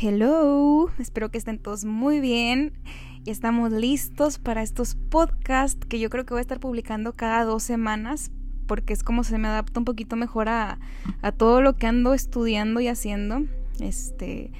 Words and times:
Hello, 0.00 0.90
espero 0.98 1.30
que 1.30 1.38
estén 1.38 1.60
todos 1.60 1.84
muy 1.84 2.18
bien 2.18 2.72
y 3.24 3.30
estamos 3.30 3.70
listos 3.70 4.40
para 4.40 4.60
estos 4.60 4.96
podcasts 4.96 5.86
que 5.86 6.00
yo 6.00 6.10
creo 6.10 6.26
que 6.26 6.34
voy 6.34 6.40
a 6.40 6.42
estar 6.42 6.58
publicando 6.58 7.12
cada 7.12 7.44
dos 7.44 7.62
semanas 7.62 8.32
porque 8.66 8.92
es 8.92 9.04
como 9.04 9.22
se 9.22 9.38
me 9.38 9.46
adapta 9.46 9.78
un 9.78 9.84
poquito 9.84 10.16
mejor 10.16 10.48
a, 10.48 10.80
a 11.22 11.30
todo 11.30 11.60
lo 11.60 11.76
que 11.76 11.86
ando 11.86 12.12
estudiando 12.12 12.80
y 12.80 12.88
haciendo. 12.88 13.44
Este, 13.78 14.50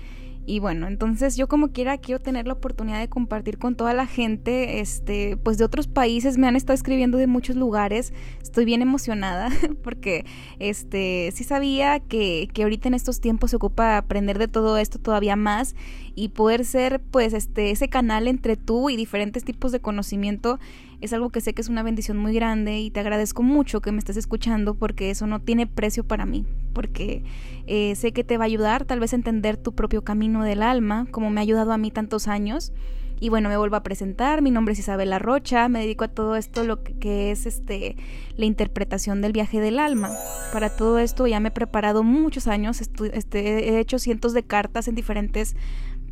y 0.47 0.59
bueno, 0.59 0.87
entonces 0.87 1.37
yo 1.37 1.49
como 1.49 1.73
quiera 1.73 1.97
quiero 1.99 2.21
tener 2.21 2.47
la 2.47 2.53
oportunidad 2.53 2.99
de 2.99 3.09
compartir 3.09 3.59
con 3.59 3.77
toda 3.77 3.95
la 3.95 4.07
gente, 4.07 4.81
este, 4.81 5.37
pues 5.39 5.57
de 5.57 5.65
otros 5.65 5.89
países, 5.89 6.37
me 6.37 6.47
han 6.47 6.57
estado 6.57 6.75
escribiendo 6.75 7.17
de 7.17 7.27
muchos 7.27 7.57
lugares, 7.57 8.13
estoy 8.43 8.65
bien 8.65 8.83
emocionada 8.83 9.49
porque, 9.83 10.27
este, 10.59 11.31
sí 11.35 11.45
sabía 11.45 12.01
que, 12.01 12.49
que 12.53 12.63
ahorita 12.65 12.89
en 12.89 12.95
estos 12.95 13.21
tiempos 13.21 13.51
se 13.51 13.57
ocupa 13.57 13.97
aprender 13.97 14.39
de 14.39 14.49
todo 14.49 14.77
esto 14.77 14.99
todavía 14.99 15.37
más 15.37 15.75
y 16.15 16.29
poder 16.29 16.65
ser, 16.65 17.01
pues, 17.01 17.33
este, 17.33 17.71
ese 17.71 17.89
canal 17.89 18.29
entre 18.29 18.57
tú 18.57 18.91
y 18.91 18.97
diferentes 18.97 19.45
tipos 19.45 19.73
de 19.73 19.81
conocimiento 19.81 20.59
es 21.05 21.13
algo 21.13 21.29
que 21.29 21.43
sé 21.43 21.53
que 21.53 21.61
es 21.61 21.69
una 21.69 21.83
bendición 21.83 22.17
muy 22.17 22.33
grande 22.33 22.81
y 22.81 22.91
te 22.91 23.01
agradezco 23.01 23.43
mucho 23.43 23.83
que 23.83 23.93
me 23.93 23.99
estés 23.99 24.17
escuchando 24.17 24.75
porque 24.75 25.11
eso 25.11 25.27
no 25.27 25.39
tiene 25.41 25.67
precio 25.67 26.03
para 26.03 26.25
mí, 26.25 26.47
porque 26.73 27.23
eh, 27.67 27.95
sé 27.95 28.13
que 28.13 28.25
te 28.25 28.39
va 28.39 28.45
a 28.45 28.47
ayudar 28.47 28.87
tal 28.87 29.01
vez 29.01 29.13
a 29.13 29.17
entender 29.17 29.59
tu 29.59 29.73
propio 29.73 30.03
camino 30.03 30.43
del 30.45 30.63
alma, 30.63 31.07
como 31.11 31.29
me 31.29 31.41
ha 31.41 31.43
ayudado 31.43 31.73
a 31.73 31.79
mí 31.79 31.91
tantos 31.91 32.27
años. 32.27 32.73
Y 33.21 33.29
bueno, 33.29 33.49
me 33.49 33.57
vuelvo 33.57 33.77
a 33.77 33.83
presentar, 33.83 34.43
mi 34.43 34.51
nombre 34.51 34.73
es 34.73 34.81
Isabela 34.81 35.19
Rocha, 35.19 35.69
me 35.69 35.81
dedico 35.81 36.05
a 36.05 36.09
todo 36.09 36.37
esto, 36.37 36.65
lo 36.65 36.83
que, 36.83 37.31
es 37.31 37.47
este, 37.47 37.97
la 38.37 38.45
interpretación 38.45 39.21
del 39.23 39.33
viaje 39.33 39.61
del 39.61 39.79
alma. 39.79 40.11
Para 40.53 40.75
todo 40.75 40.99
esto 40.99 41.27
ya 41.27 41.39
me 41.39 41.49
he 41.49 41.53
preparado 41.53 42.03
muchos 42.03 42.49
años, 42.49 42.81
este, 42.81 43.69
he 43.71 43.79
hecho 43.79 43.99
cientos 43.99 44.33
de 44.33 44.43
cartas 44.43 44.89
en 44.89 44.95
diferentes 44.97 45.55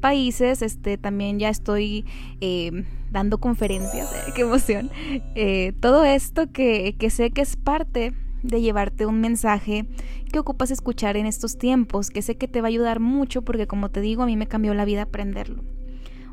países. 0.02 0.61
Este, 0.61 0.98
también 0.98 1.38
ya 1.38 1.48
estoy 1.48 2.05
eh, 2.42 2.84
dando 3.11 3.39
conferencias, 3.39 4.12
eh, 4.12 4.33
qué 4.34 4.42
emoción. 4.42 4.91
Eh, 5.34 5.72
todo 5.81 6.05
esto 6.05 6.53
que, 6.53 6.94
que 6.98 7.09
sé 7.09 7.31
que 7.31 7.41
es 7.41 7.56
parte 7.56 8.12
de 8.42 8.61
llevarte 8.61 9.06
un 9.06 9.20
mensaje 9.20 9.86
que 10.31 10.39
ocupas 10.39 10.70
escuchar 10.70 11.17
en 11.17 11.25
estos 11.25 11.56
tiempos, 11.56 12.11
que 12.11 12.20
sé 12.20 12.36
que 12.36 12.48
te 12.48 12.61
va 12.61 12.67
a 12.67 12.69
ayudar 12.69 13.00
mucho 13.00 13.42
porque 13.42 13.67
como 13.67 13.89
te 13.91 14.03
digo, 14.03 14.25
a 14.25 14.27
mí 14.27 14.36
me 14.36 14.48
cambió 14.48 14.75
la 14.75 14.84
vida 14.84 15.03
aprenderlo. 15.03 15.62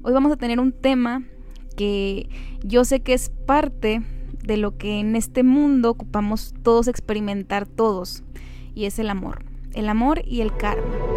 Hoy 0.01 0.11
vamos 0.11 0.31
a 0.31 0.37
tener 0.37 0.59
un 0.59 0.73
tema 0.73 1.23
que 1.77 2.27
yo 2.63 2.83
sé 2.83 3.01
que 3.01 3.13
es 3.13 3.29
parte 3.29 4.01
de 4.43 4.57
lo 4.57 4.77
que 4.77 4.99
en 4.99 5.15
este 5.15 5.43
mundo 5.43 5.91
ocupamos 5.91 6.53
todos 6.63 6.87
experimentar 6.87 7.67
todos, 7.67 8.23
y 8.73 8.85
es 8.85 8.97
el 8.97 9.09
amor. 9.09 9.43
El 9.73 9.89
amor 9.89 10.23
y 10.25 10.41
el 10.41 10.55
karma. 10.55 11.08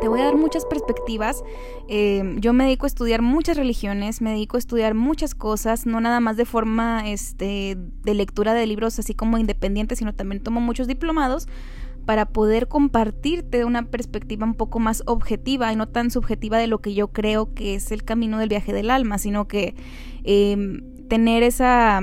Te 0.00 0.08
voy 0.08 0.20
a 0.20 0.24
dar 0.24 0.36
muchas 0.36 0.64
perspectivas. 0.64 1.42
Eh, 1.88 2.36
yo 2.38 2.52
me 2.52 2.64
dedico 2.64 2.86
a 2.86 2.88
estudiar 2.88 3.20
muchas 3.20 3.56
religiones, 3.56 4.22
me 4.22 4.30
dedico 4.30 4.56
a 4.56 4.58
estudiar 4.58 4.94
muchas 4.94 5.34
cosas, 5.34 5.84
no 5.84 6.00
nada 6.00 6.20
más 6.20 6.36
de 6.38 6.46
forma 6.46 7.08
este, 7.08 7.76
de 7.76 8.14
lectura 8.14 8.54
de 8.54 8.66
libros 8.66 8.98
así 8.98 9.14
como 9.14 9.36
independiente, 9.36 9.96
sino 9.96 10.14
también 10.14 10.42
tomo 10.42 10.60
muchos 10.60 10.86
diplomados 10.86 11.48
para 12.06 12.26
poder 12.26 12.66
compartirte 12.66 13.66
una 13.66 13.90
perspectiva 13.90 14.46
un 14.46 14.54
poco 14.54 14.78
más 14.78 15.02
objetiva 15.06 15.70
y 15.70 15.76
no 15.76 15.86
tan 15.86 16.10
subjetiva 16.10 16.56
de 16.56 16.66
lo 16.66 16.78
que 16.78 16.94
yo 16.94 17.08
creo 17.08 17.52
que 17.52 17.74
es 17.74 17.92
el 17.92 18.02
camino 18.02 18.38
del 18.38 18.48
viaje 18.48 18.72
del 18.72 18.90
alma, 18.90 19.18
sino 19.18 19.46
que 19.48 19.74
eh, 20.24 20.82
tener 21.08 21.42
esa 21.42 22.00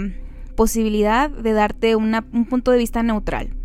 posibilidad 0.55 1.31
de 1.31 1.53
darte 1.53 1.95
un 1.95 2.45
punto 2.47 2.71
de 2.71 2.77
vista 2.77 3.01
neutral. 3.01 3.56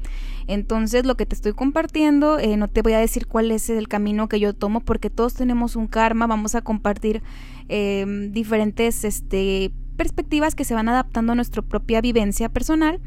Entonces 0.52 1.06
lo 1.06 1.16
que 1.16 1.24
te 1.24 1.34
estoy 1.34 1.54
compartiendo, 1.54 2.38
eh, 2.38 2.58
no 2.58 2.68
te 2.68 2.82
voy 2.82 2.92
a 2.92 2.98
decir 2.98 3.26
cuál 3.26 3.50
es 3.50 3.70
el 3.70 3.88
camino 3.88 4.28
que 4.28 4.38
yo 4.38 4.52
tomo 4.52 4.80
porque 4.80 5.08
todos 5.08 5.32
tenemos 5.32 5.76
un 5.76 5.86
karma, 5.86 6.26
vamos 6.26 6.54
a 6.54 6.60
compartir 6.60 7.22
em, 7.68 8.32
diferentes 8.32 9.04
este, 9.04 9.72
perspectivas 9.96 10.54
que 10.54 10.64
se 10.64 10.74
van 10.74 10.90
adaptando 10.90 11.32
a 11.32 11.36
nuestra 11.36 11.62
propia 11.62 12.02
vivencia 12.02 12.50
personal. 12.50 13.00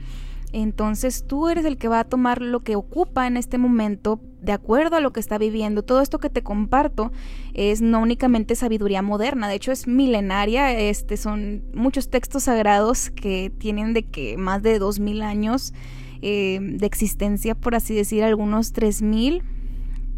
Entonces 0.53 1.25
tú 1.27 1.47
eres 1.49 1.65
el 1.65 1.77
que 1.77 1.87
va 1.87 1.99
a 1.99 2.03
tomar 2.05 2.41
lo 2.41 2.61
que 2.61 2.75
ocupa 2.75 3.27
en 3.27 3.37
este 3.37 3.59
momento 3.59 4.19
de 4.41 4.51
acuerdo 4.51 4.95
a 4.95 4.99
lo 4.99 5.13
que 5.13 5.19
está 5.19 5.37
viviendo. 5.37 5.83
Todo 5.83 6.01
esto 6.01 6.17
que 6.17 6.31
te 6.31 6.41
comparto 6.41 7.11
es 7.53 7.81
no 7.81 7.99
únicamente 7.99 8.55
sabiduría 8.55 9.03
moderna, 9.03 9.47
de 9.49 9.55
hecho 9.55 9.71
es 9.71 9.85
milenaria. 9.85 10.71
Este 10.71 11.17
son 11.17 11.63
muchos 11.75 12.09
textos 12.09 12.43
sagrados 12.43 13.11
que 13.11 13.51
tienen 13.55 13.93
de 13.93 14.03
que 14.03 14.35
más 14.35 14.63
de 14.63 14.79
dos 14.79 14.99
mil 14.99 15.21
años 15.21 15.73
eh, 16.21 16.59
de 16.61 16.85
existencia, 16.85 17.55
por 17.55 17.75
así 17.75 17.95
decir, 17.95 18.23
algunos 18.23 18.73
3000. 18.73 19.43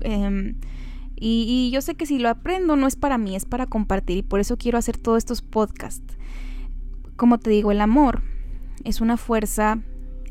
Eh, 0.01 0.55
y, 1.15 1.45
y 1.47 1.71
yo 1.71 1.81
sé 1.81 1.95
que 1.95 2.05
si 2.05 2.19
lo 2.19 2.29
aprendo 2.29 2.75
no 2.75 2.87
es 2.87 2.95
para 2.95 3.17
mí, 3.17 3.35
es 3.35 3.45
para 3.45 3.65
compartir 3.65 4.17
y 4.17 4.21
por 4.23 4.39
eso 4.39 4.57
quiero 4.57 4.77
hacer 4.77 4.97
todos 4.97 5.17
estos 5.17 5.41
podcasts. 5.41 6.17
Como 7.15 7.39
te 7.39 7.49
digo, 7.49 7.71
el 7.71 7.81
amor 7.81 8.21
es 8.83 9.01
una 9.01 9.17
fuerza 9.17 9.79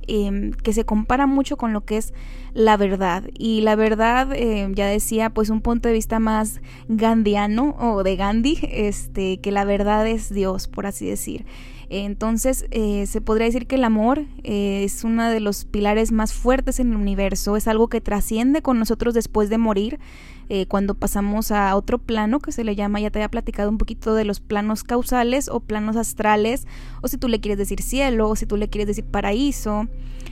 eh, 0.08 0.52
que 0.62 0.72
se 0.72 0.84
compara 0.84 1.26
mucho 1.26 1.56
con 1.56 1.72
lo 1.72 1.84
que 1.84 1.96
es 1.96 2.14
la 2.54 2.76
verdad. 2.76 3.24
Y 3.36 3.62
la 3.62 3.74
verdad, 3.74 4.32
eh, 4.32 4.68
ya 4.72 4.86
decía, 4.86 5.30
pues 5.30 5.50
un 5.50 5.60
punto 5.60 5.88
de 5.88 5.94
vista 5.94 6.20
más 6.20 6.60
gandiano 6.88 7.76
o 7.80 8.04
de 8.04 8.14
Gandhi, 8.14 8.58
este, 8.62 9.38
que 9.40 9.50
la 9.50 9.64
verdad 9.64 10.06
es 10.06 10.32
Dios, 10.32 10.68
por 10.68 10.86
así 10.86 11.06
decir. 11.06 11.44
Entonces, 11.88 12.66
eh, 12.72 13.06
se 13.06 13.20
podría 13.20 13.46
decir 13.46 13.66
que 13.66 13.76
el 13.76 13.84
amor 13.84 14.24
eh, 14.42 14.82
es 14.84 15.04
uno 15.04 15.28
de 15.30 15.38
los 15.38 15.64
pilares 15.64 16.10
más 16.10 16.32
fuertes 16.32 16.80
en 16.80 16.90
el 16.90 16.96
universo, 16.96 17.56
es 17.56 17.68
algo 17.68 17.88
que 17.88 18.00
trasciende 18.00 18.60
con 18.60 18.78
nosotros 18.78 19.14
después 19.14 19.50
de 19.50 19.58
morir, 19.58 20.00
eh, 20.48 20.66
cuando 20.66 20.94
pasamos 20.94 21.52
a 21.52 21.74
otro 21.76 21.98
plano 21.98 22.40
que 22.40 22.50
se 22.50 22.64
le 22.64 22.74
llama, 22.74 23.00
ya 23.00 23.10
te 23.10 23.20
había 23.20 23.30
platicado 23.30 23.70
un 23.70 23.78
poquito 23.78 24.14
de 24.14 24.24
los 24.24 24.40
planos 24.40 24.82
causales 24.82 25.48
o 25.48 25.60
planos 25.60 25.96
astrales, 25.96 26.66
o 27.02 27.08
si 27.08 27.18
tú 27.18 27.28
le 27.28 27.40
quieres 27.40 27.58
decir 27.58 27.80
cielo, 27.82 28.28
o 28.28 28.36
si 28.36 28.46
tú 28.46 28.56
le 28.56 28.68
quieres 28.68 28.88
decir 28.88 29.04
paraíso, 29.04 29.88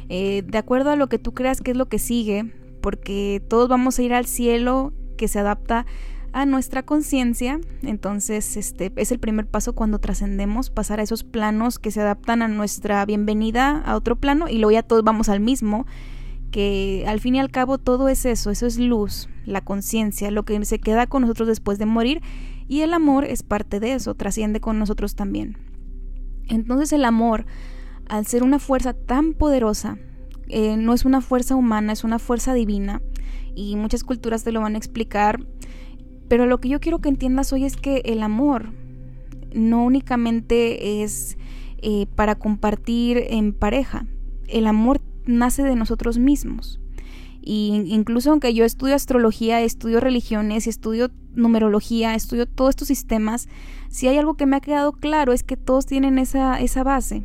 de 0.08 0.58
acuerdo 0.58 0.90
a 0.90 0.96
lo 0.96 1.08
que 1.08 1.18
tú 1.18 1.32
creas 1.32 1.60
que 1.60 1.70
es 1.70 1.76
lo 1.76 1.86
que 1.86 1.98
sigue, 1.98 2.52
porque 2.80 3.42
todos 3.48 3.68
vamos 3.68 3.98
a 3.98 4.02
ir 4.02 4.12
al 4.12 4.26
cielo 4.26 4.92
que 5.16 5.28
se 5.28 5.38
adapta 5.38 5.86
a 6.34 6.46
nuestra 6.46 6.82
conciencia. 6.82 7.60
Entonces, 7.82 8.56
este 8.56 8.92
es 8.96 9.12
el 9.12 9.20
primer 9.20 9.46
paso 9.46 9.72
cuando 9.72 10.00
trascendemos, 10.00 10.68
pasar 10.68 10.98
a 10.98 11.04
esos 11.04 11.22
planos 11.22 11.78
que 11.78 11.92
se 11.92 12.00
adaptan 12.00 12.42
a 12.42 12.48
nuestra 12.48 13.06
bienvenida 13.06 13.78
a 13.86 13.94
otro 13.94 14.16
plano 14.16 14.48
y 14.48 14.58
luego 14.58 14.72
ya 14.72 14.82
todos 14.82 15.04
vamos 15.04 15.28
al 15.28 15.38
mismo, 15.38 15.86
que 16.50 17.04
al 17.06 17.20
fin 17.20 17.36
y 17.36 17.40
al 17.40 17.52
cabo 17.52 17.78
todo 17.78 18.08
es 18.08 18.26
eso, 18.26 18.50
eso 18.50 18.66
es 18.66 18.78
luz, 18.78 19.28
la 19.46 19.60
conciencia, 19.60 20.32
lo 20.32 20.44
que 20.44 20.62
se 20.64 20.80
queda 20.80 21.06
con 21.06 21.22
nosotros 21.22 21.46
después 21.46 21.78
de 21.78 21.86
morir 21.86 22.20
y 22.66 22.80
el 22.80 22.94
amor 22.94 23.24
es 23.24 23.44
parte 23.44 23.78
de 23.78 23.94
eso, 23.94 24.14
trasciende 24.14 24.60
con 24.60 24.76
nosotros 24.78 25.14
también. 25.14 25.56
Entonces 26.48 26.92
el 26.92 27.04
amor, 27.04 27.46
al 28.08 28.26
ser 28.26 28.42
una 28.42 28.58
fuerza 28.58 28.92
tan 28.92 29.34
poderosa, 29.34 29.98
eh, 30.48 30.76
no 30.76 30.94
es 30.94 31.04
una 31.04 31.20
fuerza 31.20 31.54
humana, 31.54 31.92
es 31.92 32.02
una 32.02 32.18
fuerza 32.18 32.54
divina 32.54 33.00
y 33.54 33.76
muchas 33.76 34.02
culturas 34.02 34.42
te 34.42 34.52
lo 34.52 34.60
van 34.60 34.74
a 34.74 34.78
explicar 34.78 35.46
pero 36.28 36.46
lo 36.46 36.58
que 36.58 36.68
yo 36.68 36.80
quiero 36.80 37.00
que 37.00 37.08
entiendas 37.08 37.52
hoy 37.52 37.64
es 37.64 37.76
que 37.76 38.02
el 38.04 38.22
amor 38.22 38.72
no 39.54 39.84
únicamente 39.84 41.02
es 41.02 41.36
eh, 41.78 42.06
para 42.14 42.34
compartir 42.34 43.24
en 43.28 43.52
pareja. 43.52 44.06
El 44.48 44.66
amor 44.66 45.00
nace 45.26 45.62
de 45.62 45.76
nosotros 45.76 46.18
mismos. 46.18 46.80
Y 47.46 47.82
incluso 47.88 48.30
aunque 48.30 48.54
yo 48.54 48.64
estudio 48.64 48.94
astrología, 48.94 49.60
estudio 49.60 50.00
religiones, 50.00 50.66
estudio 50.66 51.10
numerología, 51.34 52.14
estudio 52.14 52.46
todos 52.46 52.70
estos 52.70 52.88
sistemas, 52.88 53.48
si 53.90 54.08
hay 54.08 54.16
algo 54.16 54.34
que 54.34 54.46
me 54.46 54.56
ha 54.56 54.60
quedado 54.60 54.92
claro 54.92 55.32
es 55.32 55.42
que 55.42 55.58
todos 55.58 55.84
tienen 55.84 56.18
esa, 56.18 56.58
esa 56.58 56.82
base 56.84 57.22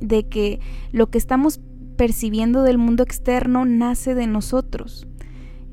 de 0.00 0.28
que 0.28 0.60
lo 0.92 1.08
que 1.08 1.16
estamos 1.16 1.60
percibiendo 1.96 2.62
del 2.62 2.76
mundo 2.76 3.02
externo 3.02 3.64
nace 3.64 4.14
de 4.14 4.26
nosotros. 4.26 5.06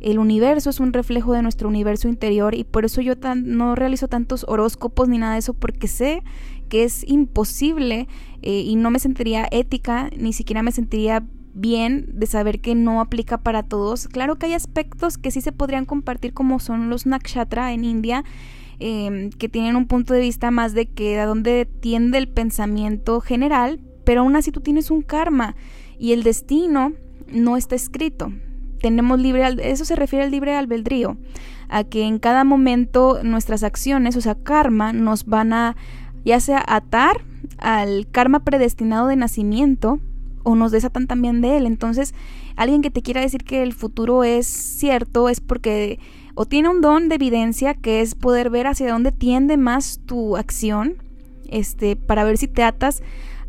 El 0.02 0.18
universo 0.18 0.72
es 0.72 0.80
un 0.80 0.94
reflejo 0.94 1.34
de 1.34 1.44
nuestro 1.44 1.70
universo 1.70 2.08
interior 2.08 2.56
y 2.56 2.64
por 2.64 2.86
eso 2.86 3.02
yo 3.02 3.14
no 3.36 3.76
realizo 3.76 4.08
tantos 4.08 4.46
horóscopos 4.48 5.08
ni 5.08 5.20
nada 5.20 5.34
de 5.34 5.40
eso 5.40 5.54
porque 5.54 5.88
sé 5.88 6.24
que 6.70 6.84
es 6.84 7.08
imposible 7.08 8.08
eh, 8.42 8.62
y 8.62 8.76
no 8.78 8.90
me 8.90 8.98
sentiría 8.98 9.48
ética, 9.52 10.10
ni 10.18 10.34
siquiera 10.34 10.64
me 10.64 10.72
sentiría 10.72 11.24
bien 11.54 12.08
de 12.14 12.26
saber 12.26 12.62
que 12.62 12.74
no 12.74 13.00
aplica 13.00 13.38
para 13.38 13.62
todos. 13.62 14.08
Claro 14.08 14.38
que 14.38 14.48
hay 14.48 14.54
aspectos 14.54 15.20
que 15.20 15.30
sí 15.30 15.40
se 15.40 15.52
podrían 15.52 15.86
compartir 15.86 16.34
como 16.34 16.60
son 16.60 16.90
los 16.90 17.06
nakshatra 17.06 17.72
en 17.72 17.84
India, 17.84 18.24
em, 18.80 19.30
que 19.30 19.50
tienen 19.50 19.76
un 19.76 19.86
punto 19.86 20.16
de 20.16 20.22
vista 20.22 20.50
más 20.50 20.74
de 20.74 20.88
que 20.88 21.20
a 21.20 21.28
dónde 21.28 21.68
tiende 21.80 22.18
el 22.18 22.28
pensamiento 22.28 23.22
general, 23.22 23.80
pero 24.04 24.22
aún 24.22 24.36
así 24.36 24.52
tú 24.52 24.62
tienes 24.62 24.90
un 24.90 25.04
karma 25.04 25.56
y 26.00 26.14
el 26.14 26.24
destino 26.24 26.94
no 27.32 27.56
está 27.56 27.76
escrito 27.76 28.32
tenemos 28.82 29.20
libre, 29.20 29.46
eso 29.64 29.86
se 29.86 29.96
refiere 29.96 30.26
al 30.26 30.32
libre 30.32 30.56
albedrío, 30.56 31.18
a 31.70 31.84
que 31.84 32.04
en 32.04 32.20
cada 32.20 32.44
momento 32.44 33.20
nuestras 33.24 33.64
acciones, 33.64 34.16
o 34.16 34.22
sea, 34.22 34.36
karma, 34.36 34.94
nos 34.94 35.26
van 35.26 35.54
a 35.54 35.76
ya 36.24 36.40
sea 36.40 36.64
atar 36.68 37.22
al 37.58 38.08
karma 38.12 38.42
predestinado 38.42 39.08
de 39.08 39.16
nacimiento 39.16 40.00
o 40.44 40.56
nos 40.56 40.72
desatan 40.72 41.08
también 41.08 41.42
de 41.42 41.58
él. 41.58 41.66
Entonces, 41.66 42.14
alguien 42.56 42.82
que 42.82 42.92
te 42.92 43.02
quiera 43.02 43.22
decir 43.22 43.44
que 43.44 43.64
el 43.64 43.74
futuro 43.74 44.24
es 44.24 44.48
cierto 44.48 45.30
es 45.30 45.40
porque 45.40 46.00
o 46.34 46.46
tiene 46.46 46.70
un 46.70 46.82
don 46.82 47.10
de 47.10 47.16
evidencia 47.16 47.74
que 47.74 48.02
es 48.02 48.16
poder 48.16 48.50
ver 48.50 48.68
hacia 48.68 48.92
dónde 48.92 49.12
tiende 49.12 49.58
más 49.58 50.00
tu 50.06 50.38
acción, 50.38 50.96
este, 51.50 51.96
para 51.96 52.24
ver 52.24 52.38
si 52.38 52.48
te 52.48 52.64
atas 52.64 53.04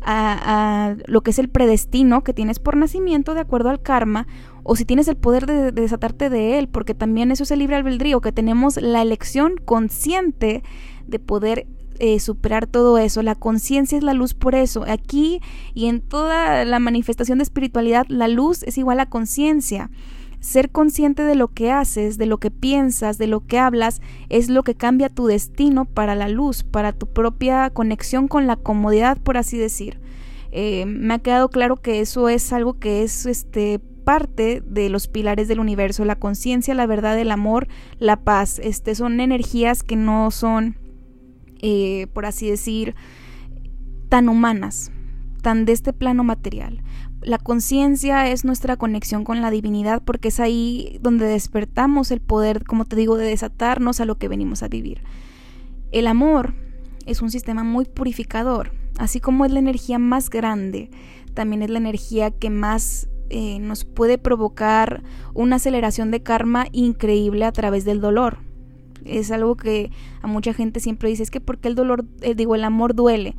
a, 0.05 0.95
lo 1.05 1.21
que 1.21 1.31
es 1.31 1.39
el 1.39 1.47
predestino 1.47 2.23
que 2.23 2.33
tienes 2.33 2.59
por 2.59 2.75
nacimiento 2.75 3.33
de 3.33 3.39
acuerdo 3.39 3.69
al 3.69 3.81
karma, 3.81 4.27
o 4.63 4.75
si 4.75 4.85
tienes 4.85 5.07
el 5.07 5.17
poder 5.17 5.45
de, 5.45 5.71
desatarte 5.71 6.29
de 6.29 6.57
él, 6.57 6.67
porque 6.67 6.93
también 6.93 7.31
eso 7.31 7.43
es 7.43 7.51
el 7.51 7.59
libre 7.59 7.75
albedrío, 7.75 8.21
que 8.21 8.31
tenemos 8.31 8.77
la 8.81 9.01
elección 9.01 9.55
consciente 9.63 10.63
de 11.07 11.19
poder 11.19 11.67
eh, 11.99 12.19
superar 12.19 12.67
todo 12.67 12.97
eso. 12.97 13.21
La 13.21 13.35
conciencia 13.35 13.97
es 13.97 14.03
la 14.03 14.13
luz 14.13 14.33
por 14.33 14.55
eso. 14.55 14.83
Aquí 14.87 15.41
y 15.73 15.87
en 15.87 16.01
toda 16.01 16.65
la 16.65 16.79
manifestación 16.79 17.37
de 17.37 17.43
espiritualidad, 17.43 18.05
la 18.07 18.27
luz 18.27 18.63
es 18.63 18.77
igual 18.77 18.99
a 18.99 19.09
conciencia. 19.09 19.89
Ser 20.39 20.71
consciente 20.71 21.23
de 21.23 21.35
lo 21.35 21.47
que 21.49 21.71
haces, 21.71 22.17
de 22.17 22.25
lo 22.25 22.37
que 22.37 22.51
piensas, 22.51 23.17
de 23.17 23.27
lo 23.27 23.45
que 23.45 23.59
hablas, 23.59 24.01
es 24.27 24.49
lo 24.49 24.63
que 24.63 24.75
cambia 24.75 25.07
tu 25.09 25.27
destino 25.27 25.85
para 25.85 26.15
la 26.15 26.27
luz, 26.27 26.63
para 26.63 26.91
tu 26.91 27.07
propia 27.07 27.69
conexión 27.69 28.27
con 28.27 28.47
la 28.47 28.57
comodidad, 28.57 29.17
por 29.17 29.37
así 29.37 29.57
decir. 29.57 30.01
Eh, 30.51 30.85
me 30.85 31.13
ha 31.13 31.19
quedado 31.19 31.49
claro 31.49 31.77
que 31.77 32.01
eso 32.01 32.27
es 32.27 32.51
algo 32.51 32.73
que 32.73 33.03
es 33.03 33.25
este 33.25 33.79
parte 34.03 34.61
de 34.65 34.89
los 34.89 35.07
pilares 35.07 35.47
del 35.47 35.59
universo, 35.59 36.05
la 36.05 36.17
conciencia, 36.17 36.73
la 36.73 36.85
verdad, 36.85 37.17
el 37.19 37.31
amor, 37.31 37.67
la 37.99 38.17
paz. 38.17 38.59
Este 38.59 38.95
son 38.95 39.19
energías 39.19 39.83
que 39.83 39.95
no 39.95 40.31
son, 40.31 40.77
eh, 41.61 42.07
por 42.13 42.25
así 42.25 42.49
decir, 42.49 42.95
tan 44.09 44.29
humanas, 44.29 44.91
tan 45.41 45.65
de 45.65 45.71
este 45.71 45.93
plano 45.93 46.23
material. 46.23 46.83
La 47.21 47.37
conciencia 47.37 48.29
es 48.29 48.43
nuestra 48.43 48.75
conexión 48.75 49.23
con 49.23 49.41
la 49.41 49.49
divinidad 49.49 50.01
porque 50.03 50.27
es 50.27 50.39
ahí 50.39 50.99
donde 51.01 51.25
despertamos 51.25 52.11
el 52.11 52.19
poder, 52.19 52.65
como 52.65 52.85
te 52.85 52.95
digo, 52.95 53.15
de 53.17 53.25
desatarnos 53.25 54.01
a 54.01 54.05
lo 54.05 54.17
que 54.17 54.27
venimos 54.27 54.61
a 54.61 54.67
vivir. 54.67 55.01
El 55.91 56.07
amor 56.07 56.53
es 57.05 57.21
un 57.21 57.31
sistema 57.31 57.63
muy 57.63 57.85
purificador, 57.85 58.71
así 58.97 59.19
como 59.19 59.45
es 59.45 59.51
la 59.51 59.59
energía 59.59 59.99
más 59.99 60.29
grande, 60.29 60.89
también 61.33 61.61
es 61.61 61.69
la 61.69 61.79
energía 61.79 62.31
que 62.31 62.49
más 62.49 63.07
eh, 63.29 63.59
nos 63.59 63.85
puede 63.85 64.17
provocar 64.17 65.03
una 65.33 65.57
aceleración 65.57 66.11
de 66.11 66.21
karma 66.21 66.67
increíble 66.71 67.45
a 67.45 67.51
través 67.51 67.85
del 67.85 68.01
dolor. 68.01 68.39
Es 69.05 69.31
algo 69.31 69.55
que 69.55 69.91
a 70.21 70.27
mucha 70.27 70.53
gente 70.53 70.79
siempre 70.79 71.09
dice, 71.09 71.23
es 71.23 71.31
que 71.31 71.41
porque 71.41 71.67
el 71.67 71.75
dolor, 71.75 72.05
eh, 72.21 72.35
digo, 72.35 72.55
el 72.55 72.63
amor 72.63 72.95
duele, 72.95 73.35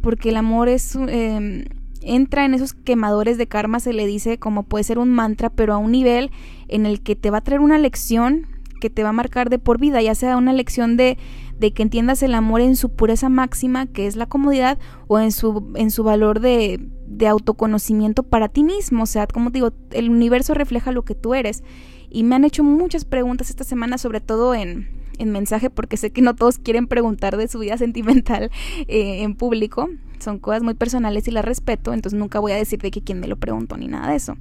porque 0.00 0.30
el 0.30 0.36
amor 0.36 0.68
es... 0.68 0.96
Em, 0.96 1.64
entra 2.02 2.44
en 2.44 2.54
esos 2.54 2.72
quemadores 2.72 3.36
de 3.36 3.48
karma, 3.48 3.80
se 3.80 3.92
le 3.92 4.06
dice 4.06 4.38
como 4.38 4.62
puede 4.62 4.84
ser 4.84 5.00
un 5.00 5.10
mantra, 5.10 5.50
pero 5.50 5.74
a 5.74 5.78
un 5.78 5.90
nivel 5.90 6.30
en 6.68 6.86
el 6.86 7.02
que 7.02 7.16
te 7.16 7.30
va 7.30 7.38
a 7.38 7.40
traer 7.40 7.60
una 7.60 7.78
lección 7.78 8.46
que 8.80 8.90
te 8.90 9.02
va 9.02 9.08
a 9.08 9.12
marcar 9.12 9.50
de 9.50 9.58
por 9.58 9.78
vida, 9.78 10.00
ya 10.02 10.14
sea 10.14 10.36
una 10.36 10.52
lección 10.52 10.96
de, 10.96 11.18
de 11.58 11.72
que 11.72 11.82
entiendas 11.82 12.22
el 12.22 12.34
amor 12.34 12.60
en 12.60 12.76
su 12.76 12.94
pureza 12.94 13.28
máxima, 13.28 13.86
que 13.86 14.06
es 14.06 14.16
la 14.16 14.26
comodidad, 14.26 14.78
o 15.08 15.18
en 15.18 15.32
su, 15.32 15.72
en 15.74 15.90
su 15.90 16.04
valor 16.04 16.40
de, 16.40 16.88
de 17.06 17.26
autoconocimiento 17.26 18.22
para 18.22 18.48
ti 18.48 18.62
mismo. 18.64 19.04
O 19.04 19.06
sea, 19.06 19.26
como 19.26 19.50
digo, 19.50 19.72
el 19.90 20.10
universo 20.10 20.54
refleja 20.54 20.92
lo 20.92 21.04
que 21.04 21.14
tú 21.14 21.34
eres. 21.34 21.62
Y 22.10 22.24
me 22.24 22.34
han 22.34 22.44
hecho 22.44 22.62
muchas 22.62 23.04
preguntas 23.04 23.50
esta 23.50 23.64
semana, 23.64 23.98
sobre 23.98 24.20
todo 24.20 24.54
en, 24.54 24.88
en 25.18 25.30
mensaje 25.30 25.70
porque 25.70 25.96
sé 25.96 26.10
que 26.10 26.22
no 26.22 26.34
todos 26.34 26.58
quieren 26.58 26.86
preguntar 26.86 27.36
de 27.36 27.48
su 27.48 27.58
vida 27.58 27.78
sentimental 27.78 28.50
eh, 28.88 29.22
en 29.22 29.34
público. 29.34 29.88
Son 30.18 30.38
cosas 30.38 30.62
muy 30.62 30.74
personales 30.74 31.28
y 31.28 31.30
las 31.30 31.44
respeto, 31.44 31.92
entonces 31.92 32.18
nunca 32.18 32.38
voy 32.38 32.52
a 32.52 32.56
decir 32.56 32.80
de 32.80 32.90
que 32.90 33.02
quién 33.02 33.20
me 33.20 33.26
lo 33.26 33.36
preguntó 33.36 33.76
ni 33.76 33.86
nada 33.86 34.10
de 34.10 34.16
eso. 34.16 34.36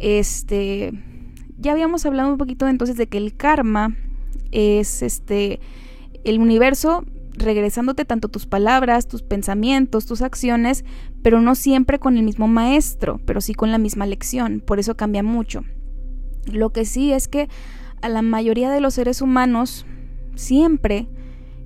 Este, 0.00 0.92
ya 1.58 1.72
habíamos 1.72 2.04
hablado 2.04 2.30
un 2.30 2.38
poquito 2.38 2.66
entonces 2.66 2.96
de 2.96 3.06
que 3.06 3.18
el 3.18 3.36
karma 3.36 3.96
es 4.50 5.02
este 5.02 5.60
el 6.24 6.40
universo 6.40 7.04
regresándote 7.34 8.04
tanto 8.04 8.28
tus 8.28 8.46
palabras, 8.46 9.08
tus 9.08 9.22
pensamientos, 9.22 10.06
tus 10.06 10.22
acciones, 10.22 10.84
pero 11.22 11.40
no 11.40 11.54
siempre 11.54 11.98
con 11.98 12.16
el 12.16 12.22
mismo 12.22 12.48
maestro, 12.48 13.20
pero 13.24 13.40
sí 13.40 13.54
con 13.54 13.70
la 13.70 13.78
misma 13.78 14.06
lección, 14.06 14.62
por 14.64 14.78
eso 14.78 14.96
cambia 14.96 15.22
mucho. 15.22 15.64
Lo 16.46 16.70
que 16.70 16.84
sí 16.84 17.12
es 17.12 17.28
que 17.28 17.48
a 18.00 18.08
la 18.08 18.22
mayoría 18.22 18.70
de 18.70 18.80
los 18.80 18.94
seres 18.94 19.22
humanos, 19.22 19.86
siempre 20.34 21.08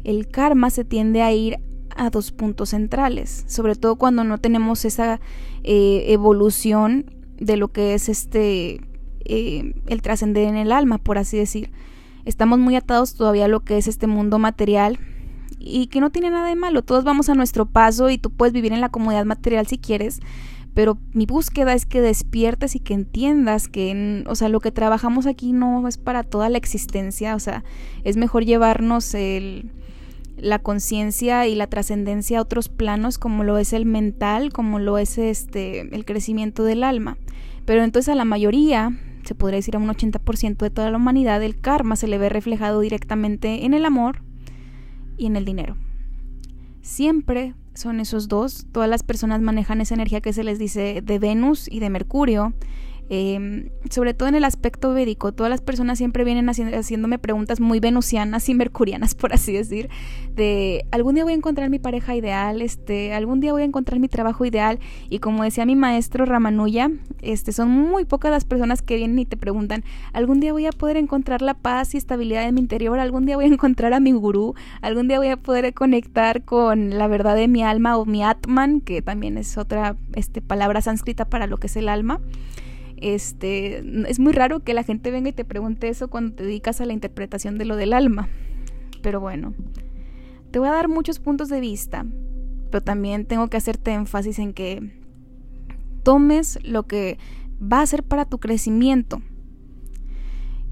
el 0.05 0.29
karma 0.29 0.71
se 0.71 0.85
tiende 0.85 1.23
a 1.23 1.33
ir 1.33 1.59
a 1.97 2.11
dos 2.11 2.31
puntos 2.31 2.71
centrales, 2.71 3.45
sobre 3.49 3.75
todo 3.75 3.97
cuando 3.97 4.23
no 4.23 4.39
tenemos 4.39 4.85
esa 4.85 5.21
eh, 5.65 6.05
evolución 6.09 7.07
de 7.39 7.57
lo 7.57 7.69
que 7.69 7.95
es 7.95 8.09
este 8.09 8.81
eh, 9.25 9.75
el 9.87 10.03
trascender 10.03 10.47
en 10.47 10.57
el 10.57 10.73
alma, 10.73 10.99
por 10.99 11.19
así 11.19 11.37
decir. 11.37 11.71
Estamos 12.25 12.59
muy 12.59 12.75
atados 12.77 13.15
todavía 13.15 13.45
a 13.45 13.49
lo 13.49 13.61
que 13.61 13.79
es 13.79 13.87
este 13.87 14.09
mundo 14.09 14.39
material 14.39 14.99
y 15.59 15.89
que 15.89 16.01
no 16.01 16.11
tiene 16.11 16.31
nada 16.31 16.49
de 16.49 16.57
malo. 16.57 16.83
Todos 16.83 17.05
vamos 17.05 17.29
a 17.29 17.35
nuestro 17.35 17.67
paso 17.67 18.11
y 18.11 18.19
tú 18.19 18.31
puedes 18.31 18.53
vivir 18.53 18.73
en 18.73 18.81
la 18.81 18.89
comodidad 18.89 19.25
material 19.25 19.67
si 19.67 19.79
quieres, 19.79 20.21
pero 20.75 20.99
mi 21.15 21.25
búsqueda 21.25 21.73
es 21.73 21.87
que 21.87 22.03
despiertes 22.03 22.77
y 22.77 22.81
que 22.81 22.93
entiendas 22.93 23.67
que, 23.67 24.25
o 24.27 24.35
sea, 24.35 24.51
lo 24.51 24.61
que 24.61 24.73
trabajamos 24.73 25.27
aquí 25.27 25.53
no 25.53 25.89
es 25.89 25.97
para 25.97 26.23
toda 26.23 26.51
la 26.51 26.59
existencia, 26.59 27.35
o 27.35 27.41
sea, 27.41 27.65
es 28.05 28.19
mejor 28.19 28.45
llevarnos 28.45 29.15
el, 29.15 29.71
la 30.37 30.59
conciencia 30.59 31.47
y 31.47 31.55
la 31.55 31.67
trascendencia 31.67 32.39
a 32.39 32.43
otros 32.43 32.69
planos 32.69 33.17
como 33.17 33.43
lo 33.43 33.57
es 33.57 33.73
el 33.73 33.87
mental, 33.87 34.53
como 34.53 34.79
lo 34.79 34.99
es 34.99 35.17
este 35.17 35.95
el 35.95 36.05
crecimiento 36.05 36.63
del 36.63 36.85
alma. 36.85 37.17
Pero 37.65 37.83
entonces 37.83 38.11
a 38.11 38.15
la 38.15 38.27
mayoría, 38.27 38.93
se 39.25 39.35
podría 39.35 39.57
decir 39.57 39.77
a 39.77 39.79
un 39.79 39.89
80% 39.89 40.59
de 40.59 40.71
toda 40.71 40.91
la 40.91 40.99
humanidad, 40.99 41.43
el 41.43 41.59
karma 41.59 41.97
se 41.97 42.07
le 42.07 42.19
ve 42.19 42.29
reflejado 42.29 42.81
directamente 42.81 43.65
en 43.65 43.73
el 43.73 43.87
amor 43.87 44.26
y 45.17 45.27
en 45.27 45.37
el 45.37 45.45
dinero. 45.45 45.77
Siempre 46.83 47.55
son 47.75 48.01
esos 48.01 48.29
dos. 48.29 48.67
Todas 48.73 48.89
las 48.89 49.03
personas 49.03 49.41
manejan 49.41 49.81
esa 49.81 49.95
energía 49.95 50.21
que 50.21 50.33
se 50.33 50.45
les 50.45 50.59
dice 50.59 51.03
de 51.03 51.19
Venus 51.19 51.69
y 51.71 51.81
de 51.81 51.91
Mercurio. 51.91 52.55
Em, 53.09 53.71
sobre 53.89 54.15
todo 54.15 54.29
en 54.29 54.35
el 54.35 54.45
aspecto 54.45 54.93
védico, 54.93 55.31
todas 55.31 55.49
las 55.49 55.61
personas 55.61 55.99
siempre 55.99 56.25
vienen 56.25 56.49
haciéndome 56.49 57.19
preguntas 57.19 57.61
muy 57.61 57.79
venusianas 57.79 58.49
y 58.49 58.55
mercurianas, 58.55 59.15
por 59.15 59.33
así 59.33 59.53
decir, 59.53 59.89
de 60.35 60.85
algún 60.91 61.15
día 61.15 61.23
voy 61.23 61.33
a 61.33 61.37
encontrar 61.37 61.71
mi 61.71 61.79
pareja 61.79 62.17
ideal, 62.17 62.63
este, 62.63 63.15
algún 63.15 63.39
día 63.39 63.53
voy 63.53 63.63
a 63.63 63.65
encontrar 63.65 64.01
mi 64.01 64.09
trabajo 64.09 64.45
ideal, 64.45 64.81
y 65.09 65.21
como 65.21 65.45
decía 65.45 65.65
mi 65.67 65.77
maestro 65.77 66.25
Ramanuja, 66.25 66.91
este, 67.23 67.53
son 67.53 67.71
muy 67.71 68.05
pocas 68.05 68.33
las 68.33 68.45
personas 68.45 68.83
que 68.83 68.97
vienen 68.97 69.21
y 69.21 69.25
te 69.25 69.37
preguntan, 69.37 69.85
algún 70.13 70.41
día 70.41 70.53
voy 70.53 70.67
a 70.67 70.73
poder 70.73 70.97
encontrar 70.97 71.43
la 71.43 71.55
paz 71.55 71.95
y 71.95 71.99
estabilidad 71.99 72.43
en 72.43 72.57
mi 72.57 72.61
interior, 72.61 72.99
algún 72.99 73.25
día 73.25 73.37
voy 73.37 73.45
a 73.45 73.49
encontrar 73.49 73.95
a 73.95 74.01
mi 74.01 74.11
gurú, 74.13 74.55
algún 74.81 75.07
día 75.07 75.19
voy 75.19 75.29
a 75.29 75.37
poder 75.37 75.73
conectar 75.75 76.43
con 76.43 76.99
la 76.99 77.07
verdad 77.07 77.37
de 77.37 77.47
mi 77.47 77.63
alma 77.63 77.99
o 77.99 78.05
mi 78.05 78.25
atman, 78.25 78.81
que 78.81 79.01
también 79.01 79.39
es 79.39 79.57
otra 79.59 79.97
este, 80.15 80.43
palabra 80.43 80.81
sánscrita 80.81 81.25
para 81.25 81.47
lo 81.47 81.59
que 81.59 81.69
es 81.69 81.77
el 81.77 81.89
alma. 81.89 82.21
Este, 82.97 83.79
es 84.09 84.19
muy 84.19 84.33
raro 84.33 84.61
que 84.61 84.75
la 84.75 84.83
gente 84.83 85.11
venga 85.11 85.29
y 85.29 85.33
te 85.33 85.45
pregunte 85.45 85.89
eso 85.89 86.09
cuando 86.09 86.35
te 86.35 86.45
dedicas 86.45 86.81
a 86.81 86.87
la 86.87 86.93
interpretación 86.93 87.59
de 87.59 87.65
lo 87.65 87.77
del 87.77 87.93
alma. 87.93 88.29
Pero 89.03 89.21
bueno, 89.21 89.55
te 90.51 90.59
voy 90.59 90.69
a 90.69 90.73
dar 90.73 90.89
muchos 90.89 91.19
puntos 91.19 91.49
de 91.49 91.61
vista, 91.61 92.07
pero 92.71 92.83
también 92.83 93.27
tengo 93.27 93.49
que 93.49 93.57
hacerte 93.57 93.93
énfasis 93.93 94.39
en 94.39 94.53
que 94.53 94.93
tomes 96.03 96.59
lo 96.65 96.85
que 96.85 97.19
va 97.61 97.83
a 97.83 97.87
ser 97.87 98.03
para 98.03 98.25
tu 98.25 98.39
crecimiento. 98.39 99.21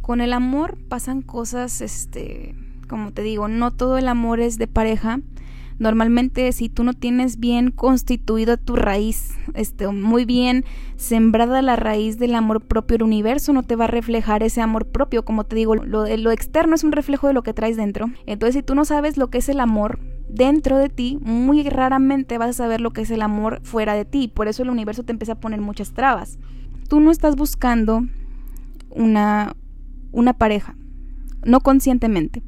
Con 0.01 0.21
el 0.21 0.33
amor 0.33 0.79
pasan 0.89 1.23
cosas, 1.23 1.81
este, 1.81 2.55
como 2.89 3.13
te 3.13 3.23
digo, 3.23 3.49
no 3.49 3.71
todo 3.71 3.99
el 3.99 4.09
amor 4.09 4.41
es 4.41 4.59
de 4.59 4.67
pareja 4.67 5.21
Normalmente 5.79 6.51
si 6.53 6.69
tú 6.69 6.85
no 6.85 6.93
tienes 6.93 7.39
bien 7.39 7.71
constituida 7.71 8.57
tu 8.57 8.77
raíz, 8.77 9.35
este, 9.55 9.89
muy 9.89 10.25
bien 10.25 10.65
sembrada 10.97 11.63
la 11.63 11.77
raíz 11.77 12.19
del 12.19 12.35
amor 12.35 12.61
propio, 12.61 12.97
el 12.97 13.03
universo 13.03 13.53
no 13.53 13.65
te 13.65 13.77
va 13.77 13.85
a 13.85 13.89
reflejar 13.89 14.43
ese 14.43 14.61
amor 14.61 14.87
propio. 14.87 15.25
Como 15.25 15.45
te 15.45 15.57
digo, 15.57 15.75
lo, 15.75 16.07
lo 16.07 16.31
externo 16.31 16.75
es 16.75 16.85
un 16.85 16.93
reflejo 16.93 17.27
de 17.27 17.35
lo 17.35 17.43
que 17.43 17.55
traes 17.55 17.77
dentro. 17.77 18.07
Entonces 18.27 18.55
si 18.55 18.63
tú 18.63 18.75
no 18.75 18.85
sabes 18.85 19.17
lo 19.17 19.31
que 19.31 19.39
es 19.39 19.49
el 19.49 19.61
amor, 19.61 19.99
dentro 20.29 20.79
de 20.79 20.89
ti, 20.89 21.19
muy 21.23 21.63
raramente 21.69 22.39
vas 22.39 22.51
a 22.51 22.65
saber 22.65 22.81
lo 22.81 22.93
que 22.93 23.03
es 23.03 23.11
el 23.11 23.23
amor 23.23 23.61
fuera 23.63 23.95
de 23.95 24.05
ti. 24.05 24.29
Por 24.29 24.49
eso 24.49 24.63
el 24.63 24.71
universo 24.71 25.05
te 25.05 25.13
empieza 25.13 25.35
a 25.35 25.41
poner 25.41 25.61
muchas 25.61 25.93
trabas. 25.93 26.39
Tú 26.89 27.01
no 27.01 27.11
estás 27.11 27.37
buscando 27.37 28.03
una, 28.91 29.57
una 30.13 30.35
pareja, 30.35 30.77
no 31.45 31.61
conscientemente. 31.61 32.43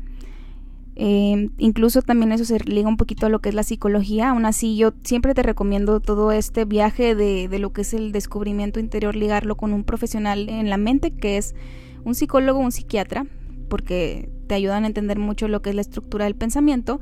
Eh, 0.98 1.50
incluso 1.58 2.00
también 2.00 2.32
eso 2.32 2.46
se 2.46 2.58
liga 2.60 2.88
un 2.88 2.96
poquito 2.96 3.26
a 3.26 3.28
lo 3.28 3.40
que 3.40 3.50
es 3.50 3.54
la 3.54 3.62
psicología. 3.62 4.30
Aún 4.30 4.46
así, 4.46 4.76
yo 4.76 4.92
siempre 5.04 5.34
te 5.34 5.42
recomiendo 5.42 6.00
todo 6.00 6.32
este 6.32 6.64
viaje 6.64 7.14
de, 7.14 7.48
de, 7.48 7.58
lo 7.58 7.72
que 7.72 7.82
es 7.82 7.92
el 7.92 8.12
descubrimiento 8.12 8.80
interior, 8.80 9.14
ligarlo 9.14 9.56
con 9.56 9.74
un 9.74 9.84
profesional 9.84 10.48
en 10.48 10.70
la 10.70 10.78
mente, 10.78 11.12
que 11.12 11.36
es 11.36 11.54
un 12.04 12.14
psicólogo 12.14 12.58
un 12.58 12.72
psiquiatra, 12.72 13.26
porque 13.68 14.30
te 14.46 14.54
ayudan 14.54 14.84
a 14.84 14.86
entender 14.86 15.18
mucho 15.18 15.48
lo 15.48 15.60
que 15.60 15.70
es 15.70 15.76
la 15.76 15.82
estructura 15.82 16.24
del 16.24 16.34
pensamiento. 16.34 17.00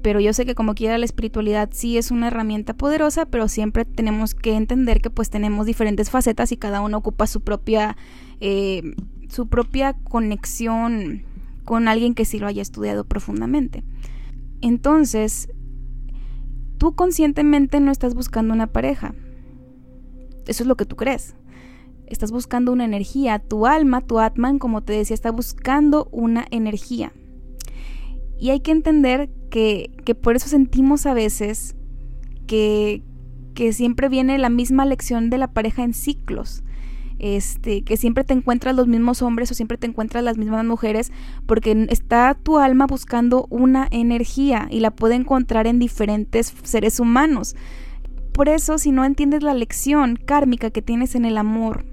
Pero 0.00 0.20
yo 0.20 0.34
sé 0.34 0.44
que 0.44 0.54
como 0.54 0.74
quiera 0.74 0.98
la 0.98 1.06
espiritualidad 1.06 1.70
sí 1.72 1.96
es 1.96 2.10
una 2.10 2.28
herramienta 2.28 2.74
poderosa, 2.74 3.24
pero 3.24 3.48
siempre 3.48 3.86
tenemos 3.86 4.34
que 4.34 4.54
entender 4.54 5.00
que 5.00 5.08
pues 5.08 5.30
tenemos 5.30 5.66
diferentes 5.66 6.10
facetas 6.10 6.52
y 6.52 6.58
cada 6.58 6.82
uno 6.82 6.98
ocupa 6.98 7.26
su 7.26 7.40
propia 7.40 7.96
eh, 8.40 8.94
su 9.30 9.46
propia 9.46 9.94
conexión 9.94 11.24
con 11.64 11.88
alguien 11.88 12.14
que 12.14 12.24
sí 12.24 12.38
lo 12.38 12.46
haya 12.46 12.62
estudiado 12.62 13.04
profundamente. 13.04 13.84
Entonces, 14.60 15.48
tú 16.78 16.94
conscientemente 16.94 17.80
no 17.80 17.90
estás 17.90 18.14
buscando 18.14 18.54
una 18.54 18.68
pareja. 18.68 19.14
Eso 20.46 20.62
es 20.62 20.66
lo 20.66 20.76
que 20.76 20.86
tú 20.86 20.96
crees. 20.96 21.34
Estás 22.06 22.30
buscando 22.30 22.72
una 22.72 22.84
energía. 22.84 23.38
Tu 23.38 23.66
alma, 23.66 24.02
tu 24.02 24.20
Atman, 24.20 24.58
como 24.58 24.82
te 24.82 24.92
decía, 24.92 25.14
está 25.14 25.30
buscando 25.30 26.08
una 26.12 26.46
energía. 26.50 27.12
Y 28.38 28.50
hay 28.50 28.60
que 28.60 28.72
entender 28.72 29.30
que, 29.50 29.90
que 30.04 30.14
por 30.14 30.36
eso 30.36 30.48
sentimos 30.48 31.06
a 31.06 31.14
veces 31.14 31.76
que, 32.46 33.02
que 33.54 33.72
siempre 33.72 34.08
viene 34.08 34.36
la 34.38 34.50
misma 34.50 34.84
lección 34.84 35.30
de 35.30 35.38
la 35.38 35.52
pareja 35.52 35.82
en 35.82 35.94
ciclos 35.94 36.62
este, 37.24 37.80
que 37.80 37.96
siempre 37.96 38.22
te 38.22 38.34
encuentras 38.34 38.76
los 38.76 38.86
mismos 38.86 39.22
hombres 39.22 39.50
o 39.50 39.54
siempre 39.54 39.78
te 39.78 39.86
encuentras 39.86 40.22
las 40.22 40.36
mismas 40.36 40.62
mujeres, 40.66 41.10
porque 41.46 41.86
está 41.88 42.34
tu 42.34 42.58
alma 42.58 42.86
buscando 42.86 43.46
una 43.48 43.88
energía 43.90 44.68
y 44.70 44.80
la 44.80 44.90
puede 44.90 45.14
encontrar 45.14 45.66
en 45.66 45.78
diferentes 45.78 46.52
seres 46.64 47.00
humanos. 47.00 47.56
Por 48.32 48.50
eso, 48.50 48.76
si 48.76 48.92
no 48.92 49.06
entiendes 49.06 49.42
la 49.42 49.54
lección 49.54 50.16
kármica 50.16 50.68
que 50.68 50.82
tienes 50.82 51.14
en 51.14 51.24
el 51.24 51.38
amor, 51.38 51.86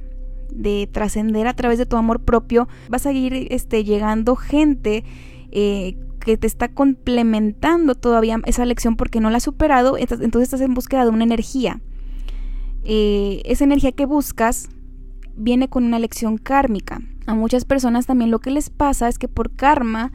de 0.51 0.89
trascender 0.91 1.47
a 1.47 1.53
través 1.53 1.77
de 1.77 1.85
tu 1.85 1.95
amor 1.95 2.19
propio, 2.19 2.67
vas 2.89 3.05
a 3.05 3.13
ir 3.13 3.47
este, 3.51 3.85
llegando 3.85 4.35
gente 4.35 5.05
eh, 5.51 5.95
que 6.19 6.35
te 6.35 6.45
está 6.45 6.67
complementando 6.67 7.95
todavía 7.95 8.37
esa 8.45 8.65
lección 8.65 8.97
porque 8.97 9.21
no 9.21 9.29
la 9.29 9.37
has 9.37 9.43
superado, 9.43 9.97
entonces 9.97 10.41
estás 10.41 10.59
en 10.59 10.73
búsqueda 10.73 11.05
de 11.05 11.11
una 11.11 11.23
energía. 11.23 11.79
Eh, 12.83 13.41
esa 13.45 13.63
energía 13.63 13.93
que 13.93 14.05
buscas 14.05 14.67
viene 15.35 15.67
con 15.67 15.83
una 15.83 15.99
lección 15.99 16.37
kármica. 16.37 17.01
A 17.25 17.35
muchas 17.35 17.65
personas 17.65 18.05
también 18.05 18.31
lo 18.31 18.39
que 18.39 18.51
les 18.51 18.69
pasa 18.69 19.07
es 19.07 19.17
que 19.17 19.27
por 19.27 19.51
karma, 19.55 20.11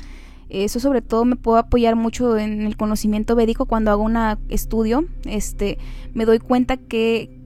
eso 0.49 0.81
sobre 0.81 1.03
todo 1.03 1.25
me 1.25 1.37
puedo 1.37 1.59
apoyar 1.59 1.97
mucho 1.97 2.37
en 2.39 2.63
el 2.63 2.77
conocimiento 2.77 3.35
védico 3.35 3.67
cuando 3.67 3.91
hago 3.91 4.03
un 4.03 4.17
estudio, 4.49 5.07
este, 5.25 5.79
me 6.15 6.25
doy 6.25 6.39
cuenta 6.39 6.77
que 6.77 7.37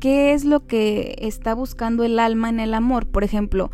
qué 0.00 0.32
es 0.32 0.44
lo 0.44 0.66
que 0.66 1.16
está 1.20 1.54
buscando 1.54 2.02
el 2.02 2.18
alma 2.18 2.48
en 2.48 2.58
el 2.58 2.74
amor. 2.74 3.06
Por 3.06 3.22
ejemplo, 3.22 3.70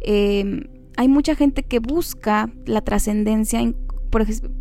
em, 0.00 0.64
hay 0.96 1.08
mucha 1.08 1.36
gente 1.36 1.62
que 1.62 1.78
busca 1.78 2.50
la 2.64 2.80
trascendencia, 2.80 3.60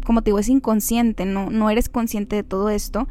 como 0.05 0.21
te 0.21 0.29
digo, 0.29 0.39
es 0.39 0.49
inconsciente, 0.49 1.25
no, 1.25 1.49
no 1.49 1.69
eres 1.69 1.89
consciente 1.89 2.35
de 2.35 2.43
todo 2.43 2.69
esto. 2.69 3.07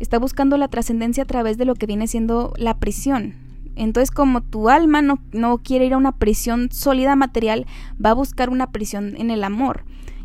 Está 0.00 0.18
buscando 0.18 0.58
la 0.58 0.68
trascendencia 0.68 1.22
a 1.22 1.26
través 1.26 1.56
de 1.56 1.64
lo 1.64 1.74
que 1.74 1.86
viene 1.86 2.06
siendo 2.06 2.52
la 2.58 2.78
prisión, 2.78 3.34
entonces, 3.76 4.10
como 4.10 4.42
tu 4.42 4.68
alma 4.70 5.02
no, 5.02 5.18
no 5.32 5.58
quiere 5.58 5.86
ir 5.86 5.92
a 5.92 5.98
una 5.98 6.12
prisión 6.12 6.70
sólida 6.72 7.14
material, 7.14 7.66
va 8.04 8.10
a 8.10 8.14
buscar 8.14 8.48
una 8.48 8.72
prisión 8.72 9.14
en 9.18 9.30
el 9.30 9.44
amor, 9.44 9.84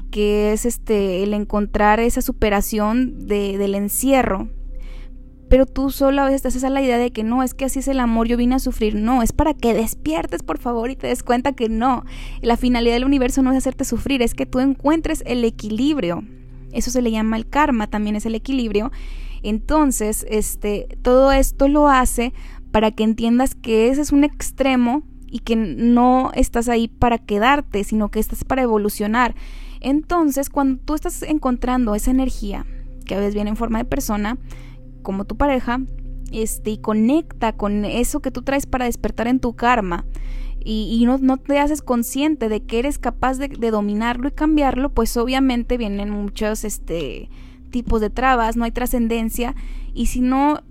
que 0.09 0.53
es 0.53 0.65
este 0.65 1.21
el 1.23 1.33
encontrar 1.33 1.99
esa 1.99 2.21
superación 2.21 3.27
de, 3.27 3.57
del 3.57 3.75
encierro. 3.75 4.49
Pero 5.49 5.65
tú 5.65 5.91
solo 5.91 6.21
a 6.21 6.25
veces 6.25 6.43
te 6.43 6.47
haces 6.47 6.63
a 6.63 6.69
la 6.69 6.81
idea 6.81 6.97
de 6.97 7.11
que 7.11 7.23
no, 7.23 7.43
es 7.43 7.53
que 7.53 7.65
así 7.65 7.79
es 7.79 7.89
el 7.89 7.99
amor, 7.99 8.25
yo 8.25 8.37
vine 8.37 8.55
a 8.55 8.59
sufrir. 8.59 8.95
No, 8.95 9.21
es 9.21 9.33
para 9.33 9.53
que 9.53 9.73
despiertes, 9.73 10.43
por 10.43 10.59
favor, 10.59 10.89
y 10.89 10.95
te 10.95 11.07
des 11.07 11.23
cuenta 11.23 11.51
que 11.51 11.67
no. 11.67 12.05
La 12.41 12.55
finalidad 12.55 12.93
del 12.93 13.03
universo 13.03 13.41
no 13.41 13.51
es 13.51 13.57
hacerte 13.57 13.83
sufrir, 13.83 14.21
es 14.21 14.33
que 14.33 14.45
tú 14.45 14.61
encuentres 14.61 15.23
el 15.25 15.43
equilibrio. 15.43 16.23
Eso 16.71 16.89
se 16.89 17.01
le 17.01 17.11
llama 17.11 17.35
el 17.35 17.49
karma, 17.49 17.87
también 17.87 18.15
es 18.15 18.25
el 18.25 18.35
equilibrio. 18.35 18.93
Entonces, 19.43 20.25
este, 20.29 20.87
todo 21.01 21.33
esto 21.33 21.67
lo 21.67 21.89
hace 21.89 22.33
para 22.71 22.91
que 22.91 23.03
entiendas 23.03 23.55
que 23.55 23.89
ese 23.89 24.01
es 24.01 24.11
un 24.11 24.23
extremo 24.23 25.03
y 25.29 25.39
que 25.39 25.55
no 25.55 26.31
estás 26.33 26.67
ahí 26.69 26.87
para 26.87 27.17
quedarte, 27.17 27.83
sino 27.83 28.09
que 28.09 28.19
estás 28.19 28.43
para 28.43 28.63
evolucionar. 28.63 29.35
Entonces, 29.79 30.49
cuando 30.49 30.81
tú 30.83 30.93
estás 30.93 31.23
encontrando 31.23 31.95
esa 31.95 32.11
energía, 32.11 32.65
que 33.05 33.15
a 33.15 33.19
veces 33.19 33.33
viene 33.33 33.49
en 33.49 33.55
forma 33.55 33.79
de 33.79 33.85
persona, 33.85 34.37
como 35.01 35.25
tu 35.25 35.37
pareja, 35.37 35.79
este, 36.31 36.71
y 36.71 36.77
conecta 36.77 37.53
con 37.53 37.85
eso 37.85 38.19
que 38.19 38.31
tú 38.31 38.41
traes 38.41 38.65
para 38.65 38.85
despertar 38.85 39.27
en 39.27 39.39
tu 39.39 39.55
karma, 39.55 40.05
y, 40.63 41.03
no, 41.07 41.17
no, 41.17 41.37
te 41.37 41.57
haces 41.57 41.81
consciente 41.81 42.47
de 42.47 42.61
que 42.61 42.77
eres 42.77 42.99
capaz 42.99 43.39
de, 43.39 43.47
de, 43.47 43.71
dominarlo 43.71 44.27
y 44.27 44.31
cambiarlo, 44.31 44.89
pues 44.89 45.17
obviamente 45.17 45.75
vienen 45.75 46.11
muchos 46.11 46.63
este, 46.65 47.29
tipos 47.71 47.99
de 47.99 48.11
trabas, 48.11 48.57
no 48.57 48.65
hay 48.65 48.71
trascendencia, 48.71 49.55
y 49.95 50.05
si 50.05 50.21
no 50.21 50.61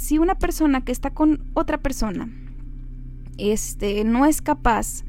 si 0.00 0.16
una 0.16 0.34
persona 0.34 0.82
que 0.82 0.92
está 0.92 1.10
con 1.10 1.44
otra 1.52 1.76
persona 1.76 2.30
este 3.36 4.02
no 4.04 4.24
es 4.24 4.40
capaz 4.40 5.04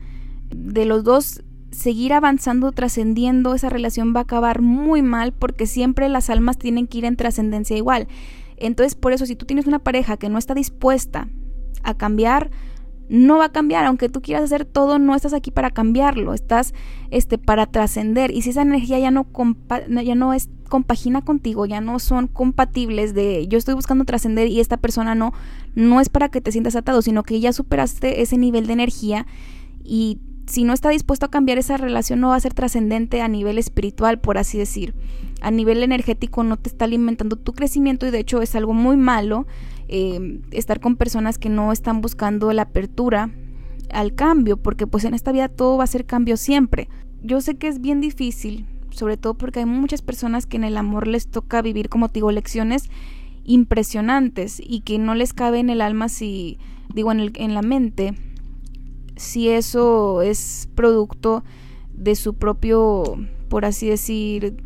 de 0.54 0.84
los 0.84 1.06
dos 1.06 1.44
seguir 1.72 2.12
avanzando, 2.12 2.74
trascendiendo, 2.74 3.56
esa 3.56 3.70
relación 3.70 4.14
va 4.14 4.20
a 4.20 4.24
acabar 4.24 4.62
muy 4.62 5.02
mal 5.02 5.32
porque 5.32 5.66
siempre 5.66 6.10
las 6.10 6.30
almas 6.30 6.58
tienen 6.58 6.88
que 6.88 6.98
ir 6.98 7.06
en 7.06 7.16
trascendencia 7.16 7.78
igual. 7.78 8.10
Entonces, 8.58 8.96
por 8.96 9.14
eso 9.14 9.26
si 9.26 9.38
tú 9.38 9.46
tienes 9.46 9.66
una 9.66 9.80
pareja 9.80 10.18
que 10.18 10.28
no 10.28 10.38
está 10.38 10.54
dispuesta 10.54 11.30
a 11.84 11.94
cambiar, 11.94 12.52
no 13.08 13.38
va 13.38 13.46
a 13.46 13.52
cambiar, 13.54 13.86
aunque 13.86 14.10
tú 14.10 14.22
quieras 14.22 14.44
hacer 14.44 14.66
todo, 14.66 15.00
no 15.00 15.16
estás 15.16 15.34
aquí 15.34 15.52
para 15.52 15.72
cambiarlo, 15.72 16.34
estás 16.34 16.74
este 17.12 17.38
para 17.38 17.66
trascender 17.66 18.32
y 18.32 18.42
si 18.42 18.50
esa 18.50 18.64
energía 18.64 19.00
ya 19.00 19.12
no 19.12 19.26
ya 20.04 20.16
no 20.16 20.34
es 20.34 20.50
compagina 20.72 21.22
contigo, 21.22 21.66
ya 21.66 21.82
no 21.82 22.00
son 22.00 22.28
compatibles 22.28 23.14
de 23.14 23.46
yo 23.50 23.58
estoy 23.58 23.74
buscando 23.74 24.06
trascender 24.06 24.48
y 24.48 24.62
esta 24.62 24.78
persona 24.78 25.16
no, 25.16 25.34
no 25.76 26.00
es 26.00 26.08
para 26.08 26.30
que 26.30 26.40
te 26.40 26.54
sientas 26.54 26.78
atado, 26.78 27.02
sino 27.02 27.24
que 27.24 27.42
ya 27.42 27.52
superaste 27.52 28.22
ese 28.22 28.38
nivel 28.38 28.68
de 28.68 28.74
energía 28.74 29.28
y 29.84 30.20
si 30.48 30.64
no 30.64 30.72
está 30.72 30.90
dispuesto 30.90 31.26
a 31.26 31.30
cambiar 31.30 31.58
esa 31.58 31.76
relación 31.76 32.22
no 32.22 32.30
va 32.30 32.38
a 32.38 32.40
ser 32.40 32.54
trascendente 32.54 33.22
a 33.22 33.28
nivel 33.28 33.58
espiritual, 33.58 34.22
por 34.22 34.38
así 34.38 34.58
decir. 34.58 34.96
A 35.42 35.52
nivel 35.52 35.84
energético 35.84 36.44
no 36.44 36.56
te 36.56 36.70
está 36.70 36.86
alimentando 36.86 37.36
tu 37.36 37.52
crecimiento 37.52 38.08
y 38.08 38.12
de 38.12 38.20
hecho 38.20 38.42
es 38.42 38.56
algo 38.56 38.74
muy 38.74 38.96
malo 38.96 39.48
eh, 39.90 40.40
estar 40.52 40.80
con 40.80 40.96
personas 40.96 41.38
que 41.38 41.50
no 41.50 41.74
están 41.74 42.00
buscando 42.00 42.54
la 42.54 42.62
apertura 42.62 43.30
al 43.92 44.16
cambio, 44.16 44.56
porque 44.56 44.88
pues 44.88 45.04
en 45.04 45.16
esta 45.16 45.34
vida 45.34 45.50
todo 45.50 45.78
va 45.78 45.84
a 45.84 45.88
ser 45.88 46.06
cambio 46.06 46.38
siempre. 46.38 46.88
Yo 47.22 47.42
sé 47.42 47.56
que 47.56 47.68
es 47.68 47.82
bien 47.82 48.00
difícil 48.00 48.68
sobre 48.92 49.18
todo 49.18 49.34
porque 49.34 49.60
hay 49.60 49.66
muchas 49.66 50.02
personas 50.02 50.46
que 50.46 50.58
en 50.58 50.64
el 50.64 50.78
amor 50.78 51.08
les 51.08 51.28
toca 51.28 51.62
vivir, 51.62 51.90
como 51.90 52.10
digo, 52.10 52.32
lecciones 52.32 52.90
impresionantes 53.44 54.62
y 54.64 54.82
que 54.82 55.00
no 55.00 55.16
les 55.16 55.34
cabe 55.34 55.60
en 55.60 55.70
el 55.70 55.82
alma 55.82 56.10
si, 56.10 56.60
digo, 56.94 57.12
en, 57.12 57.20
el, 57.20 57.32
en 57.36 57.54
la 57.54 57.62
mente, 57.62 58.14
si 59.16 59.50
eso 59.50 60.22
es 60.22 60.70
producto 60.76 61.44
de 61.94 62.16
su 62.16 62.36
propio, 62.36 63.04
por 63.50 63.66
así 63.66 63.88
decir, 63.88 64.64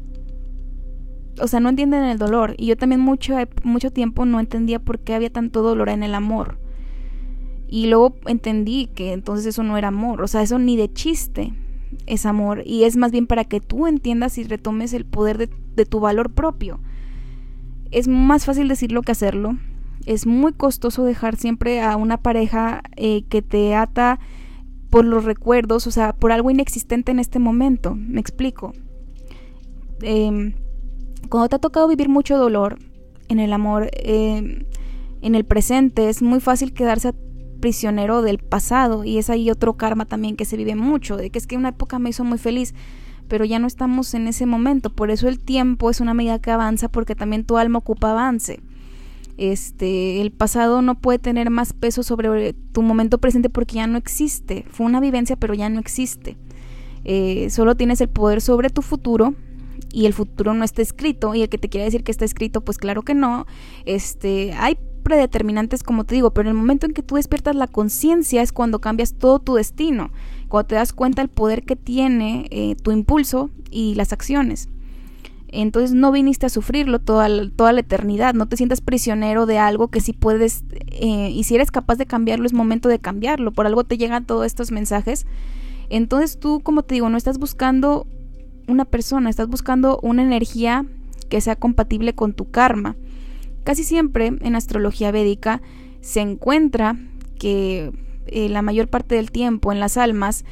o 1.39 1.47
sea, 1.47 1.59
no 1.59 1.69
entienden 1.69 2.03
el 2.03 2.17
dolor. 2.17 2.55
Y 2.57 2.67
yo 2.67 2.77
también 2.77 3.01
mucho, 3.01 3.35
mucho 3.63 3.91
tiempo 3.91 4.25
no 4.25 4.39
entendía 4.39 4.79
por 4.79 4.99
qué 4.99 5.15
había 5.15 5.29
tanto 5.29 5.61
dolor 5.61 5.89
en 5.89 6.03
el 6.03 6.15
amor. 6.15 6.59
Y 7.67 7.87
luego 7.87 8.15
entendí 8.27 8.87
que 8.87 9.11
entonces 9.13 9.47
eso 9.47 9.63
no 9.63 9.77
era 9.77 9.89
amor, 9.89 10.21
o 10.21 10.27
sea, 10.27 10.41
eso 10.41 10.59
ni 10.59 10.77
de 10.77 10.91
chiste 10.93 11.51
es 12.05 12.25
amor 12.25 12.63
y 12.65 12.83
es 12.83 12.97
más 12.97 13.11
bien 13.11 13.27
para 13.27 13.45
que 13.45 13.59
tú 13.59 13.87
entiendas 13.87 14.37
y 14.37 14.43
retomes 14.43 14.93
el 14.93 15.05
poder 15.05 15.49
de, 15.49 15.85
tu 15.85 15.99
valor 15.99 16.33
propio. 16.33 16.79
Es 17.91 18.07
más 18.07 18.45
fácil 18.45 18.67
decirlo 18.67 19.01
que 19.01 19.11
hacerlo. 19.11 19.57
Es 20.05 20.25
muy 20.25 20.53
costoso 20.53 21.03
dejar 21.03 21.35
siempre 21.35 21.81
a 21.81 21.95
una 21.95 22.17
pareja 22.17 22.81
eh, 22.95 23.23
que 23.29 23.41
te 23.41 23.75
ata 23.75 24.19
por 24.89 25.05
los 25.05 25.25
recuerdos, 25.25 25.87
o 25.87 25.91
sea, 25.91 26.13
por 26.13 26.31
algo 26.31 26.51
inexistente 26.51 27.11
en 27.11 27.19
este 27.19 27.39
momento. 27.39 27.95
Me 27.95 28.19
explico. 28.21 28.73
Em, 30.01 30.53
cuando 31.29 31.49
te 31.49 31.55
ha 31.55 31.59
tocado 31.59 31.87
vivir 31.87 32.09
mucho 32.09 32.37
dolor 32.37 32.77
en 33.27 33.39
el 33.39 33.53
amor, 33.53 33.89
em, 33.93 34.65
en 35.21 35.35
el 35.35 35.45
presente, 35.45 36.09
es 36.09 36.21
muy 36.21 36.39
fácil 36.39 36.73
quedarse 36.73 37.13
prisionero 37.55 38.21
del 38.21 38.39
pasado 38.39 39.03
y 39.03 39.17
es 39.17 39.29
ahí 39.29 39.49
otro 39.49 39.73
karma 39.73 40.05
también 40.05 40.35
que 40.35 40.45
se 40.45 40.57
vive 40.57 40.75
mucho, 40.75 41.17
de 41.17 41.29
que 41.29 41.39
es 41.39 41.47
que 41.47 41.57
una 41.57 41.69
época 41.69 41.99
me 41.99 42.09
hizo 42.09 42.23
muy 42.23 42.37
feliz, 42.37 42.73
pero 43.27 43.45
ya 43.45 43.59
no 43.59 43.67
estamos 43.67 44.13
en 44.13 44.27
ese 44.27 44.45
momento, 44.45 44.89
por 44.89 45.11
eso 45.11 45.27
el 45.27 45.39
tiempo 45.39 45.89
es 45.89 45.99
una 45.99 46.13
medida 46.13 46.39
que 46.39 46.51
avanza 46.51 46.89
porque 46.89 47.15
también 47.15 47.45
tu 47.45 47.57
alma 47.57 47.79
ocupa 47.79 48.11
avance. 48.11 48.61
Este, 49.37 50.21
el 50.21 50.31
pasado 50.31 50.81
no 50.81 50.95
puede 50.95 51.19
tener 51.19 51.49
más 51.49 51.73
peso 51.73 52.03
sobre 52.03 52.53
tu 52.53 52.81
momento 52.81 53.17
presente 53.17 53.49
porque 53.49 53.75
ya 53.75 53.87
no 53.87 53.97
existe. 53.97 54.65
Fue 54.69 54.85
una 54.85 55.01
vivencia, 55.01 55.35
pero 55.35 55.53
ya 55.53 55.69
no 55.69 55.79
existe. 55.79 56.37
Eh, 57.03 57.49
solo 57.49 57.75
tienes 57.75 57.99
el 58.01 58.09
poder 58.09 58.41
sobre 58.41 58.69
tu 58.69 58.81
futuro 58.81 59.35
y 59.91 60.05
el 60.05 60.13
futuro 60.13 60.53
no 60.53 60.63
está 60.63 60.81
escrito 60.81 61.35
y 61.35 61.41
el 61.41 61.49
que 61.49 61.57
te 61.57 61.69
quiere 61.69 61.85
decir 61.85 62.03
que 62.03 62.11
está 62.11 62.25
escrito, 62.25 62.61
pues 62.61 62.77
claro 62.77 63.03
que 63.03 63.13
no. 63.13 63.45
Este, 63.85 64.53
hay 64.53 64.77
predeterminantes, 65.05 65.83
como 65.83 66.03
te 66.03 66.15
digo, 66.15 66.31
pero 66.31 66.49
en 66.49 66.55
el 66.55 66.59
momento 66.59 66.87
en 66.87 66.93
que 66.93 67.03
tú 67.03 67.15
despiertas 67.15 67.55
la 67.55 67.67
conciencia 67.67 68.41
es 68.41 68.51
cuando 68.51 68.81
cambias 68.81 69.13
todo 69.13 69.37
tu 69.37 69.53
destino, 69.53 70.09
cuando 70.49 70.65
te 70.65 70.75
das 70.75 70.93
cuenta 70.93 71.21
del 71.21 71.29
poder 71.29 71.63
que 71.63 71.75
tiene 71.75 72.47
eh, 72.49 72.75
tu 72.75 72.91
impulso 72.91 73.51
y 73.69 73.93
las 73.93 74.11
acciones. 74.11 74.67
Entonces 75.49 75.93
no 75.93 76.11
viniste 76.11 76.47
a 76.47 76.49
sufrirlo 76.49 76.97
toda, 76.97 77.29
toda 77.55 77.71
la 77.71 77.81
eternidad, 77.81 78.33
no 78.33 78.47
te 78.47 78.57
sientas 78.57 78.81
prisionero 78.81 79.45
de 79.45 79.59
algo 79.59 79.89
que 79.89 80.01
si 80.01 80.11
puedes, 80.11 80.63
eh, 80.87 81.29
y 81.29 81.43
si 81.43 81.53
eres 81.53 81.69
capaz 81.69 81.97
de 81.97 82.07
cambiarlo 82.07 82.47
es 82.47 82.53
momento 82.53 82.89
de 82.89 82.97
cambiarlo, 82.97 83.51
por 83.51 83.67
algo 83.67 83.83
te 83.83 83.99
llegan 83.99 84.25
todos 84.25 84.47
estos 84.47 84.71
mensajes. 84.71 85.27
Entonces 85.91 86.39
tú, 86.39 86.61
como 86.61 86.81
te 86.81 86.95
digo, 86.95 87.09
no 87.09 87.17
estás 87.17 87.37
buscando 87.37 88.07
una 88.67 88.85
persona, 88.85 89.29
estás 89.29 89.49
buscando 89.49 89.99
una 90.01 90.23
energía 90.23 90.83
que 91.29 91.41
sea 91.41 91.55
compatible 91.55 92.15
con 92.15 92.33
tu 92.33 92.49
karma. 92.49 92.95
Casi 93.65 93.83
siempre 93.83 94.27
en 94.27 94.55
astrología 94.55 95.11
védica 95.11 95.59
se 95.99 96.21
encuentra 96.21 96.95
que 97.39 97.91
eh, 98.27 98.47
la 98.47 98.61
mayor 98.61 98.87
parte 98.87 99.15
del 99.15 99.31
tiempo 99.31 99.71
en 99.71 99.79
las 99.79 99.97
almas 99.97 100.45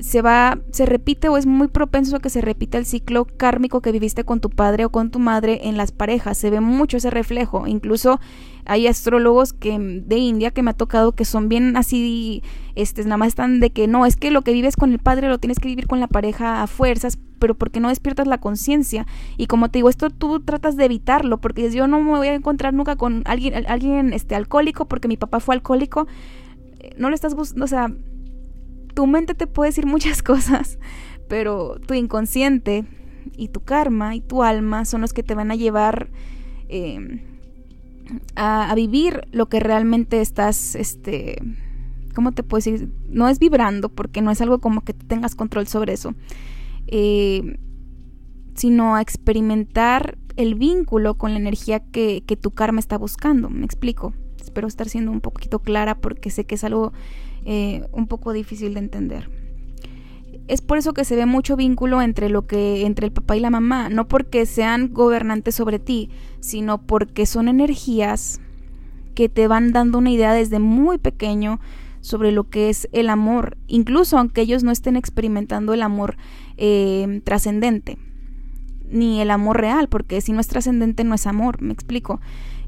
se 0.00 0.22
va, 0.22 0.58
se 0.70 0.86
repite 0.86 1.28
o 1.28 1.36
es 1.36 1.46
muy 1.46 1.68
propenso 1.68 2.16
a 2.16 2.20
que 2.20 2.30
se 2.30 2.40
repita 2.40 2.78
el 2.78 2.86
ciclo 2.86 3.24
kármico 3.24 3.80
que 3.80 3.92
viviste 3.92 4.24
con 4.24 4.40
tu 4.40 4.50
padre 4.50 4.84
o 4.84 4.90
con 4.90 5.10
tu 5.10 5.18
madre 5.18 5.60
en 5.64 5.76
las 5.76 5.92
parejas. 5.92 6.38
Se 6.38 6.50
ve 6.50 6.60
mucho 6.60 6.96
ese 6.96 7.10
reflejo. 7.10 7.66
Incluso 7.66 8.18
hay 8.64 8.86
astrólogos 8.86 9.52
que 9.52 9.78
de 9.78 10.16
India 10.16 10.50
que 10.50 10.62
me 10.62 10.70
ha 10.70 10.74
tocado 10.74 11.12
que 11.12 11.24
son 11.24 11.48
bien 11.48 11.76
así, 11.76 12.42
este, 12.74 13.02
nada 13.04 13.16
más 13.16 13.28
están 13.28 13.60
de 13.60 13.70
que 13.70 13.86
no, 13.88 14.06
es 14.06 14.16
que 14.16 14.30
lo 14.30 14.42
que 14.42 14.52
vives 14.52 14.76
con 14.76 14.92
el 14.92 14.98
padre 14.98 15.28
lo 15.28 15.38
tienes 15.38 15.58
que 15.58 15.68
vivir 15.68 15.86
con 15.86 16.00
la 16.00 16.06
pareja 16.06 16.62
a 16.62 16.66
fuerzas, 16.66 17.18
pero 17.38 17.54
porque 17.54 17.80
no 17.80 17.88
despiertas 17.88 18.26
la 18.26 18.38
conciencia. 18.38 19.06
Y 19.36 19.46
como 19.46 19.68
te 19.68 19.78
digo, 19.78 19.88
esto 19.88 20.10
tú 20.10 20.40
tratas 20.40 20.76
de 20.76 20.84
evitarlo, 20.84 21.40
porque 21.40 21.70
yo 21.70 21.86
no 21.86 22.00
me 22.00 22.10
voy 22.10 22.28
a 22.28 22.34
encontrar 22.34 22.72
nunca 22.72 22.96
con 22.96 23.22
alguien, 23.26 23.66
alguien 23.66 24.12
este, 24.12 24.34
alcohólico, 24.34 24.86
porque 24.86 25.08
mi 25.08 25.16
papá 25.16 25.40
fue 25.40 25.54
alcohólico. 25.54 26.06
Eh, 26.78 26.94
no 26.98 27.08
le 27.08 27.14
estás 27.14 27.34
buscando, 27.34 27.64
o 27.64 27.68
sea, 27.68 27.92
tu 28.92 29.06
mente 29.06 29.34
te 29.34 29.46
puede 29.46 29.70
decir 29.70 29.86
muchas 29.86 30.22
cosas, 30.22 30.78
pero 31.28 31.76
tu 31.86 31.94
inconsciente 31.94 32.84
y 33.36 33.48
tu 33.48 33.60
karma 33.60 34.14
y 34.14 34.20
tu 34.20 34.42
alma 34.42 34.84
son 34.84 35.00
los 35.00 35.12
que 35.12 35.22
te 35.22 35.34
van 35.34 35.50
a 35.50 35.56
llevar 35.56 36.10
em, 36.68 37.20
a, 38.36 38.72
vivir 38.74 39.22
lo 39.32 39.48
que 39.48 39.60
realmente 39.60 40.20
estás, 40.20 40.74
este, 40.74 41.42
¿cómo 42.14 42.32
te 42.32 42.42
puedo 42.42 42.58
decir? 42.58 42.90
No 43.08 43.28
es 43.28 43.38
vibrando, 43.38 43.88
porque 43.88 44.22
no 44.22 44.30
es 44.30 44.40
algo 44.40 44.60
como 44.60 44.82
que 44.82 44.92
tengas 44.92 45.34
control 45.34 45.66
sobre 45.66 45.94
eso, 45.94 46.14
em, 46.86 47.56
sino 48.54 48.96
a 48.96 49.00
experimentar 49.00 50.18
el 50.36 50.54
vínculo 50.54 51.16
con 51.16 51.32
la 51.32 51.38
energía 51.38 51.80
que 51.80 52.38
tu 52.40 52.50
karma 52.50 52.80
está 52.80 52.98
buscando. 52.98 53.50
Me 53.50 53.64
explico. 53.64 54.14
Espero 54.42 54.66
estar 54.66 54.88
siendo 54.88 55.10
un 55.12 55.20
poquito 55.20 55.60
clara 55.60 55.94
porque 55.98 56.30
sé 56.30 56.44
que 56.44 56.56
es 56.56 56.64
algo 56.64 56.92
eh, 57.44 57.86
un 57.92 58.06
poco 58.06 58.32
difícil 58.32 58.74
de 58.74 58.80
entender. 58.80 59.30
Es 60.48 60.60
por 60.60 60.78
eso 60.78 60.92
que 60.92 61.04
se 61.04 61.16
ve 61.16 61.26
mucho 61.26 61.56
vínculo 61.56 62.02
entre 62.02 62.28
lo 62.28 62.46
que 62.46 62.84
entre 62.84 63.06
el 63.06 63.12
papá 63.12 63.36
y 63.36 63.40
la 63.40 63.50
mamá, 63.50 63.88
no 63.88 64.08
porque 64.08 64.44
sean 64.44 64.92
gobernantes 64.92 65.54
sobre 65.54 65.78
ti, 65.78 66.10
sino 66.40 66.82
porque 66.82 67.26
son 67.26 67.48
energías 67.48 68.40
que 69.14 69.28
te 69.28 69.46
van 69.46 69.72
dando 69.72 69.98
una 69.98 70.10
idea 70.10 70.32
desde 70.32 70.58
muy 70.58 70.98
pequeño 70.98 71.60
sobre 72.00 72.32
lo 72.32 72.50
que 72.50 72.68
es 72.68 72.88
el 72.92 73.08
amor, 73.08 73.56
incluso 73.68 74.18
aunque 74.18 74.40
ellos 74.40 74.64
no 74.64 74.72
estén 74.72 74.96
experimentando 74.96 75.72
el 75.72 75.82
amor 75.82 76.16
eh, 76.56 77.20
trascendente, 77.24 77.96
ni 78.90 79.20
el 79.20 79.30
amor 79.30 79.60
real, 79.60 79.88
porque 79.88 80.20
si 80.20 80.32
no 80.32 80.40
es 80.40 80.48
trascendente 80.48 81.04
no 81.04 81.14
es 81.14 81.26
amor, 81.26 81.62
me 81.62 81.72
explico. 81.72 82.20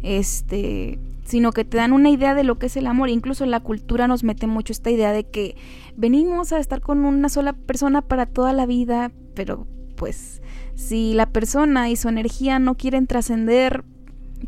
Este, 0.02 1.00
sino 1.24 1.52
que 1.52 1.64
te 1.64 1.78
dan 1.78 1.92
una 1.92 2.10
idea 2.10 2.34
de 2.34 2.44
lo 2.44 2.58
que 2.58 2.66
es 2.66 2.76
el 2.76 2.86
amor. 2.86 3.08
Incluso 3.08 3.46
la 3.46 3.60
cultura 3.60 4.06
nos 4.06 4.24
mete 4.24 4.46
mucho 4.46 4.72
esta 4.72 4.90
idea 4.90 5.12
de 5.12 5.24
que 5.24 5.56
venimos 5.96 6.52
a 6.52 6.58
estar 6.58 6.80
con 6.80 7.04
una 7.04 7.28
sola 7.28 7.52
persona 7.52 8.02
para 8.02 8.26
toda 8.26 8.52
la 8.52 8.66
vida, 8.66 9.10
pero 9.34 9.66
pues 9.96 10.42
si 10.74 11.14
la 11.14 11.26
persona 11.26 11.90
y 11.90 11.96
su 11.96 12.08
energía 12.08 12.58
no 12.58 12.76
quieren 12.76 13.06
trascender, 13.06 13.84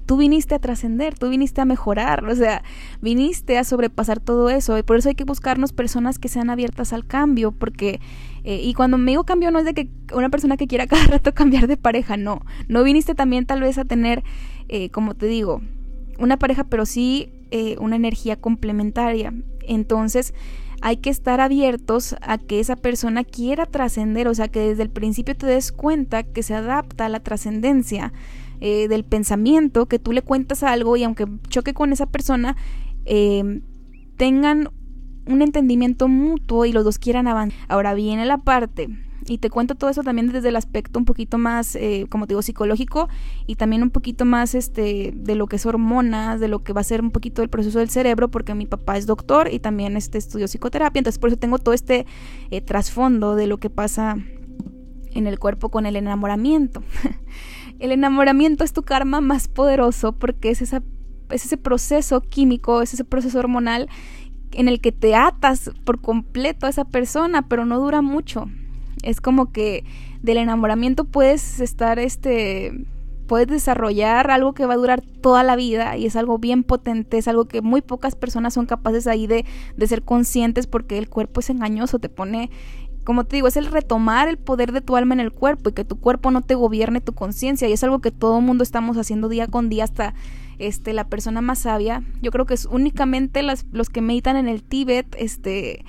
tú 0.04 0.18
viniste 0.18 0.54
a 0.54 0.58
trascender, 0.58 1.18
tú 1.18 1.30
viniste 1.30 1.60
a 1.60 1.64
mejorar, 1.64 2.24
o 2.28 2.34
sea, 2.34 2.62
viniste 3.00 3.56
a 3.56 3.64
sobrepasar 3.64 4.20
todo 4.20 4.50
eso. 4.50 4.76
Y 4.76 4.82
por 4.82 4.96
eso 4.96 5.08
hay 5.08 5.14
que 5.14 5.24
buscarnos 5.24 5.72
personas 5.72 6.18
que 6.18 6.28
sean 6.28 6.50
abiertas 6.50 6.92
al 6.92 7.06
cambio, 7.06 7.52
porque, 7.52 8.00
eh, 8.44 8.60
y 8.62 8.74
cuando 8.74 8.98
me 8.98 9.12
digo 9.12 9.24
cambio 9.24 9.50
no 9.50 9.58
es 9.58 9.64
de 9.64 9.74
que 9.74 9.88
una 10.12 10.28
persona 10.28 10.56
que 10.56 10.66
quiera 10.66 10.86
cada 10.88 11.06
rato 11.06 11.32
cambiar 11.32 11.66
de 11.66 11.76
pareja, 11.76 12.16
no, 12.16 12.42
no 12.68 12.82
viniste 12.82 13.14
también 13.14 13.46
tal 13.46 13.60
vez 13.60 13.78
a 13.78 13.84
tener, 13.84 14.22
eh, 14.68 14.90
como 14.90 15.14
te 15.14 15.26
digo, 15.26 15.62
una 16.18 16.38
pareja, 16.38 16.64
pero 16.64 16.86
sí 16.86 17.30
eh, 17.50 17.76
una 17.78 17.96
energía 17.96 18.36
complementaria. 18.36 19.32
Entonces 19.66 20.34
hay 20.82 20.98
que 20.98 21.10
estar 21.10 21.40
abiertos 21.40 22.16
a 22.20 22.38
que 22.38 22.60
esa 22.60 22.76
persona 22.76 23.24
quiera 23.24 23.66
trascender, 23.66 24.28
o 24.28 24.34
sea, 24.34 24.48
que 24.48 24.60
desde 24.60 24.82
el 24.82 24.90
principio 24.90 25.36
te 25.36 25.46
des 25.46 25.72
cuenta 25.72 26.22
que 26.22 26.42
se 26.42 26.54
adapta 26.54 27.06
a 27.06 27.08
la 27.08 27.20
trascendencia 27.20 28.12
eh, 28.60 28.88
del 28.88 29.04
pensamiento, 29.04 29.86
que 29.86 29.98
tú 29.98 30.12
le 30.12 30.22
cuentas 30.22 30.62
algo 30.62 30.96
y 30.96 31.04
aunque 31.04 31.26
choque 31.48 31.74
con 31.74 31.92
esa 31.92 32.06
persona, 32.06 32.56
eh, 33.04 33.60
tengan 34.16 34.70
un 35.26 35.42
entendimiento 35.42 36.08
mutuo 36.08 36.64
y 36.66 36.72
los 36.72 36.84
dos 36.84 36.98
quieran 36.98 37.26
avanzar. 37.26 37.58
Ahora 37.68 37.94
viene 37.94 38.24
la 38.26 38.38
parte 38.38 38.88
y 39.28 39.38
te 39.38 39.50
cuento 39.50 39.74
todo 39.74 39.90
eso 39.90 40.02
también 40.02 40.28
desde 40.28 40.48
el 40.48 40.56
aspecto 40.56 40.98
un 40.98 41.04
poquito 41.04 41.38
más, 41.38 41.74
eh, 41.76 42.06
como 42.08 42.26
te 42.26 42.32
digo, 42.32 42.42
psicológico 42.42 43.08
y 43.46 43.56
también 43.56 43.82
un 43.82 43.90
poquito 43.90 44.24
más 44.24 44.54
este, 44.54 45.12
de 45.14 45.34
lo 45.34 45.46
que 45.46 45.56
es 45.56 45.66
hormonas, 45.66 46.40
de 46.40 46.48
lo 46.48 46.62
que 46.62 46.72
va 46.72 46.80
a 46.80 46.84
ser 46.84 47.00
un 47.00 47.10
poquito 47.10 47.42
el 47.42 47.48
proceso 47.48 47.78
del 47.78 47.90
cerebro, 47.90 48.30
porque 48.30 48.54
mi 48.54 48.66
papá 48.66 48.96
es 48.96 49.06
doctor 49.06 49.52
y 49.52 49.58
también 49.58 49.96
este, 49.96 50.18
estudió 50.18 50.46
psicoterapia, 50.46 51.00
entonces 51.00 51.18
por 51.18 51.28
eso 51.28 51.38
tengo 51.38 51.58
todo 51.58 51.74
este 51.74 52.06
eh, 52.50 52.60
trasfondo 52.60 53.34
de 53.34 53.46
lo 53.46 53.58
que 53.58 53.70
pasa 53.70 54.16
en 55.10 55.26
el 55.26 55.38
cuerpo 55.38 55.70
con 55.70 55.86
el 55.86 55.96
enamoramiento. 55.96 56.82
el 57.78 57.92
enamoramiento 57.92 58.64
es 58.64 58.72
tu 58.72 58.82
karma 58.82 59.20
más 59.20 59.48
poderoso 59.48 60.12
porque 60.12 60.50
es, 60.50 60.62
esa, 60.62 60.82
es 61.30 61.44
ese 61.44 61.56
proceso 61.56 62.20
químico, 62.20 62.82
es 62.82 62.94
ese 62.94 63.04
proceso 63.04 63.38
hormonal 63.38 63.88
en 64.52 64.68
el 64.68 64.80
que 64.80 64.92
te 64.92 65.14
atas 65.14 65.70
por 65.84 66.00
completo 66.00 66.66
a 66.66 66.70
esa 66.70 66.84
persona, 66.84 67.48
pero 67.48 67.64
no 67.64 67.78
dura 67.78 68.02
mucho. 68.02 68.46
Es 69.06 69.20
como 69.20 69.52
que 69.52 69.84
del 70.22 70.38
enamoramiento 70.38 71.04
puedes 71.04 71.60
estar, 71.60 71.98
este, 71.98 72.72
puedes 73.26 73.48
desarrollar 73.48 74.30
algo 74.30 74.52
que 74.52 74.66
va 74.66 74.74
a 74.74 74.78
durar 74.78 75.00
toda 75.00 75.42
la 75.42 75.56
vida 75.56 75.96
y 75.96 76.06
es 76.06 76.16
algo 76.16 76.38
bien 76.38 76.62
potente, 76.64 77.18
es 77.18 77.28
algo 77.28 77.46
que 77.46 77.62
muy 77.62 77.82
pocas 77.82 78.14
personas 78.14 78.54
son 78.54 78.66
capaces 78.66 79.06
ahí 79.06 79.26
de, 79.26 79.44
de 79.76 79.86
ser 79.86 80.02
conscientes 80.02 80.66
porque 80.66 80.98
el 80.98 81.08
cuerpo 81.08 81.40
es 81.40 81.50
engañoso, 81.50 81.98
te 81.98 82.08
pone 82.08 82.50
como 83.06 83.22
te 83.22 83.36
digo, 83.36 83.46
es 83.46 83.56
el 83.56 83.66
retomar 83.66 84.28
el 84.28 84.36
poder 84.36 84.72
de 84.72 84.80
tu 84.80 84.96
alma 84.96 85.14
en 85.14 85.20
el 85.20 85.30
cuerpo 85.30 85.70
y 85.70 85.72
que 85.72 85.84
tu 85.84 86.00
cuerpo 86.00 86.32
no 86.32 86.42
te 86.42 86.56
gobierne 86.56 87.00
tu 87.00 87.12
conciencia. 87.14 87.68
Y 87.68 87.72
es 87.72 87.84
algo 87.84 88.00
que 88.00 88.10
todo 88.10 88.40
mundo 88.40 88.64
estamos 88.64 88.98
haciendo 88.98 89.28
día 89.28 89.46
con 89.46 89.68
día 89.68 89.84
hasta 89.84 90.12
este, 90.58 90.92
la 90.92 91.08
persona 91.08 91.40
más 91.40 91.60
sabia. 91.60 92.02
Yo 92.20 92.32
creo 92.32 92.46
que 92.46 92.54
es 92.54 92.66
únicamente 92.66 93.44
las, 93.44 93.64
los 93.70 93.90
que 93.90 94.00
meditan 94.00 94.36
en 94.36 94.48
el 94.48 94.64
Tíbet, 94.64 95.14
este, 95.20 95.84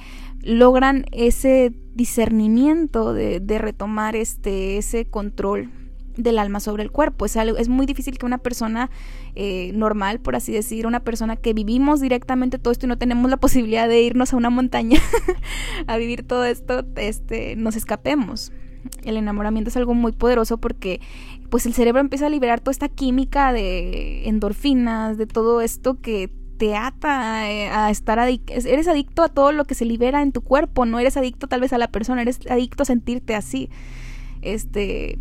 logran 0.48 1.06
ese 1.12 1.74
discernimiento 1.94 3.14
de, 3.14 3.42
retomar 3.60 4.16
este, 4.16 4.78
ese 4.78 5.06
control 5.06 5.70
del 6.16 6.40
alma 6.40 6.62
sobre 6.62 6.84
el 6.84 6.92
cuerpo. 6.92 7.26
Es, 7.26 7.36
algo, 7.36 7.58
muy 7.68 7.86
difícil 7.86 8.18
que 8.18 8.26
una 8.26 8.38
persona 8.38 8.90
eh, 9.36 9.72
normal, 9.74 10.20
por 10.22 10.38
así 10.38 10.54
decir, 10.54 10.88
una 10.88 11.02
persona 11.02 11.36
que 11.36 11.54
vivimos 11.54 12.00
directamente 12.00 12.60
todo 12.60 12.72
esto 12.72 12.86
y 12.86 12.90
no 12.90 12.98
tenemos 12.98 13.30
la 13.30 13.38
posibilidad 13.42 13.90
de 13.90 14.02
irnos 14.02 14.34
a 14.34 14.38
una 14.38 14.50
montaña 14.50 15.00
a 15.88 15.98
vivir 15.98 16.24
todo 16.24 16.46
esto, 16.46 16.86
este, 16.96 17.58
nos 17.58 17.76
escapemos. 17.76 18.54
El 19.04 19.18
enamoramiento 19.18 19.70
es 19.70 19.76
algo 19.76 19.94
muy 19.94 20.14
poderoso 20.14 20.60
porque 20.60 21.02
pues 21.50 21.66
el 21.66 21.74
cerebro 21.74 22.00
empieza 22.00 22.28
a 22.28 22.30
liberar 22.30 22.62
toda 22.62 22.72
esta 22.72 22.88
química 22.88 23.52
de 23.52 24.30
endorfinas, 24.30 25.18
de 25.18 25.28
todo 25.28 25.60
esto 25.60 26.00
que 26.00 26.30
te 26.58 26.76
ata 26.76 27.42
a, 27.42 27.92
estar 27.92 28.20
adicto, 28.20 28.54
eres 28.54 28.88
adicto 28.88 29.24
a 29.24 29.30
todo 29.30 29.52
lo 29.52 29.66
que 29.66 29.76
se 29.76 29.86
libera 29.86 30.22
en 30.22 30.32
tu 30.32 30.42
cuerpo, 30.42 30.86
no 30.86 31.00
eres 31.00 31.18
adicto 31.18 31.48
tal 31.48 31.62
vez 31.62 31.74
a 31.74 31.78
la 31.78 31.90
persona, 31.90 32.22
eres 32.22 32.40
adicto 32.50 32.84
a 32.84 32.86
sentirte 32.86 33.36
así. 33.36 33.70
Este, 34.42 35.18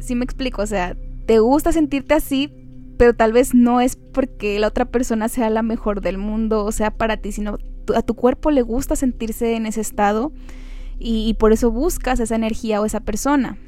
sí 0.00 0.14
me 0.14 0.24
explico, 0.24 0.62
o 0.62 0.66
sea, 0.66 0.96
te 1.26 1.38
gusta 1.38 1.72
sentirte 1.72 2.14
así, 2.14 2.52
pero 2.96 3.14
tal 3.14 3.32
vez 3.32 3.54
no 3.54 3.80
es 3.80 3.96
porque 3.96 4.58
la 4.58 4.68
otra 4.68 4.84
persona 4.84 5.28
sea 5.28 5.50
la 5.50 5.62
mejor 5.62 6.00
del 6.00 6.18
mundo, 6.18 6.64
o 6.64 6.72
sea, 6.72 6.90
para 6.90 7.16
ti, 7.16 7.32
sino 7.32 7.58
a 7.94 8.02
tu 8.02 8.14
cuerpo 8.14 8.50
le 8.50 8.62
gusta 8.62 8.96
sentirse 8.96 9.56
en 9.56 9.66
ese 9.66 9.80
estado 9.80 10.32
y 10.98 11.34
por 11.34 11.52
eso 11.52 11.72
buscas 11.72 12.20
esa 12.20 12.36
energía 12.36 12.80
o 12.80 12.84
esa 12.84 13.00
persona. 13.00 13.58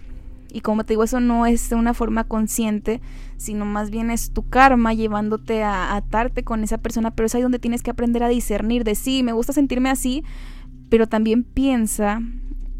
Y 0.53 0.61
como 0.61 0.85
te 0.85 0.93
digo, 0.93 1.05
eso 1.05 1.21
no 1.21 1.47
es 1.47 1.69
de 1.71 1.77
una 1.77 1.95
forma 1.95 2.25
consciente, 2.25 3.01
sino 3.37 3.65
más 3.65 3.91
bien 3.91 4.11
es 4.11 4.33
tu 4.33 4.49
karma 4.49 4.95
llevándote 4.95 5.63
a 5.63 5.97
atarte 5.97 6.45
con 6.45 6.63
esa 6.63 6.79
persona, 6.79 7.11
pero 7.11 7.27
es 7.27 7.35
ahí 7.35 7.43
donde 7.43 7.59
tienes 7.59 7.83
que 7.83 7.91
aprender 7.91 8.23
a 8.23 8.29
discernir 8.29 8.85
de 8.85 8.95
sí, 8.95 9.23
me 9.23 9.33
gusta 9.33 9.53
sentirme 9.53 9.91
así, 9.91 10.23
pero 10.89 11.09
también 11.09 11.43
piensa, 11.43 12.21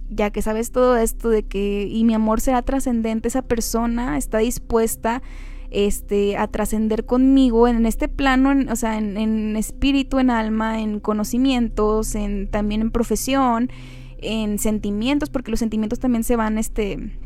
ya 0.09 0.31
que 0.31 0.43
sabes 0.43 0.71
todo 0.71 0.97
esto 0.97 1.31
de 1.31 1.43
que 1.43 1.89
y 1.91 2.05
mi 2.05 2.15
amor 2.15 2.41
será 2.41 2.63
trascendente, 2.63 3.29
esa 3.29 3.43
persona 3.43 4.17
está 4.19 4.39
dispuesta 4.39 5.23
este, 5.71 6.37
a 6.37 6.47
trascender 6.47 7.05
conmigo 7.05 7.67
en 7.67 7.85
este 7.85 8.09
plano, 8.09 8.55
o 8.71 8.77
sea, 8.77 8.97
en, 8.97 9.17
en, 9.17 9.57
espíritu, 9.57 10.21
en 10.21 10.31
alma, 10.31 10.81
en 10.81 11.01
conocimientos, 11.01 12.15
en, 12.15 12.49
también 12.49 12.81
en 12.81 12.91
profesión, 12.93 13.71
en 14.19 14.61
sentimientos, 14.61 15.31
porque 15.31 15.51
los 15.51 15.59
sentimientos 15.59 15.99
también 15.99 16.23
se 16.23 16.37
van, 16.37 16.59
este, 16.59 17.19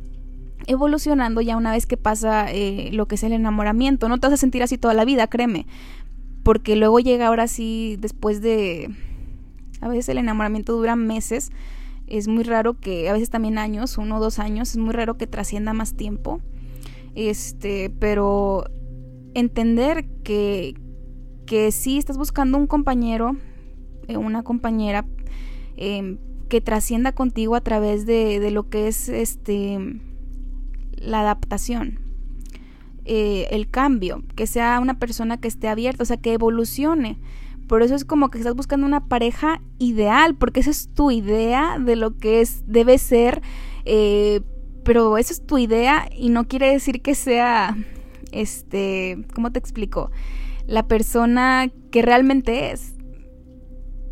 evolucionando 0.69 1.41
ya 1.41 1.57
una 1.57 1.73
vez 1.73 1.87
que 1.87 1.97
pasa 1.97 2.53
eh, 2.53 2.91
lo 2.93 3.09
que 3.09 3.15
es 3.15 3.23
el 3.25 3.33
enamoramiento. 3.33 4.09
No 4.09 4.19
te 4.19 4.27
vas 4.27 4.35
a 4.35 4.37
sentir 4.37 4.63
así 4.63 4.77
toda 4.77 4.93
la 4.93 5.07
vida, 5.07 5.27
créeme. 5.27 5.67
Porque 6.45 6.77
luego 6.77 7.01
llega 7.01 7.27
ahora 7.27 7.49
sí, 7.49 7.97
después 7.99 8.43
de... 8.43 8.95
A 9.81 9.89
veces 9.89 10.11
el 10.11 10.19
enamoramiento 10.19 10.75
dura 10.75 10.95
meses. 10.95 11.51
Es 12.07 12.29
muy 12.29 12.45
raro 12.45 12.79
que, 12.79 13.09
a 13.09 13.15
veces 13.15 13.31
también 13.31 13.57
años, 13.57 13.97
uno 13.97 14.19
o 14.19 14.21
dos 14.21 14.39
años, 14.39 14.71
es 14.71 14.77
muy 14.77 14.93
raro 14.93 15.17
que 15.17 15.27
trascienda 15.27 15.73
más 15.73 15.95
tiempo. 15.95 16.41
Este, 17.15 17.91
pero 17.99 18.65
entender 19.33 20.05
que, 20.23 20.75
que 21.47 21.73
sí 21.73 21.97
estás 21.97 22.19
buscando 22.19 22.59
un 22.59 22.67
compañero, 22.67 23.37
eh, 24.07 24.19
una 24.19 24.43
compañera 24.43 25.07
em, 25.77 26.19
que 26.51 26.61
trascienda 26.61 27.13
contigo 27.13 27.55
a 27.55 27.63
través 27.63 28.05
de, 28.05 28.39
de, 28.39 28.51
lo 28.51 28.69
que 28.69 28.89
es 28.89 29.09
este 29.09 30.01
la 31.03 31.21
adaptación, 31.21 31.99
eh, 33.05 33.47
el 33.51 33.69
cambio, 33.69 34.23
que 34.37 34.47
sea 34.47 34.81
una 34.81 34.99
persona 34.99 35.39
que 35.39 35.49
esté 35.49 35.69
abierta, 35.69 36.03
o 36.03 36.07
sea, 36.07 36.17
que 36.17 36.33
evolucione. 36.33 37.19
Por 37.67 37.83
eso 37.83 37.95
es 37.95 38.05
como 38.05 38.31
que 38.31 38.39
estás 38.39 38.55
buscando 38.55 38.87
una 38.87 39.07
pareja 39.09 39.61
ideal, 39.79 40.35
porque 40.35 40.61
esa 40.61 40.71
es 40.71 40.89
tu 40.95 41.11
idea 41.11 41.79
de 41.79 41.97
lo 41.97 42.17
que 42.17 42.41
es, 42.41 42.63
debe 42.67 42.99
ser, 42.99 43.43
eh, 43.85 44.41
pero 44.85 45.19
esa 45.19 45.33
es 45.33 45.47
tu 45.47 45.59
idea 45.59 46.09
y 46.17 46.31
no 46.31 46.49
quiere 46.49 46.73
decir 46.73 47.03
que 47.03 47.15
sea, 47.15 47.77
este, 48.33 49.19
¿cómo 49.35 49.53
te 49.53 49.59
explico? 49.59 50.11
La 50.67 50.87
persona 50.87 51.71
que 51.91 52.03
realmente 52.03 52.73
es. 52.73 52.95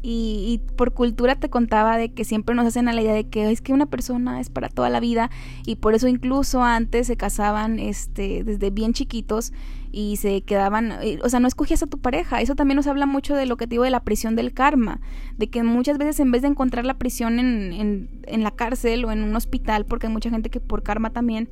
Y, 0.08 0.60
por 0.76 0.92
cultura 0.92 1.34
te 1.34 1.50
contaba 1.50 1.96
de 1.96 2.10
que 2.10 2.24
siempre 2.24 2.54
nos 2.54 2.64
hacen 2.64 2.86
a 2.86 2.92
la 2.92 3.02
idea 3.02 3.12
de 3.12 3.24
que 3.24 3.50
es 3.50 3.60
que 3.60 3.72
una 3.72 3.86
persona 3.86 4.40
es 4.40 4.50
para 4.50 4.68
toda 4.68 4.88
la 4.88 5.00
vida 5.00 5.32
y 5.64 5.76
por 5.76 5.96
eso 5.96 6.06
incluso 6.06 6.62
antes 6.62 7.08
se 7.08 7.16
casaban 7.16 7.80
este 7.80 8.44
desde 8.44 8.70
bien 8.70 8.92
chiquitos 8.92 9.52
y 9.90 10.14
se 10.14 10.42
quedaban, 10.42 10.92
o 11.24 11.28
sea, 11.28 11.40
no 11.40 11.48
escogías 11.48 11.82
a 11.82 11.88
tu 11.88 11.98
pareja. 11.98 12.40
Eso 12.40 12.54
también 12.54 12.76
nos 12.76 12.86
habla 12.86 13.06
mucho 13.06 13.34
de 13.34 13.46
lo 13.46 13.56
que 13.56 13.66
te 13.66 13.70
digo 13.70 13.82
de 13.82 13.90
la 13.90 14.04
prisión 14.04 14.36
del 14.36 14.52
karma, 14.52 15.00
de 15.38 15.48
que 15.48 15.64
muchas 15.64 15.98
veces 15.98 16.20
en 16.20 16.30
vez 16.30 16.42
de 16.42 16.48
encontrar 16.48 16.84
la 16.84 16.94
prisión 16.94 17.40
en, 17.40 17.72
en, 17.72 18.08
en 18.26 18.44
la 18.44 18.52
cárcel 18.52 19.04
o 19.06 19.10
en 19.10 19.24
un 19.24 19.34
hospital, 19.34 19.86
porque 19.86 20.06
hay 20.06 20.12
mucha 20.12 20.30
gente 20.30 20.50
que 20.50 20.60
por 20.60 20.84
karma 20.84 21.10
también, 21.10 21.48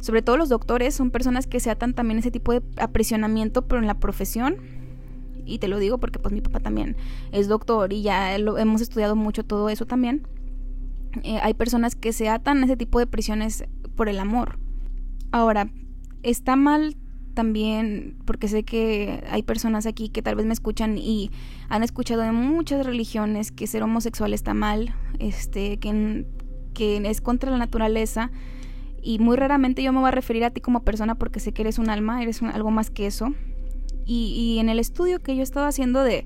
sobre 0.00 0.22
todo 0.22 0.38
los 0.38 0.48
doctores, 0.48 0.94
son 0.94 1.10
personas 1.10 1.46
que 1.46 1.60
se 1.60 1.68
atan 1.68 1.92
también 1.92 2.20
ese 2.20 2.30
tipo 2.30 2.52
de 2.54 2.62
aprisionamiento, 2.78 3.68
pero 3.68 3.78
en 3.78 3.86
la 3.86 3.98
profesión 3.98 4.56
y 5.50 5.58
te 5.58 5.68
lo 5.68 5.78
digo 5.78 5.98
porque 5.98 6.18
pues 6.18 6.32
mi 6.32 6.40
papá 6.40 6.60
también 6.60 6.96
es 7.32 7.48
doctor 7.48 7.92
y 7.92 8.02
ya 8.02 8.38
lo, 8.38 8.58
hemos 8.58 8.80
estudiado 8.80 9.16
mucho 9.16 9.44
todo 9.44 9.68
eso 9.68 9.86
también. 9.86 10.26
Eh, 11.22 11.38
hay 11.42 11.54
personas 11.54 11.96
que 11.96 12.12
se 12.12 12.28
atan 12.28 12.62
a 12.62 12.66
ese 12.66 12.76
tipo 12.76 12.98
de 12.98 13.06
prisiones 13.06 13.64
por 13.96 14.08
el 14.08 14.18
amor. 14.20 14.58
Ahora, 15.32 15.70
está 16.22 16.56
mal 16.56 16.96
también, 17.34 18.16
porque 18.24 18.48
sé 18.48 18.64
que 18.64 19.24
hay 19.30 19.42
personas 19.42 19.86
aquí 19.86 20.08
que 20.08 20.22
tal 20.22 20.34
vez 20.34 20.46
me 20.46 20.52
escuchan 20.52 20.98
y 20.98 21.30
han 21.68 21.82
escuchado 21.82 22.22
de 22.22 22.32
muchas 22.32 22.84
religiones 22.84 23.52
que 23.52 23.66
ser 23.66 23.82
homosexual 23.82 24.34
está 24.34 24.54
mal, 24.54 24.94
este, 25.18 25.78
que, 25.78 26.26
que 26.74 26.96
es 27.08 27.20
contra 27.20 27.50
la 27.50 27.58
naturaleza. 27.58 28.30
Y 29.02 29.18
muy 29.18 29.36
raramente 29.36 29.82
yo 29.82 29.92
me 29.92 30.00
voy 30.00 30.08
a 30.08 30.12
referir 30.12 30.44
a 30.44 30.50
ti 30.50 30.60
como 30.60 30.84
persona 30.84 31.14
porque 31.14 31.40
sé 31.40 31.52
que 31.52 31.62
eres 31.62 31.78
un 31.78 31.88
alma, 31.88 32.22
eres 32.22 32.42
algo 32.42 32.70
más 32.70 32.90
que 32.90 33.06
eso. 33.06 33.32
Y, 34.04 34.58
en 34.58 34.68
el 34.68 34.78
estudio 34.78 35.20
que 35.20 35.34
yo 35.34 35.40
he 35.40 35.44
estado 35.44 35.66
haciendo 35.66 36.02
de, 36.02 36.24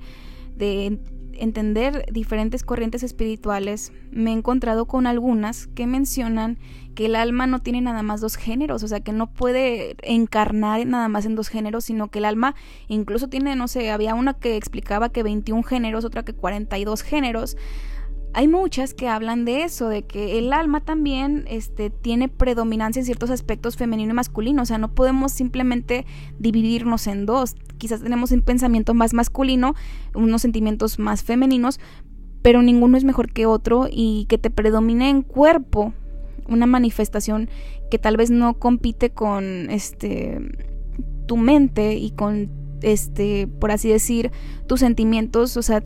de 0.56 0.98
entender 1.38 2.06
diferentes 2.12 2.62
corrientes 2.62 3.02
espirituales, 3.02 3.92
me 4.10 4.30
he 4.30 4.34
encontrado 4.34 4.86
con 4.86 5.06
algunas 5.06 5.66
que 5.66 5.86
mencionan 5.86 6.58
que 6.94 7.06
el 7.06 7.16
alma 7.16 7.46
no 7.46 7.60
tiene 7.60 7.80
nada 7.80 8.02
más 8.02 8.20
dos 8.20 8.36
géneros, 8.36 8.82
o 8.82 8.88
sea, 8.88 9.00
que 9.00 9.12
no 9.12 9.32
puede 9.32 9.96
encarnar 10.02 10.86
nada 10.86 11.08
más 11.08 11.26
en 11.26 11.34
dos 11.34 11.48
géneros, 11.48 11.84
sino 11.84 12.08
que 12.08 12.20
el 12.20 12.24
alma 12.24 12.54
incluso 12.88 13.28
tiene, 13.28 13.56
no 13.56 13.68
sé, 13.68 13.90
había 13.90 14.14
una 14.14 14.34
que 14.34 14.56
explicaba 14.56 15.08
que 15.08 15.22
21 15.22 15.62
géneros, 15.64 16.04
otra 16.04 16.24
que 16.24 16.34
42 16.34 17.02
géneros 17.02 17.56
hay 18.34 18.48
muchas 18.48 18.94
que 18.94 19.08
hablan 19.08 19.44
de 19.44 19.62
eso, 19.62 19.88
de 19.88 20.02
que 20.02 20.38
el 20.38 20.52
alma 20.52 20.80
también 20.80 21.44
este, 21.48 21.88
tiene 21.90 22.28
predominancia 22.28 22.98
en 22.98 23.06
ciertos 23.06 23.30
aspectos 23.30 23.76
femenino 23.76 24.10
y 24.10 24.14
masculino, 24.14 24.62
o 24.62 24.66
sea, 24.66 24.76
no 24.78 24.92
podemos 24.92 25.30
simplemente 25.32 26.04
dividirnos 26.38 27.06
en 27.06 27.26
dos. 27.26 27.54
Quizás 27.78 28.02
tenemos 28.02 28.32
un 28.32 28.42
pensamiento 28.42 28.92
más 28.92 29.14
masculino, 29.14 29.74
unos 30.14 30.42
sentimientos 30.42 30.98
más 30.98 31.22
femeninos, 31.22 31.78
pero 32.42 32.60
ninguno 32.60 32.98
es 32.98 33.04
mejor 33.04 33.32
que 33.32 33.46
otro 33.46 33.86
y 33.90 34.26
que 34.28 34.36
te 34.36 34.50
predomine 34.50 35.08
en 35.08 35.22
cuerpo 35.22 35.94
una 36.48 36.66
manifestación 36.66 37.48
que 37.90 37.98
tal 37.98 38.16
vez 38.16 38.30
no 38.30 38.58
compite 38.58 39.10
con 39.10 39.70
este 39.70 40.40
tu 41.26 41.36
mente 41.36 41.94
y 41.94 42.10
con 42.10 42.50
este 42.82 43.46
por 43.46 43.70
así 43.70 43.88
decir 43.88 44.32
tus 44.66 44.80
sentimientos, 44.80 45.56
o 45.56 45.62
sea, 45.62 45.84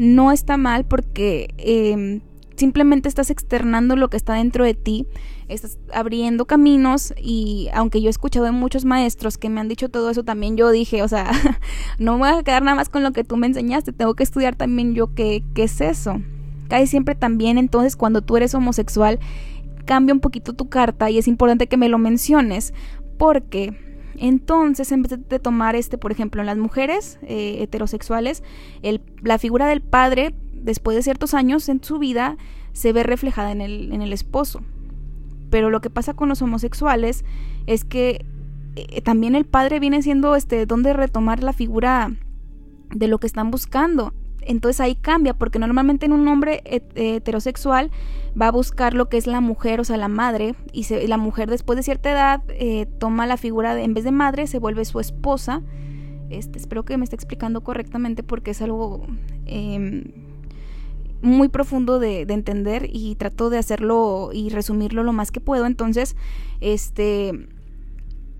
no 0.00 0.32
está 0.32 0.56
mal 0.56 0.86
porque 0.86 1.52
em, 1.58 2.22
simplemente 2.56 3.06
estás 3.06 3.28
externando 3.28 3.96
lo 3.96 4.08
que 4.08 4.16
está 4.16 4.32
dentro 4.32 4.64
de 4.64 4.72
ti, 4.72 5.06
estás 5.48 5.78
abriendo 5.92 6.46
caminos 6.46 7.12
y 7.20 7.68
aunque 7.74 8.00
yo 8.00 8.06
he 8.06 8.10
escuchado 8.10 8.46
de 8.46 8.50
muchos 8.50 8.86
maestros 8.86 9.36
que 9.36 9.50
me 9.50 9.60
han 9.60 9.68
dicho 9.68 9.90
todo 9.90 10.08
eso, 10.08 10.24
también 10.24 10.56
yo 10.56 10.70
dije, 10.70 11.02
o 11.02 11.08
sea, 11.08 11.30
no 11.98 12.14
me 12.14 12.30
voy 12.30 12.40
a 12.40 12.42
quedar 12.42 12.62
nada 12.62 12.76
más 12.76 12.88
con 12.88 13.02
lo 13.02 13.12
que 13.12 13.24
tú 13.24 13.36
me 13.36 13.46
enseñaste, 13.46 13.92
tengo 13.92 14.14
que 14.14 14.22
estudiar 14.22 14.56
también 14.56 14.94
yo 14.94 15.14
qué, 15.14 15.44
qué 15.54 15.64
es 15.64 15.82
eso. 15.82 16.22
Casi 16.68 16.86
siempre 16.86 17.14
también 17.14 17.58
entonces 17.58 17.94
cuando 17.94 18.22
tú 18.22 18.38
eres 18.38 18.54
homosexual 18.54 19.18
cambia 19.84 20.14
un 20.14 20.20
poquito 20.20 20.54
tu 20.54 20.70
carta 20.70 21.10
y 21.10 21.18
es 21.18 21.28
importante 21.28 21.66
que 21.66 21.76
me 21.76 21.90
lo 21.90 21.98
menciones 21.98 22.72
porque 23.18 23.76
entonces, 24.20 24.92
en 24.92 25.02
vez 25.02 25.18
de 25.28 25.38
tomar 25.38 25.74
este, 25.74 25.96
por 25.96 26.12
ejemplo, 26.12 26.42
en 26.42 26.46
las 26.46 26.58
mujeres 26.58 27.18
eh, 27.22 27.62
heterosexuales, 27.62 28.42
la 29.22 29.38
figura 29.38 29.66
del 29.66 29.80
padre, 29.80 30.34
después 30.52 30.94
de 30.94 31.02
ciertos 31.02 31.32
años 31.32 31.70
en 31.70 31.82
su 31.82 31.98
vida, 31.98 32.36
se 32.74 32.92
ve 32.92 33.02
reflejada 33.02 33.50
en 33.50 33.62
el, 33.62 33.90
en 33.92 34.02
el 34.02 34.12
esposo. 34.12 34.60
Pero 35.48 35.70
lo 35.70 35.80
que 35.80 35.88
pasa 35.88 36.12
con 36.12 36.28
los 36.28 36.42
homosexuales 36.42 37.24
es 37.66 37.84
que 37.84 38.26
eh, 38.76 39.00
también 39.00 39.34
el 39.34 39.46
padre 39.46 39.80
viene 39.80 40.02
siendo 40.02 40.36
este, 40.36 40.66
donde 40.66 40.92
retomar 40.92 41.42
la 41.42 41.54
figura 41.54 42.12
de 42.94 43.08
lo 43.08 43.18
que 43.18 43.26
están 43.26 43.50
buscando 43.50 44.12
entonces 44.42 44.80
ahí 44.80 44.94
cambia, 44.94 45.34
porque 45.34 45.58
normalmente 45.58 46.06
en 46.06 46.12
un 46.12 46.26
hombre 46.28 46.62
heterosexual 46.64 47.90
va 48.40 48.48
a 48.48 48.52
buscar 48.52 48.94
lo 48.94 49.08
que 49.08 49.16
es 49.16 49.26
la 49.26 49.40
mujer, 49.40 49.80
o 49.80 49.84
sea, 49.84 49.96
la 49.96 50.08
madre, 50.08 50.54
y 50.72 50.84
la 51.06 51.16
mujer 51.16 51.50
después 51.50 51.76
de 51.76 51.82
cierta 51.82 52.10
edad 52.10 52.42
eh, 52.48 52.86
toma 52.98 53.26
la 53.26 53.36
figura, 53.36 53.74
de, 53.74 53.82
en 53.84 53.94
vez 53.94 54.04
de 54.04 54.12
madre, 54.12 54.46
se 54.46 54.58
vuelve 54.58 54.84
su 54.84 55.00
esposa. 55.00 55.62
Este, 56.30 56.58
espero 56.58 56.84
que 56.84 56.96
me 56.96 57.04
esté 57.04 57.16
explicando 57.16 57.62
correctamente 57.62 58.22
porque 58.22 58.52
es 58.52 58.62
algo 58.62 59.04
em, 59.46 60.04
muy 61.22 61.48
profundo 61.48 61.98
de, 61.98 62.22
entender 62.22 62.88
y 62.92 63.16
trato 63.16 63.50
de 63.50 63.58
hacerlo 63.58 64.30
y 64.32 64.48
resumirlo 64.50 65.02
lo 65.02 65.12
más 65.12 65.32
que 65.32 65.40
puedo. 65.40 65.66
Entonces, 65.66 66.16
este 66.60 67.48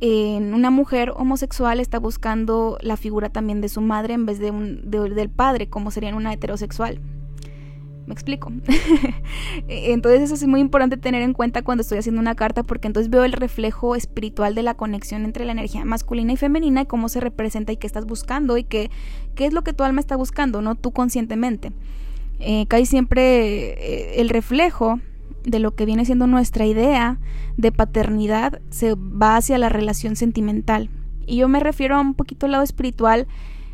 en 0.01 0.55
una 0.55 0.71
mujer 0.71 1.13
homosexual 1.15 1.79
está 1.79 1.99
buscando 1.99 2.79
la 2.81 2.97
figura 2.97 3.29
también 3.29 3.61
de 3.61 3.69
su 3.69 3.81
madre 3.81 4.15
en 4.15 4.27
vez 4.27 4.39
de, 4.39 4.51
un, 4.51 4.91
del 4.91 5.29
padre, 5.29 5.69
como 5.69 5.91
sería 5.91 6.09
en 6.09 6.15
una 6.15 6.33
heterosexual. 6.33 7.01
Me 8.07 8.15
explico. 8.15 8.51
entonces 9.69 10.23
eso 10.23 10.35
es 10.35 10.47
muy 10.47 10.61
importante 10.61 10.97
tener 10.97 11.23
en 11.23 11.35
cuenta 11.35 11.63
cuando 11.63 11.83
estoy 11.83 11.99
haciendo 11.99 12.21
una 12.21 12.35
carta 12.35 12.63
porque 12.63 12.89
entonces 12.89 13.11
veo 13.11 13.25
el 13.25 13.33
reflejo 13.33 13.95
espiritual 13.95 14.55
de 14.55 14.63
la 14.63 14.75
conexión 14.75 15.25
entre 15.25 15.45
la 15.45 15.53
energía 15.53 15.85
masculina 15.85 16.33
y 16.33 16.37
femenina 16.37 16.81
y 16.81 16.87
cómo 16.87 17.09
se 17.09 17.21
representa 17.21 17.73
y 17.73 17.77
qué 17.77 17.87
estás 17.87 18.07
buscando 18.07 18.57
y 18.57 18.65
qué, 18.65 18.91
qué 19.35 19.47
es 19.47 19.53
lo 19.53 19.63
que 19.63 19.75
tu 19.75 19.85
alma 19.85 20.01
está 20.01 20.17
buscando, 20.17 20.63
no 20.63 20.75
tú 20.75 20.93
conscientemente. 20.93 21.73
Eh, 22.41 22.65
casi 22.69 22.87
siempre 22.87 23.73
eh, 23.73 24.21
el 24.21 24.31
reflejo 24.31 24.99
de 25.45 25.59
lo 25.59 25.75
que 25.75 25.87
viene 25.87 26.05
siendo 26.05 26.27
nuestra 26.27 26.67
idea 26.67 27.19
de 27.57 27.73
paternidad 27.73 28.61
se 28.71 28.95
va 28.95 29.37
hacia 29.37 29.59
la 29.59 29.69
relación 29.69 30.17
sentimental. 30.17 30.91
Y 31.27 31.37
yo 31.37 31.49
me 31.49 31.61
refiero 31.61 31.97
a 31.97 32.01
un 32.01 32.15
poquito 32.15 32.47
al 32.47 32.53
lado 32.53 32.65
espiritual 32.65 33.27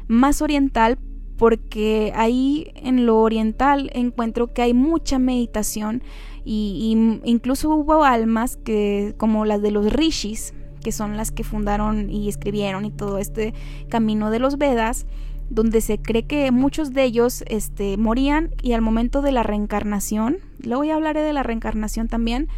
más 0.09 0.43
oriental 0.43 0.99
porque 1.37 2.13
ahí 2.15 2.73
en 2.77 3.07
lo 3.07 3.19
oriental 3.19 3.91
encuentro 3.93 4.53
que 4.53 4.63
hay 4.63 4.75
mucha 4.75 5.19
meditación 5.19 6.03
y, 6.45 7.21
incluso 7.25 7.71
hubo 7.71 8.05
almas 8.05 8.57
que 8.57 9.15
como 9.19 9.45
las 9.45 9.61
de 9.63 9.71
los 9.71 9.93
rishis 9.93 10.55
que 10.83 10.93
son 10.93 11.17
las 11.17 11.33
que 11.33 11.43
fundaron 11.43 12.11
y 12.11 12.29
escribieron 12.29 12.85
y 12.85 12.93
todo 12.93 13.19
este 13.19 13.53
camino 13.89 14.31
de 14.31 14.39
los 14.39 14.57
Vedas 14.57 15.07
donde 15.51 15.81
se 15.81 15.99
cree 15.99 16.25
que 16.25 16.51
muchos 16.51 16.93
de 16.93 17.05
ellos 17.05 17.45
este, 17.49 17.97
morían 17.97 18.51
y 18.63 18.73
al 18.73 18.83
momento 18.83 19.23
de 19.23 19.33
la 19.33 19.43
reencarnación, 19.43 20.39
luego 20.63 20.85
ya 20.85 20.95
hablaré 20.95 21.23
de 21.23 21.33
la 21.33 21.43
reencarnación 21.43 22.09
también, 22.09 22.49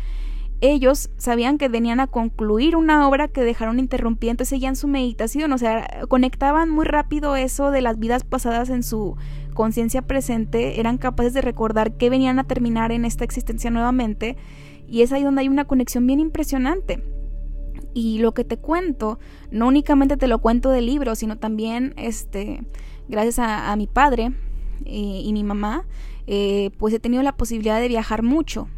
ellos 0.60 1.10
sabían 1.18 1.56
que 1.56 1.68
venían 1.68 2.00
a 2.00 2.08
concluir 2.08 2.74
una 2.74 3.06
obra 3.06 3.28
que 3.28 3.42
dejaron 3.42 3.78
interrumpida, 3.78 4.32
entonces 4.32 4.50
seguían 4.50 4.74
su 4.74 4.88
meditación, 4.88 5.52
o 5.52 5.58
sea, 5.58 5.88
conectaban 6.08 6.68
muy 6.68 6.84
rápido 6.84 7.36
eso 7.36 7.70
de 7.70 7.80
las 7.80 7.98
vidas 7.98 8.24
pasadas 8.24 8.68
en 8.70 8.82
su 8.82 9.16
conciencia 9.54 10.02
presente, 10.02 10.80
eran 10.80 10.98
capaces 10.98 11.32
de 11.32 11.42
recordar 11.42 11.92
que 11.92 12.10
venían 12.10 12.38
a 12.38 12.44
terminar 12.44 12.90
en 12.92 13.04
esta 13.04 13.24
existencia 13.24 13.70
nuevamente 13.70 14.36
Y 14.88 15.02
es 15.02 15.12
ahí 15.12 15.22
donde 15.22 15.42
hay 15.42 15.48
una 15.48 15.66
conexión 15.66 16.06
bien 16.06 16.18
impresionante. 16.18 17.02
Y 17.98 18.18
lo 18.18 18.32
que 18.32 18.44
te 18.44 18.58
cuento, 18.58 19.18
no 19.50 19.66
únicamente 19.66 20.16
te 20.16 20.28
lo 20.28 20.38
cuento 20.38 20.70
de 20.70 20.82
libros, 20.82 21.18
sino 21.18 21.36
también, 21.36 21.94
este, 21.96 22.62
gracias 23.08 23.40
a, 23.40 23.74
mi 23.74 23.88
padre 23.88 24.30
eh, 24.84 25.22
y 25.24 25.32
mi 25.32 25.42
mamá, 25.42 25.84
eh, 26.28 26.70
pues 26.78 26.94
he 26.94 27.00
tenido 27.00 27.24
la 27.24 27.36
posibilidad 27.36 27.80
de 27.80 27.88
viajar 27.88 28.22
mucho. 28.22 28.68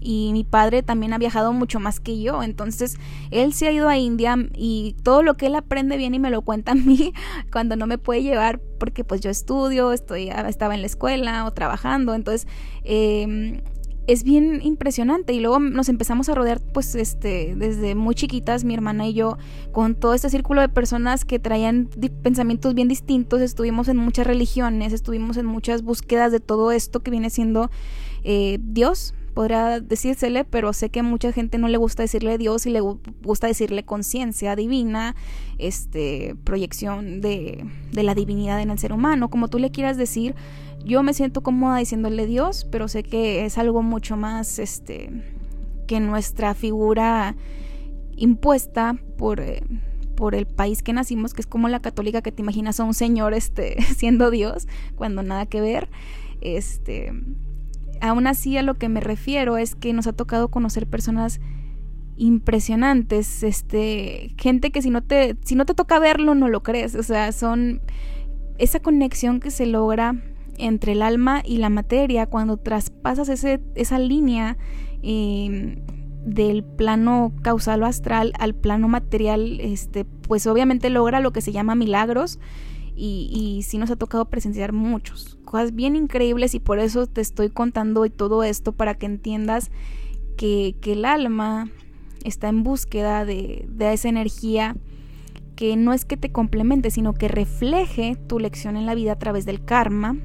Y 0.00 0.30
mi 0.32 0.44
padre 0.44 0.82
también 0.82 1.12
ha 1.12 1.18
viajado 1.18 1.52
mucho 1.52 1.78
más 1.78 2.00
que 2.00 2.18
yo, 2.18 2.42
entonces 2.42 2.96
él 3.30 3.52
se 3.52 3.68
ha 3.68 3.72
ido 3.72 3.90
a 3.90 3.98
India 3.98 4.34
y 4.54 4.96
todo 5.02 5.22
lo 5.22 5.36
que 5.36 5.46
él 5.46 5.56
aprende 5.56 5.98
viene 5.98 6.16
y 6.16 6.20
me 6.20 6.30
lo 6.30 6.40
cuenta 6.40 6.72
a 6.72 6.74
mí 6.74 7.12
cuando 7.52 7.76
no 7.76 7.86
me 7.86 7.98
puede 7.98 8.22
llevar 8.22 8.62
porque 8.80 9.04
pues 9.04 9.20
yo 9.20 9.28
estudio, 9.28 9.92
estoy, 9.92 10.30
estaba 10.30 10.74
en 10.74 10.80
la 10.80 10.86
escuela 10.86 11.44
o 11.44 11.50
trabajando, 11.50 12.14
entonces 12.14 12.48
eh, 12.82 13.62
es 14.06 14.22
bien 14.22 14.60
impresionante 14.62 15.32
y 15.32 15.40
luego 15.40 15.58
nos 15.58 15.88
empezamos 15.88 16.28
a 16.28 16.34
rodear 16.34 16.60
pues 16.60 16.94
este 16.94 17.54
desde 17.56 17.94
muy 17.94 18.14
chiquitas 18.14 18.64
mi 18.64 18.74
hermana 18.74 19.06
y 19.06 19.14
yo 19.14 19.38
con 19.72 19.94
todo 19.94 20.14
este 20.14 20.28
círculo 20.28 20.60
de 20.60 20.68
personas 20.68 21.24
que 21.24 21.38
traían 21.38 21.88
pensamientos 22.22 22.74
bien 22.74 22.88
distintos 22.88 23.40
estuvimos 23.40 23.88
en 23.88 23.96
muchas 23.96 24.26
religiones 24.26 24.92
estuvimos 24.92 25.36
en 25.36 25.46
muchas 25.46 25.82
búsquedas 25.82 26.32
de 26.32 26.40
todo 26.40 26.70
esto 26.70 27.00
que 27.00 27.10
viene 27.10 27.30
siendo 27.30 27.70
eh, 28.24 28.58
Dios 28.60 29.14
podrá 29.34 29.80
decírsele, 29.80 30.44
pero 30.44 30.72
sé 30.72 30.88
que 30.88 31.02
mucha 31.02 31.32
gente 31.32 31.58
no 31.58 31.68
le 31.68 31.76
gusta 31.76 32.04
decirle 32.04 32.38
Dios 32.38 32.66
y 32.66 32.70
le 32.70 32.80
gusta 32.80 33.48
decirle 33.48 33.84
conciencia 33.84 34.54
divina, 34.56 35.16
este, 35.58 36.36
proyección 36.44 37.20
de, 37.20 37.66
de 37.92 38.02
la 38.04 38.14
divinidad 38.14 38.62
en 38.62 38.70
el 38.70 38.78
ser 38.78 38.92
humano, 38.92 39.28
como 39.28 39.48
tú 39.48 39.58
le 39.58 39.70
quieras 39.70 39.96
decir. 39.96 40.34
Yo 40.84 41.02
me 41.02 41.14
siento 41.14 41.42
cómoda 41.42 41.78
diciéndole 41.78 42.26
Dios, 42.26 42.66
pero 42.70 42.88
sé 42.88 43.02
que 43.02 43.44
es 43.44 43.56
algo 43.58 43.82
mucho 43.82 44.16
más, 44.16 44.58
este, 44.58 45.10
que 45.86 46.00
nuestra 46.00 46.54
figura 46.54 47.34
impuesta 48.16 48.96
por... 49.16 49.40
Eh, 49.40 49.62
por 50.14 50.36
el 50.36 50.46
país 50.46 50.80
que 50.84 50.92
nacimos, 50.92 51.34
que 51.34 51.40
es 51.40 51.46
como 51.48 51.68
la 51.68 51.80
católica 51.80 52.22
que 52.22 52.30
te 52.30 52.40
imaginas 52.40 52.78
a 52.78 52.84
un 52.84 52.94
señor 52.94 53.34
este, 53.34 53.82
siendo 53.96 54.30
Dios, 54.30 54.68
cuando 54.94 55.24
nada 55.24 55.46
que 55.46 55.60
ver. 55.60 55.88
Este, 56.40 57.12
aún 58.00 58.26
así 58.26 58.56
a 58.56 58.62
lo 58.62 58.74
que 58.74 58.88
me 58.88 59.00
refiero 59.00 59.56
es 59.56 59.74
que 59.74 59.92
nos 59.92 60.06
ha 60.06 60.12
tocado 60.12 60.48
conocer 60.48 60.86
personas 60.86 61.40
impresionantes, 62.16 63.42
este, 63.42 64.34
gente 64.38 64.70
que 64.70 64.82
si 64.82 64.90
no 64.90 65.02
te 65.02 65.36
si 65.44 65.56
no 65.56 65.66
te 65.66 65.74
toca 65.74 65.98
verlo 65.98 66.36
no 66.36 66.48
lo 66.48 66.62
crees, 66.62 66.94
o 66.94 67.02
sea, 67.02 67.32
son 67.32 67.80
esa 68.56 68.78
conexión 68.78 69.40
que 69.40 69.50
se 69.50 69.66
logra 69.66 70.14
entre 70.58 70.92
el 70.92 71.02
alma 71.02 71.42
y 71.44 71.58
la 71.58 71.68
materia 71.68 72.26
cuando 72.26 72.56
traspasas 72.56 73.28
ese, 73.28 73.60
esa 73.74 73.98
línea 73.98 74.56
em, 75.02 75.82
del 76.24 76.64
plano 76.64 77.32
causal 77.42 77.82
o 77.82 77.86
astral 77.86 78.32
al 78.38 78.54
plano 78.54 78.88
material, 78.88 79.60
este, 79.60 80.04
pues 80.04 80.46
obviamente 80.46 80.90
logra 80.90 81.20
lo 81.20 81.32
que 81.32 81.40
se 81.40 81.52
llama 81.52 81.74
milagros 81.74 82.38
y, 82.96 83.30
y 83.32 83.62
sí 83.62 83.78
nos 83.78 83.90
ha 83.90 83.96
tocado 83.96 84.26
presenciar 84.26 84.72
muchos, 84.72 85.38
cosas 85.44 85.74
bien 85.74 85.96
increíbles 85.96 86.54
y 86.54 86.60
por 86.60 86.78
eso 86.78 87.06
te 87.06 87.20
estoy 87.20 87.50
contando 87.50 88.08
todo 88.08 88.42
esto 88.44 88.72
para 88.72 88.94
que 88.94 89.06
entiendas 89.06 89.70
que, 90.36 90.76
que 90.80 90.92
el 90.92 91.04
alma 91.04 91.70
está 92.24 92.48
en 92.48 92.62
búsqueda 92.62 93.24
de, 93.24 93.66
de 93.68 93.92
esa 93.92 94.08
energía 94.08 94.76
que 95.56 95.76
no 95.76 95.92
es 95.92 96.04
que 96.04 96.16
te 96.16 96.32
complemente, 96.32 96.90
sino 96.90 97.14
que 97.14 97.28
refleje 97.28 98.16
tu 98.26 98.38
lección 98.38 98.76
en 98.76 98.86
la 98.86 98.94
vida 98.94 99.12
a 99.12 99.18
través 99.18 99.44
del 99.44 99.64
karma 99.64 100.16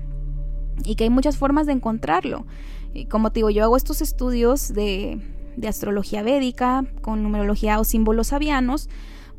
y 0.86 0.96
que 0.96 1.06
hay 1.06 1.10
muchas 1.10 1.38
formas 1.38 1.68
de 1.68 1.74
encontrarlo. 1.74 2.46
Y 2.94 3.06
como 3.06 3.32
te 3.32 3.40
digo, 3.40 3.50
yo 3.50 3.64
hago 3.64 3.78
estos 3.78 4.02
estudios 4.02 4.74
de, 4.74 5.22
de 5.56 5.68
astrología 5.68 6.24
védica 6.24 6.86
con 7.02 7.24
numerología 7.24 7.80
o 7.80 7.84
símbolos 7.84 8.28
sabianos 8.28 8.90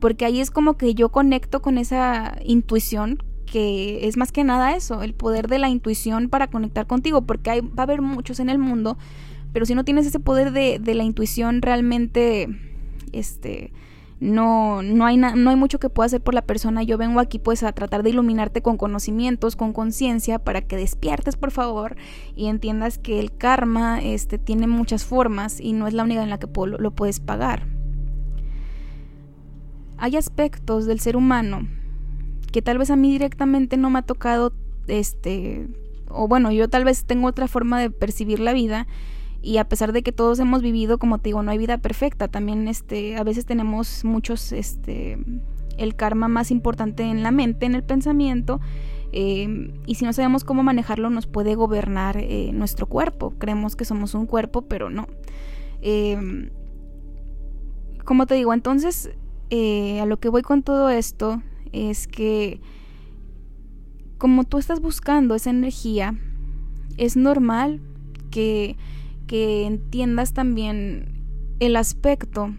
porque 0.01 0.25
ahí 0.25 0.41
es 0.41 0.51
como 0.51 0.77
que 0.77 0.95
yo 0.95 1.11
conecto 1.11 1.63
con 1.63 1.79
esa 1.79 2.37
intuición 2.45 3.23
que 3.47 4.07
es 4.07 4.17
más 4.17 4.33
que 4.33 4.45
nada 4.45 4.75
eso, 4.77 5.03
el 5.03 5.13
poder 5.13 5.49
de 5.49 5.59
la 5.59 5.69
intuición 5.69 6.29
para 6.29 6.47
conectar 6.49 6.87
contigo, 6.87 7.23
porque 7.23 7.51
hay, 7.51 7.61
va 7.61 7.79
a 7.79 7.83
haber 7.83 8.01
muchos 8.01 8.39
en 8.41 8.49
el 8.49 8.59
mundo, 8.59 8.97
pero 9.53 9.67
si 9.67 9.75
no 9.75 9.85
tienes 9.85 10.07
ese 10.07 10.21
poder 10.21 10.53
de, 10.53 10.79
de 10.79 10.95
la 10.95 11.03
intuición 11.03 11.61
realmente, 11.61 12.49
este, 13.13 13.73
no, 14.21 14.83
no, 14.83 15.07
hay 15.07 15.17
no 15.17 15.51
hay 15.51 15.57
mucho 15.57 15.81
que 15.81 15.89
pueda 15.89 16.07
hacer 16.07 16.21
por 16.21 16.35
la 16.35 16.43
persona. 16.43 16.83
Yo 16.83 16.99
vengo 16.99 17.21
aquí 17.21 17.39
pues 17.39 17.63
a 17.63 17.73
tratar 17.73 18.03
de 18.03 18.11
iluminarte 18.11 18.61
con 18.61 18.77
conocimientos, 18.77 19.57
con 19.57 19.73
conciencia, 19.73 20.39
para 20.39 20.61
que 20.61 20.77
despiertes 20.77 21.37
por 21.37 21.51
favor 21.51 21.97
y 22.37 22.47
entiendas 22.47 22.99
que 22.99 23.19
el 23.19 23.35
karma 23.35 24.01
este, 24.03 24.39
tiene 24.39 24.67
muchas 24.67 25.05
formas 25.05 25.59
y 25.59 25.73
no 25.73 25.87
es 25.87 25.95
la 25.95 26.05
única 26.05 26.23
en 26.23 26.29
la 26.29 26.39
que 26.39 26.49
lo 26.79 26.91
puedes 26.91 27.19
pagar. 27.19 27.67
Hay 29.97 30.17
aspectos 30.17 30.85
del 30.85 31.01
ser 31.01 31.17
humano 31.17 31.67
que 32.53 32.61
tal 32.61 32.77
vez 32.77 32.91
a 32.91 32.97
mí 32.97 33.11
directamente 33.11 33.79
no 33.79 33.89
me 33.89 34.01
ha 34.01 34.03
tocado, 34.03 34.53
este, 34.87 35.67
o 36.09 36.29
bueno, 36.29 36.53
yo 36.53 36.69
tal 36.69 36.85
vez 36.85 37.05
tengo 37.05 37.29
otra 37.29 37.49
forma 37.49 37.81
de 37.81 37.91
percibir 37.91 38.41
la 38.41 38.53
vida 38.53 38.87
y 39.43 39.59
a 39.59 39.69
pesar 39.69 39.93
de 39.93 40.03
que 40.03 40.13
todos 40.13 40.39
hemos 40.39 40.63
vivido, 40.63 40.99
como 40.99 41.19
te 41.19 41.29
digo, 41.29 41.43
no 41.43 41.51
hay 41.51 41.59
vida 41.59 41.79
perfecta, 41.79 42.29
también 42.29 42.69
este, 42.69 43.17
a 43.17 43.25
veces 43.25 43.47
tenemos 43.47 44.05
muchos, 44.05 44.53
este, 44.53 45.19
el 45.79 45.97
karma 45.97 46.29
más 46.29 46.51
importante 46.51 47.05
en 47.05 47.23
la 47.23 47.31
mente, 47.31 47.67
en 47.67 47.75
el 47.75 47.83
pensamiento, 47.83 48.61
eh, 49.13 49.73
y 49.87 49.95
si 49.97 50.05
no 50.05 50.13
sabemos 50.13 50.45
cómo 50.45 50.63
manejarlo 50.63 51.11
nos 51.11 51.27
puede 51.27 51.55
gobernar 51.55 52.17
eh, 52.19 52.51
nuestro 52.53 52.87
cuerpo. 52.87 53.35
Creemos 53.39 53.75
que 53.75 53.85
somos 53.85 54.15
un 54.15 54.27
cuerpo, 54.27 54.63
pero 54.63 54.89
no. 54.89 55.09
Eh, 55.83 56.51
como 58.05 58.27
te 58.27 58.35
digo, 58.35 58.55
entonces 58.55 59.11
a 59.53 60.07
lo 60.07 60.21
que 60.21 60.29
voy 60.29 60.43
con 60.43 60.63
todo 60.63 60.91
esto 60.91 61.43
es 61.73 62.07
que 62.07 62.61
como 64.17 64.45
tú 64.45 64.59
estás 64.59 64.81
buscando 64.81 65.35
esa 65.35 65.51
energía, 65.51 66.15
es 66.99 67.17
normal 67.17 67.81
que, 68.31 68.77
que 69.31 69.65
entiendas 69.65 70.33
también 70.33 71.23
el 71.61 71.77
aspecto 71.77 72.53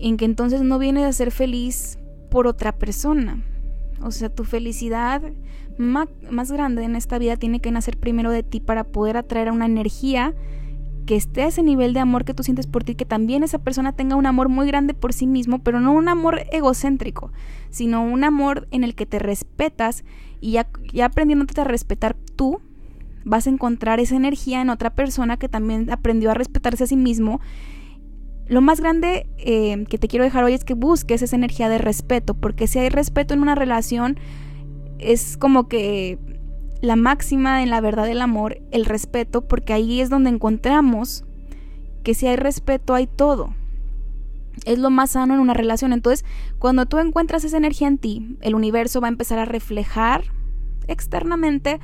en 0.00 0.16
que 0.16 0.24
entonces 0.24 0.62
no 0.62 0.78
vienes 0.78 1.04
a 1.04 1.12
ser 1.12 1.30
feliz 1.30 1.98
por 2.30 2.46
otra 2.46 2.72
persona. 2.72 3.44
O 4.00 4.10
sea, 4.10 4.30
tu 4.30 4.44
felicidad 4.44 5.20
más, 5.76 6.08
grande 6.50 6.84
en 6.84 6.96
esta 6.96 7.18
vida 7.18 7.36
tiene 7.36 7.60
que 7.60 7.70
nacer 7.70 7.98
primero 7.98 8.30
de 8.30 8.42
ti 8.42 8.60
para 8.60 8.84
poder 8.84 9.18
atraer 9.18 9.48
a 9.48 9.52
una 9.52 9.66
energía 9.66 10.34
que 11.04 11.16
esté 11.16 11.42
a 11.42 11.48
ese 11.48 11.62
nivel 11.62 11.92
de 11.92 12.00
amor 12.00 12.24
que 12.24 12.32
tú 12.32 12.42
sientes 12.42 12.66
por 12.66 12.82
ti, 12.82 12.94
que 12.94 13.04
también 13.04 13.42
esa 13.42 13.58
persona 13.58 13.92
tenga 13.92 14.16
un 14.16 14.24
amor 14.24 14.48
muy 14.48 14.66
grande 14.66 14.94
por 14.94 15.12
sí 15.12 15.26
mismo, 15.26 15.58
pero 15.58 15.78
no 15.78 15.92
un 15.92 16.08
amor 16.08 16.40
egocéntrico, 16.52 17.32
sino 17.68 18.02
un 18.02 18.24
amor 18.24 18.66
en 18.70 18.82
el 18.82 18.94
que 18.94 19.04
te 19.04 19.18
respetas 19.18 20.04
y 20.40 20.52
ya, 20.52 20.70
ya 20.90 21.04
aprendiéndote 21.04 21.60
a 21.60 21.64
respetar 21.64 22.16
tú, 22.34 22.62
vas 23.24 23.46
a 23.46 23.50
encontrar 23.50 24.00
esa 24.00 24.16
energía 24.16 24.60
en 24.60 24.70
otra 24.70 24.90
persona 24.90 25.36
que 25.36 25.48
también 25.48 25.90
aprendió 25.90 26.30
a 26.30 26.34
respetarse 26.34 26.84
a 26.84 26.86
sí 26.86 26.96
mismo. 26.96 27.40
Lo 28.46 28.60
más 28.60 28.80
grande 28.80 29.26
eh, 29.38 29.84
que 29.88 29.98
te 29.98 30.08
quiero 30.08 30.24
dejar 30.24 30.44
hoy 30.44 30.54
es 30.54 30.64
que 30.64 30.74
busques 30.74 31.22
esa 31.22 31.36
energía 31.36 31.68
de 31.68 31.78
respeto, 31.78 32.34
porque 32.34 32.66
si 32.66 32.78
hay 32.78 32.88
respeto 32.88 33.34
en 33.34 33.40
una 33.40 33.54
relación, 33.54 34.18
es 34.98 35.36
como 35.36 35.68
que 35.68 36.18
la 36.80 36.96
máxima 36.96 37.62
en 37.62 37.70
la 37.70 37.80
verdad 37.80 38.06
del 38.06 38.20
amor, 38.20 38.60
el 38.72 38.84
respeto, 38.84 39.46
porque 39.46 39.72
ahí 39.72 40.00
es 40.00 40.10
donde 40.10 40.30
encontramos 40.30 41.24
que 42.02 42.14
si 42.14 42.26
hay 42.26 42.36
respeto 42.36 42.94
hay 42.94 43.06
todo. 43.06 43.54
Es 44.64 44.78
lo 44.78 44.90
más 44.90 45.12
sano 45.12 45.34
en 45.34 45.40
una 45.40 45.54
relación. 45.54 45.92
Entonces, 45.92 46.24
cuando 46.58 46.86
tú 46.86 46.98
encuentras 46.98 47.44
esa 47.44 47.56
energía 47.56 47.88
en 47.88 47.98
ti, 47.98 48.36
el 48.40 48.54
universo 48.54 49.00
va 49.00 49.06
a 49.06 49.10
empezar 49.10 49.38
a 49.38 49.44
reflejar 49.44 50.24
externamente 50.88 51.80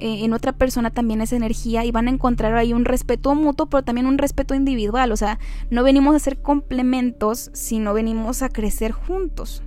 eh, 0.00 0.24
en 0.24 0.32
otra 0.32 0.52
persona 0.52 0.90
también 0.90 1.20
esa 1.20 1.36
energía 1.36 1.84
y 1.84 1.92
van 1.92 2.08
a 2.08 2.10
encontrar 2.10 2.54
ahí 2.54 2.72
un 2.72 2.84
respeto 2.84 3.34
mutuo, 3.34 3.66
pero 3.66 3.84
también 3.84 4.06
un 4.06 4.18
respeto 4.18 4.54
individual. 4.54 5.12
O 5.12 5.16
sea, 5.16 5.38
no 5.70 5.82
venimos 5.82 6.16
a 6.16 6.18
ser 6.18 6.40
complementos, 6.40 7.50
sino 7.52 7.94
venimos 7.94 8.42
a 8.42 8.48
crecer 8.48 8.92
juntos. 8.92 9.62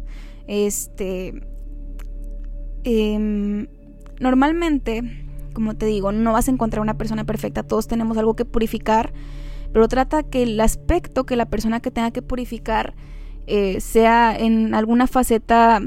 Este. 0.47 1.41
Eh, 2.83 3.67
Normalmente, 4.23 5.03
como 5.53 5.75
te 5.75 5.85
digo, 5.85 6.13
no 6.13 6.31
vas 6.31 6.47
a 6.47 6.51
encontrar 6.51 6.81
una 6.81 6.97
persona 6.97 7.25
perfecta, 7.25 7.63
todos 7.63 7.87
tenemos 7.87 8.17
algo 8.17 8.35
que 8.35 8.45
purificar, 8.45 9.11
pero 9.73 9.87
trata 9.89 10.23
que 10.23 10.43
el 10.43 10.59
aspecto 10.61 11.25
que 11.25 11.35
la 11.35 11.47
persona 11.47 11.81
que 11.81 11.91
tenga 11.91 12.11
que 12.11 12.21
purificar 12.21 12.93
eh, 13.47 13.81
sea 13.81 14.33
en 14.33 14.75
alguna 14.75 15.07
faceta 15.07 15.81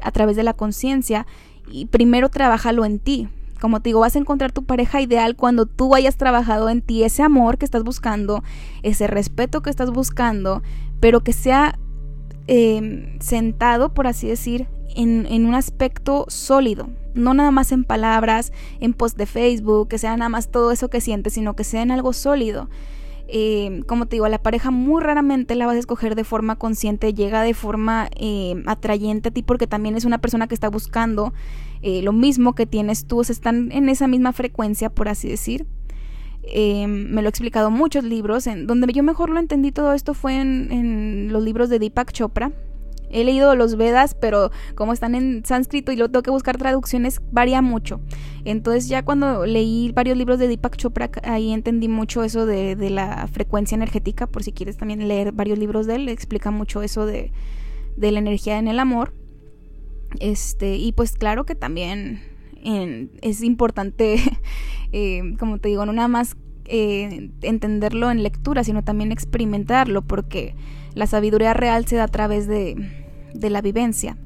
a 0.00 0.12
través 0.12 0.36
de 0.36 0.44
la 0.44 0.54
conciencia 0.54 1.26
y 1.70 1.84
primero 1.86 2.30
trabajalo 2.30 2.86
en 2.86 3.00
ti. 3.00 3.28
Como 3.60 3.80
te 3.80 3.90
digo, 3.90 4.00
vas 4.00 4.16
a 4.16 4.18
encontrar 4.18 4.52
tu 4.52 4.64
pareja 4.64 5.00
ideal 5.00 5.36
cuando 5.36 5.66
tú 5.66 5.94
hayas 5.94 6.16
trabajado 6.16 6.68
en 6.68 6.82
ti 6.82 7.04
ese 7.04 7.22
amor 7.22 7.58
que 7.58 7.64
estás 7.64 7.84
buscando, 7.84 8.42
ese 8.82 9.06
respeto 9.06 9.62
que 9.62 9.70
estás 9.70 9.90
buscando, 9.90 10.62
pero 11.00 11.20
que 11.20 11.32
sea 11.32 11.78
eh, 12.46 13.16
sentado, 13.20 13.92
por 13.92 14.06
así 14.06 14.28
decir, 14.28 14.68
en, 14.94 15.46
un 15.46 15.54
aspecto 15.54 16.24
sólido, 16.28 16.88
no 17.14 17.34
nada 17.34 17.50
más 17.50 17.72
en 17.72 17.84
palabras, 17.84 18.52
en 18.80 18.94
post 18.94 19.16
de 19.16 19.26
Facebook, 19.26 19.88
que 19.88 19.98
sea 19.98 20.16
nada 20.16 20.28
más 20.28 20.48
todo 20.48 20.72
eso 20.72 20.88
que 20.88 21.00
sientes, 21.00 21.34
sino 21.34 21.54
que 21.54 21.64
sea 21.64 21.82
en 21.82 21.90
algo 21.90 22.12
sólido. 22.12 22.68
Eh, 23.30 23.82
como 23.86 24.06
te 24.06 24.16
digo, 24.16 24.24
a 24.24 24.30
la 24.30 24.42
pareja 24.42 24.70
muy 24.70 25.02
raramente 25.02 25.54
la 25.54 25.66
vas 25.66 25.76
a 25.76 25.78
escoger 25.78 26.14
de 26.14 26.24
forma 26.24 26.56
consciente, 26.56 27.12
llega 27.12 27.42
de 27.42 27.52
forma 27.52 28.08
eh, 28.16 28.62
atrayente 28.66 29.28
a 29.28 29.32
ti 29.32 29.42
porque 29.42 29.66
también 29.66 29.96
es 29.96 30.06
una 30.06 30.16
persona 30.16 30.48
que 30.48 30.54
está 30.54 30.70
buscando 30.70 31.34
eh, 31.82 32.00
lo 32.02 32.14
mismo 32.14 32.54
que 32.54 32.64
tienes 32.64 33.06
tú, 33.06 33.18
o 33.18 33.24
sea, 33.24 33.34
están 33.34 33.70
en 33.70 33.90
esa 33.90 34.06
misma 34.08 34.32
frecuencia, 34.32 34.88
por 34.88 35.08
así 35.08 35.28
decir. 35.28 35.66
me 36.54 37.20
lo 37.20 37.28
he 37.28 37.28
explicado 37.28 37.70
muchos 37.70 38.02
libros, 38.02 38.46
en 38.46 38.66
donde 38.66 38.90
yo 38.94 39.02
mejor 39.02 39.28
lo 39.28 39.38
entendí 39.38 39.72
todo 39.72 39.92
esto 39.92 40.14
fue 40.14 40.40
en, 40.40 40.72
en 40.72 41.32
los 41.32 41.42
libros 41.42 41.68
de 41.68 41.78
Deepak 41.78 42.12
Chopra, 42.12 42.52
He 43.10 43.24
leído 43.24 43.54
los 43.54 43.76
Vedas, 43.76 44.14
pero 44.14 44.50
como 44.74 44.92
están 44.92 45.14
en 45.14 45.44
sánscrito 45.44 45.92
y 45.92 45.96
lo 45.96 46.10
tengo 46.10 46.22
que 46.22 46.30
buscar 46.30 46.58
traducciones, 46.58 47.20
varía 47.30 47.62
mucho. 47.62 48.00
Entonces 48.44 48.88
ya 48.88 49.04
cuando 49.04 49.46
leí 49.46 49.92
varios 49.92 50.16
libros 50.16 50.38
de 50.38 50.48
Deepak 50.48 50.76
Chopra, 50.76 51.10
ahí 51.22 51.52
entendí 51.52 51.88
mucho 51.88 52.22
eso 52.24 52.46
de, 52.46 52.76
la 52.90 53.26
frecuencia 53.28 53.74
energética, 53.74 54.26
por 54.26 54.42
si 54.42 54.52
quieres 54.52 54.76
también 54.76 55.06
leer 55.06 55.32
varios 55.32 55.58
libros 55.58 55.86
de 55.86 55.96
él, 55.96 56.08
explica 56.08 56.50
mucho 56.50 56.82
eso 56.82 57.06
de, 57.06 57.32
la 57.96 58.18
energía 58.18 58.58
en 58.58 58.68
el 58.68 58.78
amor. 58.78 59.12
Este, 60.20 60.76
y 60.76 60.92
pues 60.92 61.12
claro 61.12 61.44
que 61.44 61.54
también 61.54 62.22
es 63.20 63.42
importante, 63.42 64.16
eh, 64.92 65.22
como 65.38 65.58
te 65.58 65.68
digo, 65.68 65.84
no 65.86 65.92
nada 65.92 66.08
más 66.08 66.36
eh, 66.70 67.30
entenderlo 67.42 68.10
en 68.10 68.22
lectura, 68.22 68.62
sino 68.62 68.84
también 68.84 69.10
experimentarlo, 69.10 70.02
porque 70.02 70.54
la 70.98 71.06
sabiduría 71.06 71.54
real 71.54 71.86
se 71.86 71.94
da 71.94 72.04
a 72.04 72.08
través 72.08 72.48
de, 72.48 72.74
de 73.32 73.50
la 73.50 73.62
vivencia. 73.62 74.16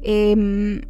Em, 0.00 0.82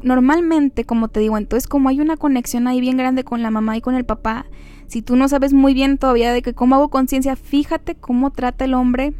normalmente, 0.00 0.84
como 0.84 1.08
te 1.08 1.18
digo, 1.18 1.36
entonces 1.36 1.66
como 1.66 1.88
hay 1.88 2.00
una 2.00 2.16
conexión 2.16 2.68
ahí 2.68 2.80
bien 2.80 2.96
grande 2.96 3.24
con 3.24 3.42
la 3.42 3.50
mamá 3.50 3.76
y 3.76 3.80
con 3.80 3.96
el 3.96 4.04
papá, 4.04 4.46
si 4.86 5.02
tú 5.02 5.16
no 5.16 5.26
sabes 5.26 5.52
muy 5.52 5.74
bien 5.74 5.98
todavía 5.98 6.32
de 6.32 6.40
que 6.40 6.54
cómo 6.54 6.76
hago 6.76 6.88
conciencia, 6.88 7.34
fíjate 7.34 7.96
cómo 7.96 8.30
trata 8.30 8.64
el 8.64 8.74
hombre 8.74 9.12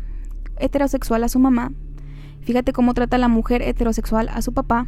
heterosexual 0.61 1.25
a 1.25 1.29
su 1.29 1.41
mamá, 1.41 1.73
fíjate 2.43 2.73
cómo 2.73 2.95
trata 2.95 3.19
la 3.19 3.27
mujer 3.27 3.61
heterosexual 3.61 4.29
a 4.29 4.41
su 4.41 4.53
papá, 4.53 4.87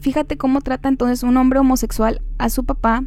fíjate 0.00 0.38
cómo 0.38 0.62
trata 0.62 0.88
entonces 0.88 1.22
un 1.22 1.36
hombre 1.36 1.58
homosexual 1.58 2.22
a 2.38 2.48
su 2.48 2.64
papá 2.64 3.04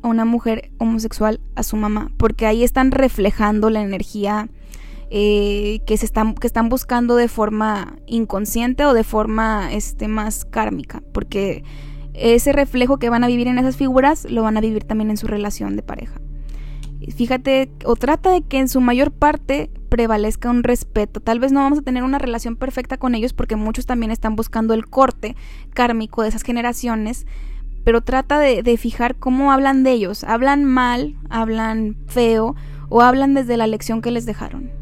o 0.00 0.08
una 0.08 0.24
mujer 0.24 0.70
homosexual 0.78 1.38
a 1.54 1.64
su 1.64 1.76
mamá, 1.76 2.12
porque 2.16 2.46
ahí 2.46 2.64
están 2.64 2.92
reflejando 2.92 3.68
la 3.68 3.82
energía 3.82 4.48
eh, 5.10 5.80
que 5.86 5.96
se 5.96 6.04
están 6.04 6.34
que 6.34 6.46
están 6.46 6.68
buscando 6.68 7.16
de 7.16 7.28
forma 7.28 7.96
inconsciente 8.06 8.84
o 8.84 8.92
de 8.92 9.04
forma 9.04 9.72
este 9.72 10.06
más 10.06 10.44
kármica 10.44 11.02
porque 11.12 11.64
ese 12.12 12.52
reflejo 12.52 12.98
que 12.98 13.08
van 13.08 13.24
a 13.24 13.28
vivir 13.28 13.46
en 13.46 13.58
esas 13.58 13.76
figuras 13.76 14.26
lo 14.28 14.42
van 14.42 14.56
a 14.56 14.60
vivir 14.60 14.84
también 14.84 15.10
en 15.10 15.16
su 15.16 15.26
relación 15.26 15.76
de 15.76 15.82
pareja. 15.82 16.20
Fíjate 17.16 17.70
o 17.84 17.96
trata 17.96 18.30
de 18.30 18.42
que 18.42 18.58
en 18.58 18.68
su 18.68 18.80
mayor 18.80 19.12
parte 19.12 19.70
prevalezca 19.88 20.50
un 20.50 20.62
respeto. 20.62 21.20
Tal 21.20 21.38
vez 21.38 21.52
no 21.52 21.60
vamos 21.60 21.78
a 21.78 21.82
tener 21.82 22.02
una 22.02 22.18
relación 22.18 22.56
perfecta 22.56 22.98
con 22.98 23.14
ellos 23.14 23.32
porque 23.32 23.56
muchos 23.56 23.86
también 23.86 24.10
están 24.10 24.36
buscando 24.36 24.74
el 24.74 24.88
corte 24.88 25.36
kármico 25.72 26.22
de 26.22 26.28
esas 26.28 26.42
generaciones 26.42 27.26
pero 27.84 28.02
trata 28.02 28.38
de, 28.38 28.62
de 28.62 28.76
fijar 28.76 29.16
cómo 29.16 29.52
hablan 29.52 29.84
de 29.84 29.92
ellos. 29.92 30.24
Hablan 30.24 30.64
mal 30.64 31.16
hablan 31.30 31.96
feo 32.08 32.56
o 32.90 33.00
hablan 33.00 33.32
desde 33.32 33.56
la 33.56 33.66
lección 33.66 34.02
que 34.02 34.10
les 34.10 34.26
dejaron 34.26 34.77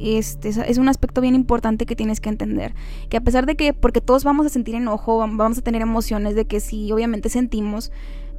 este, 0.00 0.48
es 0.48 0.78
un 0.78 0.88
aspecto 0.88 1.20
bien 1.20 1.34
importante 1.34 1.86
que 1.86 1.96
tienes 1.96 2.20
que 2.20 2.28
entender. 2.28 2.74
Que 3.08 3.16
a 3.16 3.20
pesar 3.20 3.46
de 3.46 3.56
que, 3.56 3.72
porque 3.72 4.00
todos 4.00 4.24
vamos 4.24 4.46
a 4.46 4.48
sentir 4.48 4.74
enojo, 4.74 5.18
vamos 5.18 5.58
a 5.58 5.62
tener 5.62 5.82
emociones 5.82 6.34
de 6.34 6.46
que 6.46 6.60
sí, 6.60 6.90
obviamente 6.92 7.28
sentimos, 7.28 7.92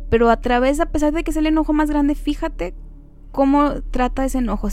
pero 0.09 0.29
a 0.29 0.39
través, 0.39 0.79
a 0.79 0.87
pesar 0.87 1.13
de 1.13 1.23
que 1.23 1.31
es 1.31 1.37
el 1.37 1.47
enojo 1.47 1.73
más 1.73 1.89
grande, 1.89 2.15
fíjate 2.15 2.73
cómo 3.31 3.81
trata 3.91 4.25
ese 4.25 4.39
enojo. 4.39 4.69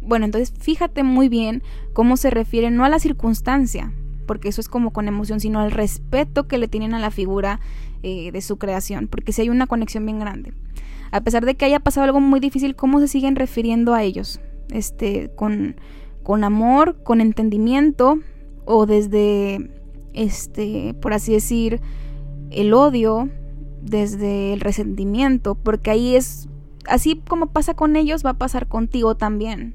Bueno, 0.00 0.24
entonces 0.24 0.52
fíjate 0.58 1.02
muy 1.02 1.28
bien 1.28 1.62
cómo 1.92 2.16
se 2.16 2.30
refiere 2.30 2.70
no 2.70 2.84
a 2.84 2.88
la 2.88 2.98
circunstancia, 2.98 3.92
porque 4.26 4.48
eso 4.48 4.60
es 4.60 4.68
como 4.68 4.92
con 4.92 5.08
emoción, 5.08 5.40
sino 5.40 5.60
al 5.60 5.72
respeto 5.72 6.46
que 6.46 6.58
le 6.58 6.68
tienen 6.68 6.94
a 6.94 7.00
la 7.00 7.10
figura 7.10 7.60
eh, 8.02 8.30
de 8.30 8.40
su 8.40 8.56
creación, 8.56 9.08
porque 9.08 9.32
si 9.32 9.42
hay 9.42 9.48
una 9.48 9.66
conexión 9.66 10.06
bien 10.06 10.20
grande. 10.20 10.52
A 11.10 11.20
pesar 11.22 11.44
de 11.44 11.54
que 11.54 11.64
haya 11.64 11.80
pasado 11.80 12.04
algo 12.04 12.20
muy 12.20 12.40
difícil, 12.40 12.76
¿cómo 12.76 13.00
se 13.00 13.08
siguen 13.08 13.36
refiriendo 13.36 13.94
a 13.94 14.02
ellos? 14.02 14.40
Este, 14.70 15.30
con, 15.34 15.76
con 16.22 16.44
amor, 16.44 17.02
con 17.02 17.20
entendimiento, 17.20 18.18
o 18.64 18.86
desde, 18.86 19.70
este, 20.12 20.94
por 21.00 21.12
así 21.12 21.32
decir, 21.32 21.80
el 22.50 22.74
odio, 22.74 23.28
desde 23.82 24.52
el 24.52 24.60
resentimiento, 24.60 25.54
porque 25.54 25.90
ahí 25.90 26.16
es, 26.16 26.48
así 26.88 27.22
como 27.28 27.46
pasa 27.46 27.74
con 27.74 27.96
ellos, 27.96 28.24
va 28.24 28.30
a 28.30 28.38
pasar 28.38 28.66
contigo 28.66 29.16
también, 29.16 29.74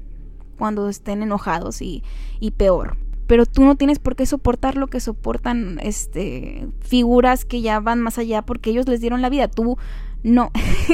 cuando 0.58 0.88
estén 0.88 1.22
enojados 1.22 1.82
y, 1.82 2.02
y 2.38 2.52
peor. 2.52 2.96
Pero 3.26 3.46
tú 3.46 3.64
no 3.64 3.76
tienes 3.76 3.98
por 3.98 4.14
qué 4.14 4.26
soportar 4.26 4.76
lo 4.76 4.88
que 4.88 5.00
soportan 5.00 5.78
este, 5.82 6.68
figuras 6.80 7.44
que 7.44 7.62
ya 7.62 7.80
van 7.80 8.00
más 8.00 8.18
allá 8.18 8.42
porque 8.42 8.70
ellos 8.70 8.86
les 8.86 9.00
dieron 9.00 9.22
la 9.22 9.30
vida. 9.30 9.48
Tú 9.48 9.78
no, 10.22 10.50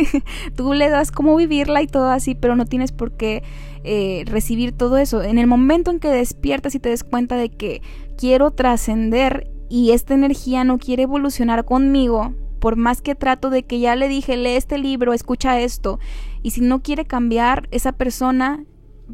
tú 0.56 0.72
le 0.72 0.88
das 0.88 1.10
cómo 1.10 1.36
vivirla 1.36 1.82
y 1.82 1.86
todo 1.86 2.10
así, 2.10 2.34
pero 2.34 2.56
no 2.56 2.64
tienes 2.64 2.92
por 2.92 3.12
qué 3.12 3.42
eh, 3.84 4.24
recibir 4.26 4.72
todo 4.72 4.96
eso. 4.96 5.22
En 5.22 5.38
el 5.38 5.46
momento 5.46 5.90
en 5.90 6.00
que 6.00 6.08
despiertas 6.08 6.74
y 6.74 6.80
te 6.80 6.88
des 6.88 7.04
cuenta 7.04 7.36
de 7.36 7.50
que 7.50 7.82
quiero 8.16 8.50
trascender 8.50 9.50
y 9.68 9.90
esta 9.90 10.14
energía 10.14 10.64
no 10.64 10.78
quiere 10.78 11.04
evolucionar 11.04 11.64
conmigo, 11.64 12.34
por 12.58 12.76
más 12.76 13.02
que 13.02 13.14
trato 13.14 13.50
de 13.50 13.62
que 13.62 13.80
ya 13.80 13.96
le 13.96 14.08
dije, 14.08 14.36
lee 14.36 14.56
este 14.56 14.78
libro, 14.78 15.12
escucha 15.12 15.60
esto, 15.60 16.00
y 16.42 16.50
si 16.50 16.60
no 16.60 16.82
quiere 16.82 17.04
cambiar, 17.04 17.68
esa 17.70 17.92
persona 17.92 18.64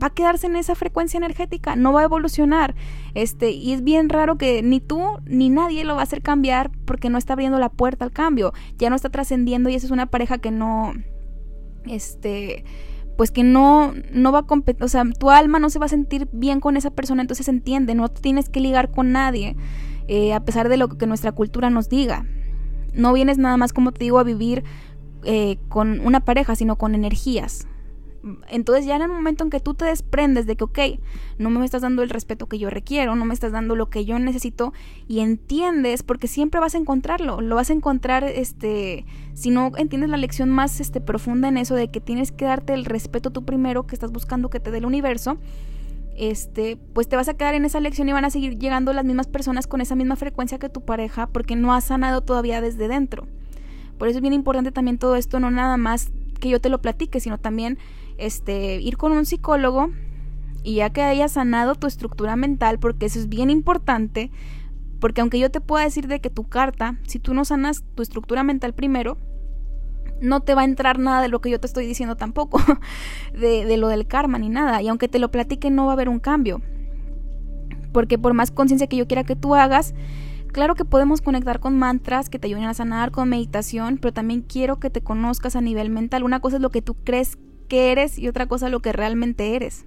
va 0.01 0.09
a 0.09 0.15
quedarse 0.15 0.47
en 0.47 0.57
esa 0.57 0.75
frecuencia 0.75 1.19
energética, 1.19 1.77
no 1.77 1.93
va 1.93 2.01
a 2.01 2.05
evolucionar. 2.05 2.75
Este, 3.15 3.51
y 3.51 3.73
es 3.73 3.83
bien 3.83 4.09
raro 4.09 4.37
que 4.37 4.63
ni 4.63 4.81
tú 4.81 5.03
ni 5.27 5.51
nadie 5.51 5.85
lo 5.85 5.95
va 5.95 6.01
a 6.01 6.05
hacer 6.05 6.23
cambiar 6.23 6.71
porque 6.85 7.11
no 7.11 7.19
está 7.19 7.35
abriendo 7.35 7.59
la 7.59 7.69
puerta 7.69 8.05
al 8.05 8.13
cambio, 8.13 8.53
ya 8.79 8.91
no 8.91 8.97
está 8.97 9.11
trascendiendo 9.11 9.69
y 9.69 9.75
esa 9.75 9.87
es 9.87 9.93
una 9.93 10.07
pareja 10.07 10.39
que 10.39 10.51
no 10.51 10.93
este 11.87 12.65
pues 13.17 13.31
que 13.31 13.45
no 13.45 13.93
no 14.13 14.33
va 14.33 14.41
a 14.41 14.47
competir, 14.47 14.83
o 14.83 14.89
sea, 14.89 15.05
tu 15.19 15.31
alma 15.31 15.59
no 15.59 15.71
se 15.71 15.79
va 15.79 15.87
a 15.87 15.89
sentir 15.89 16.29
bien 16.33 16.61
con 16.61 16.77
esa 16.77 16.91
persona, 16.91 17.23
entonces 17.23 17.47
entiende, 17.47 17.95
no 17.95 18.09
tienes 18.09 18.49
que 18.49 18.61
ligar 18.61 18.91
con 18.91 19.13
nadie, 19.13 19.57
eh, 20.09 20.35
a 20.35 20.45
pesar 20.45 20.69
de 20.69 20.77
lo 20.77 20.89
que 20.89 21.07
nuestra 21.07 21.31
cultura 21.33 21.71
nos 21.71 21.89
diga. 21.89 22.27
No 22.93 23.13
vienes 23.13 23.39
nada 23.39 23.57
más, 23.57 23.73
como 23.73 23.93
te 23.93 24.05
digo, 24.05 24.19
a 24.19 24.25
vivir 24.25 24.65
eh, 25.25 25.59
con 25.69 26.01
una 26.01 26.21
pareja, 26.21 26.55
sino 26.55 26.77
con 26.77 26.95
energías. 26.95 27.67
Entonces 28.49 28.87
ya 28.87 28.97
en 28.97 29.03
el 29.03 29.09
momento 29.09 29.45
en 29.45 29.51
que 29.51 29.61
tú 29.61 29.75
te 29.75 29.85
desprendes 29.85 30.47
de 30.47 30.57
que, 30.57 30.65
ok, 30.65 30.79
no 31.39 31.51
me 31.51 31.65
estás 31.65 31.83
dando 31.83 32.03
el 32.03 32.11
respeto 32.11 32.47
que 32.47 32.59
yo 32.59 32.71
requiero, 32.71 33.15
no 33.17 33.25
me 33.25 33.35
estás 33.35 33.53
dando 33.53 33.77
lo 33.77 33.91
que 33.91 34.05
yo 34.05 34.19
necesito 34.19 34.73
y 35.09 35.21
entiendes, 35.21 36.03
porque 36.03 36.27
siempre 36.27 36.61
vas 36.61 36.75
a 36.75 36.79
encontrarlo, 36.79 37.41
lo 37.41 37.57
vas 37.57 37.71
a 37.71 37.75
encontrar, 37.75 38.25
este, 38.25 39.05
si 39.35 39.51
no 39.51 39.73
entiendes 39.77 40.09
la 40.09 40.17
lección 40.17 40.49
más 40.49 40.81
este, 40.81 41.01
profunda 41.01 41.49
en 41.49 41.59
eso 41.59 41.75
de 41.75 41.89
que 41.89 42.01
tienes 42.01 42.33
que 42.33 42.47
darte 42.47 42.73
el 42.73 42.85
respeto 42.85 43.31
tú 43.31 43.45
primero 43.45 43.87
que 43.87 43.95
estás 43.95 44.11
buscando 44.11 44.49
que 44.49 44.61
te 44.61 44.71
dé 44.71 44.79
el 44.79 44.87
universo, 44.87 45.39
este, 46.17 46.79
pues 46.93 47.09
te 47.09 47.17
vas 47.17 47.29
a 47.29 47.35
quedar 47.35 47.55
en 47.55 47.65
esa 47.65 47.81
lección 47.81 48.09
y 48.09 48.13
van 48.13 48.25
a 48.25 48.31
seguir 48.31 48.59
llegando 48.59 48.93
las 48.93 49.05
mismas 49.05 49.27
personas 49.27 49.67
con 49.67 49.81
esa 49.81 49.97
misma 49.97 50.17
frecuencia 50.17 50.59
que 50.59 50.69
tu 50.69 50.81
pareja 50.81 51.27
porque 51.27 51.57
no 51.57 51.75
has 51.75 51.85
sanado 51.85 52.21
todavía 52.23 52.61
desde 52.61 52.89
dentro. 52.89 53.27
Por 53.99 54.09
eso 54.09 54.19
es 54.19 54.23
bien 54.23 54.33
importante 54.33 54.73
también 54.73 54.99
todo 54.99 55.17
esto, 55.17 55.41
no 55.41 55.51
nada 55.51 55.77
más 55.77 56.11
que 56.39 56.49
yo 56.49 56.61
te 56.61 56.69
lo 56.69 56.81
platique, 56.81 57.21
sino 57.21 57.39
también 57.39 57.79
este, 58.19 58.81
ir 58.81 58.97
con 58.97 59.13
un 59.13 59.27
psicólogo 59.27 59.91
y 60.63 60.77
ya 60.77 60.91
que 60.91 61.03
hayas 61.03 61.33
sanado 61.33 61.75
tu 61.75 61.87
estructura 61.87 62.37
mental, 62.37 62.79
porque 62.79 63.07
eso 63.07 63.19
es 63.19 63.29
bien 63.29 63.51
importante, 63.51 64.31
porque 64.99 65.21
aunque 65.21 65.39
yo 65.39 65.51
te 65.51 65.61
pueda 65.61 65.85
decir 65.85 66.09
de 66.09 66.21
que 66.21 66.31
tu 66.31 66.49
carta, 66.49 66.99
si 67.07 67.19
tú 67.19 67.35
no 67.35 67.45
sanas 67.45 67.85
tu 67.95 68.03
estructura 68.03 68.43
mental 68.43 68.73
primero, 68.73 69.19
no 70.21 70.41
te 70.41 70.55
va 70.55 70.63
a 70.63 70.65
entrar 70.65 70.99
nada 70.99 71.21
de 71.21 71.29
lo 71.29 71.41
que 71.41 71.51
yo 71.51 71.61
te 71.61 71.67
estoy 71.67 71.87
diciendo 71.87 72.17
tampoco, 72.17 72.61
de, 73.39 73.67
de 73.67 73.77
lo 73.77 73.89
del 73.89 74.07
karma 74.07 74.39
ni 74.39 74.49
nada, 74.49 74.81
y 74.81 74.89
aunque 74.89 75.09
te 75.09 75.19
lo 75.19 75.31
platique 75.31 75.71
no 75.71 75.87
va 75.87 75.93
a 75.93 75.95
haber 75.95 76.09
un 76.09 76.19
cambio, 76.19 76.63
porque 77.93 78.19
por 78.19 78.33
más 78.33 78.51
conciencia 78.51 78.87
que 78.87 78.97
yo 78.97 79.07
quiera 79.07 79.25
que 79.25 79.37
tú 79.37 79.55
hagas, 79.55 79.95
Claro 80.55 80.77
que 80.77 80.85
podemos 80.85 81.21
conectar 81.21 81.59
con 81.59 81.77
mantras 81.77 82.31
que 82.31 82.39
te 82.39 82.47
ayuden 82.47 82.67
a 82.67 82.75
sanar, 82.75 83.11
con 83.11 83.29
meditación, 83.29 83.99
pero 84.01 84.15
también 84.15 84.41
quiero 84.41 84.79
que 84.79 84.89
te 84.89 85.01
conozcas 85.01 85.57
a 85.57 85.61
nivel 85.61 85.91
mental. 85.91 86.23
Una 86.23 86.39
cosa 86.39 86.59
es 86.59 86.63
lo 86.63 86.71
que 86.71 86.81
tú 86.81 86.95
crees 86.95 87.37
que 87.67 87.91
eres 87.91 88.21
y 88.21 88.29
otra 88.29 88.47
cosa 88.47 88.69
lo 88.69 88.79
que 88.79 88.93
realmente 88.93 89.57
eres. 89.57 89.85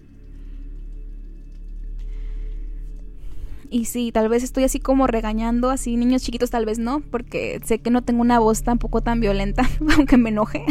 Y 3.69 3.85
sí, 3.85 4.11
tal 4.11 4.27
vez 4.27 4.43
estoy 4.43 4.65
así 4.65 4.81
como 4.81 5.07
regañando, 5.07 5.69
así 5.69 5.95
niños 5.95 6.21
chiquitos 6.21 6.49
tal 6.49 6.65
vez 6.65 6.79
no, 6.79 6.99
porque 6.99 7.61
sé 7.63 7.79
que 7.79 7.89
no 7.89 8.01
tengo 8.01 8.19
una 8.19 8.39
voz 8.39 8.63
tampoco 8.63 8.99
tan 8.99 9.21
violenta, 9.21 9.63
aunque 9.97 10.17
me 10.17 10.31
enoje. 10.31 10.65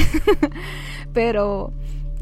Pero, 1.15 1.73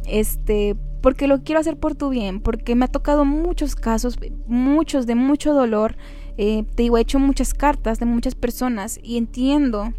este, 0.06 0.76
porque 1.02 1.26
lo 1.26 1.42
quiero 1.42 1.60
hacer 1.60 1.76
por 1.76 1.96
tu 1.96 2.10
bien, 2.10 2.38
porque 2.38 2.76
me 2.76 2.84
ha 2.84 2.88
tocado 2.88 3.24
muchos 3.24 3.74
casos, 3.74 4.16
muchos 4.46 5.06
de 5.06 5.16
mucho 5.16 5.54
dolor. 5.54 5.96
Eh, 6.36 6.64
te 6.74 6.84
digo, 6.84 6.98
he 6.98 7.02
hecho 7.02 7.18
muchas 7.18 7.54
cartas 7.54 7.98
de 8.00 8.06
muchas 8.06 8.34
personas 8.34 8.98
y 9.02 9.16
entiendo 9.16 9.92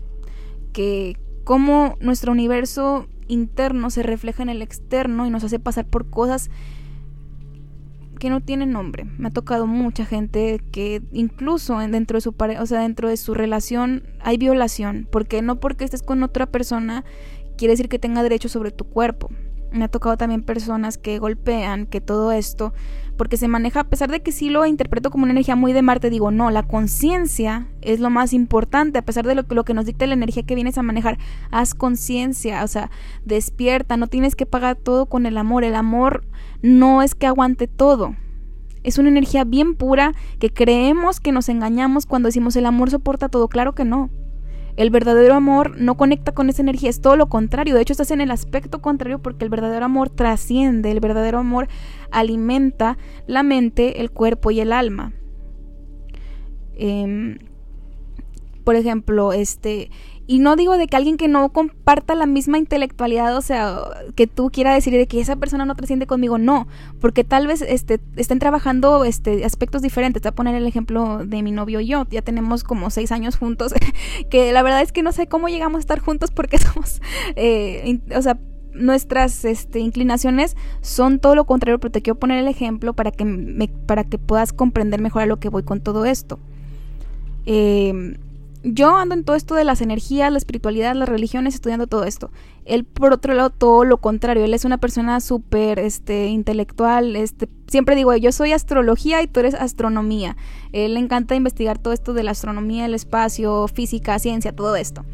que 0.74 1.18
como 1.44 1.96
nuestro 2.02 2.32
universo 2.32 3.08
interno 3.28 3.90
se 3.90 4.04
refleja 4.04 4.44
en 4.44 4.50
el 4.50 4.62
externo 4.62 5.26
y 5.26 5.30
nos 5.30 5.44
hace 5.44 5.60
pasar 5.60 5.86
por 5.86 6.10
cosas 6.10 6.50
que 8.20 8.30
no 8.30 8.42
tienen 8.42 8.72
nombre. 8.72 9.06
Me 9.18 9.28
ha 9.28 9.32
tocado 9.32 9.68
mucha 9.68 10.06
gente 10.06 10.60
que 10.72 11.02
incluso 11.12 11.78
dentro 11.80 12.18
de 12.18 12.22
su 12.22 12.34
pareja, 12.34 12.62
o 12.62 12.66
sea, 12.66 12.82
dentro 12.82 13.10
de 13.10 13.18
su 13.18 13.34
relación 13.34 14.04
hay 14.22 14.38
violación, 14.38 15.08
porque 15.12 15.42
no 15.42 15.60
porque 15.60 15.86
estés 15.86 16.04
con 16.04 16.24
otra 16.24 16.46
persona 16.46 17.04
quiere 17.58 17.74
decir 17.74 17.90
que 17.90 18.00
tenga 18.00 18.24
derecho 18.24 18.50
sobre 18.50 18.72
tu 18.72 18.86
cuerpo. 18.86 19.30
Me 19.72 19.86
ha 19.86 19.88
tocado 19.88 20.18
también 20.18 20.44
personas 20.44 20.98
que 20.98 21.20
golpean, 21.20 21.86
que 21.86 22.00
todo 22.02 22.32
esto, 22.32 22.74
porque 23.18 23.38
se 23.38 23.48
maneja, 23.48 23.82
a 23.82 23.84
pesar 23.86 24.12
de 24.12 24.22
que 24.22 24.32
sí 24.32 24.50
lo 24.50 24.66
interpreto 24.66 25.10
como 25.10 25.24
una 25.24 25.32
energía 25.32 25.56
muy 25.56 25.74
de 25.74 25.82
Marte, 25.82 26.10
digo, 26.10 26.32
no, 26.32 26.52
la 26.52 26.64
conciencia 26.64 27.68
es 27.82 28.00
lo 28.00 28.10
más 28.10 28.34
importante, 28.34 29.00
a 29.00 29.02
pesar 29.06 29.26
de 29.26 29.36
lo, 29.36 29.44
lo 29.48 29.66
que 29.66 29.74
nos 29.74 29.86
dicta 29.86 30.08
la 30.08 30.14
energía 30.14 30.44
que 30.44 30.56
vienes 30.56 30.78
a 30.78 30.84
manejar, 30.84 31.18
haz 31.52 31.74
conciencia, 31.74 32.64
o 32.64 32.68
sea, 32.68 32.90
despierta, 33.26 33.98
no 33.98 34.08
tienes 34.08 34.36
que 34.36 34.46
pagar 34.46 34.76
todo 34.76 35.08
con 35.08 35.26
el 35.26 35.38
amor, 35.38 35.64
el 35.64 35.76
amor 35.76 36.26
no 36.62 37.02
es 37.02 37.16
que 37.16 37.28
aguante 37.28 37.68
todo. 37.68 38.16
Es 38.84 39.00
una 39.00 39.10
energía 39.10 39.46
bien 39.46 39.76
pura 39.76 40.14
que 40.40 40.52
creemos 40.52 41.20
que 41.20 41.32
nos 41.32 41.50
engañamos 41.50 42.06
cuando 42.06 42.28
decimos 42.28 42.56
el 42.56 42.68
amor 42.68 42.92
soporta 42.92 43.30
todo, 43.30 43.48
claro 43.48 43.74
que 43.74 43.84
no. 43.84 44.10
El 44.76 44.90
verdadero 44.90 45.36
amor 45.36 45.80
no 45.80 45.96
conecta 45.96 46.34
con 46.34 46.50
esa 46.50 46.62
energía, 46.62 46.90
es 46.90 47.02
todo 47.02 47.16
lo 47.16 47.28
contrario. 47.28 47.76
De 47.76 47.82
hecho, 47.82 47.94
estás 47.94 48.12
en 48.12 48.22
el 48.22 48.32
aspecto 48.32 48.82
contrario 48.82 49.20
porque 49.20 49.46
el 49.46 49.50
verdadero 49.50 49.86
amor 49.86 50.10
trasciende, 50.10 50.92
el 50.92 51.00
verdadero 51.00 51.40
amor 51.40 51.68
alimenta 52.12 52.98
la 53.26 53.44
mente, 53.44 54.02
el 54.02 54.12
cuerpo 54.12 54.52
y 54.52 54.60
el 54.60 54.74
alma. 54.74 55.14
Em, 56.76 57.38
por 58.66 58.76
ejemplo, 58.76 59.32
este, 59.32 59.92
y 60.28 60.40
no 60.40 60.56
digo 60.56 60.78
de 60.78 60.88
que 60.88 60.96
alguien 60.96 61.18
que 61.18 61.28
no 61.28 61.50
comparta 61.50 62.16
la 62.16 62.26
misma 62.26 62.58
intelectualidad, 62.58 63.38
o 63.38 63.42
sea, 63.42 63.78
que 64.16 64.26
tú 64.26 64.50
quieras 64.50 64.74
decir 64.74 64.94
de 64.94 65.06
que 65.06 65.20
esa 65.20 65.36
persona 65.36 65.66
no 65.66 65.76
trasciende 65.76 66.08
conmigo, 66.08 66.40
no, 66.40 66.68
porque 67.00 67.24
tal 67.24 67.46
vez 67.46 67.62
este, 67.62 68.00
estén 68.16 68.40
trabajando 68.40 69.06
este, 69.06 69.46
aspectos 69.46 69.84
diferentes. 69.84 70.22
Te 70.24 70.30
voy 70.30 70.34
a 70.34 70.36
poner 70.36 70.56
el 70.56 70.66
ejemplo 70.66 71.26
de 71.26 71.44
mi 71.44 71.52
novio 71.52 71.80
y 71.80 71.88
yo, 71.88 72.08
ya 72.10 72.24
tenemos 72.24 72.64
como 72.64 72.90
seis 72.90 73.12
años 73.12 73.38
juntos, 73.38 73.74
que 74.30 74.52
la 74.52 74.64
verdad 74.64 74.82
es 74.82 74.92
que 74.92 75.04
no 75.04 75.12
sé 75.12 75.28
cómo 75.28 75.48
llegamos 75.48 75.78
a 75.78 75.82
estar 75.82 76.00
juntos 76.00 76.32
porque 76.32 76.58
somos, 76.60 77.02
eh, 77.36 78.00
o 78.16 78.22
sea, 78.22 78.40
nuestras 78.74 79.46
este, 79.46 79.80
inclinaciones 79.80 80.58
son 80.82 81.20
todo 81.20 81.36
lo 81.36 81.46
contrario, 81.46 81.80
pero 81.80 81.92
te 81.92 82.02
quiero 82.02 82.20
poner 82.20 82.40
el 82.40 82.48
ejemplo 82.48 82.94
para 82.94 83.12
que, 83.12 83.26
me, 83.26 83.68
para 83.68 84.04
que 84.04 84.18
puedas 84.18 84.54
comprender 84.54 85.02
mejor 85.02 85.22
a 85.22 85.26
lo 85.28 85.38
que 85.38 85.50
voy 85.50 85.64
con 85.64 85.82
todo 85.82 86.04
esto. 86.06 86.40
Eh, 87.46 88.18
yo 88.66 88.98
ando 88.98 89.14
en 89.14 89.24
todo 89.24 89.36
esto 89.36 89.54
de 89.54 89.64
las 89.64 89.82
energías, 89.82 90.32
la 90.32 90.40
espiritualidad, 90.40 90.96
las 90.96 91.08
religiones, 91.08 91.54
estudiando 91.54 91.86
todo 91.86 92.04
esto. 92.04 92.32
Él, 92.66 92.84
por 92.84 93.14
otro 93.14 93.36
lado, 93.36 93.52
todo 93.52 93.86
lo 93.86 93.98
contrario. 93.98 94.44
Él 94.44 94.56
es 94.56 94.66
una 94.66 94.80
persona 94.80 95.20
súper 95.22 95.78
este, 95.78 96.28
intelectual. 96.28 97.16
Este, 97.16 97.48
siempre 97.68 97.96
digo, 97.96 98.16
yo 98.16 98.32
soy 98.32 98.54
astrología 98.54 99.22
y 99.22 99.28
tú 99.28 99.40
eres 99.40 99.54
astronomía. 99.54 100.36
Él 100.72 100.96
le 100.96 101.00
encanta 101.00 101.36
investigar 101.36 101.78
todo 101.78 101.94
esto 101.94 102.16
de 102.16 102.24
la 102.24 102.32
astronomía, 102.32 102.86
el 102.86 102.96
espacio, 102.96 103.68
física, 103.68 104.18
ciencia, 104.18 104.56
todo 104.56 104.76
esto. 104.76 105.06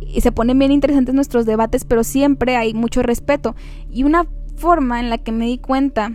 Y 0.00 0.20
se 0.20 0.32
ponen 0.32 0.58
bien 0.58 0.72
interesantes 0.72 1.14
nuestros 1.14 1.46
debates, 1.46 1.84
pero 1.84 2.02
siempre 2.02 2.56
hay 2.56 2.74
mucho 2.74 3.02
respeto. 3.02 3.54
Y 3.88 4.02
una 4.02 4.26
forma 4.56 4.98
en 4.98 5.10
la 5.10 5.18
que 5.18 5.30
me 5.30 5.46
di 5.46 5.58
cuenta 5.58 6.12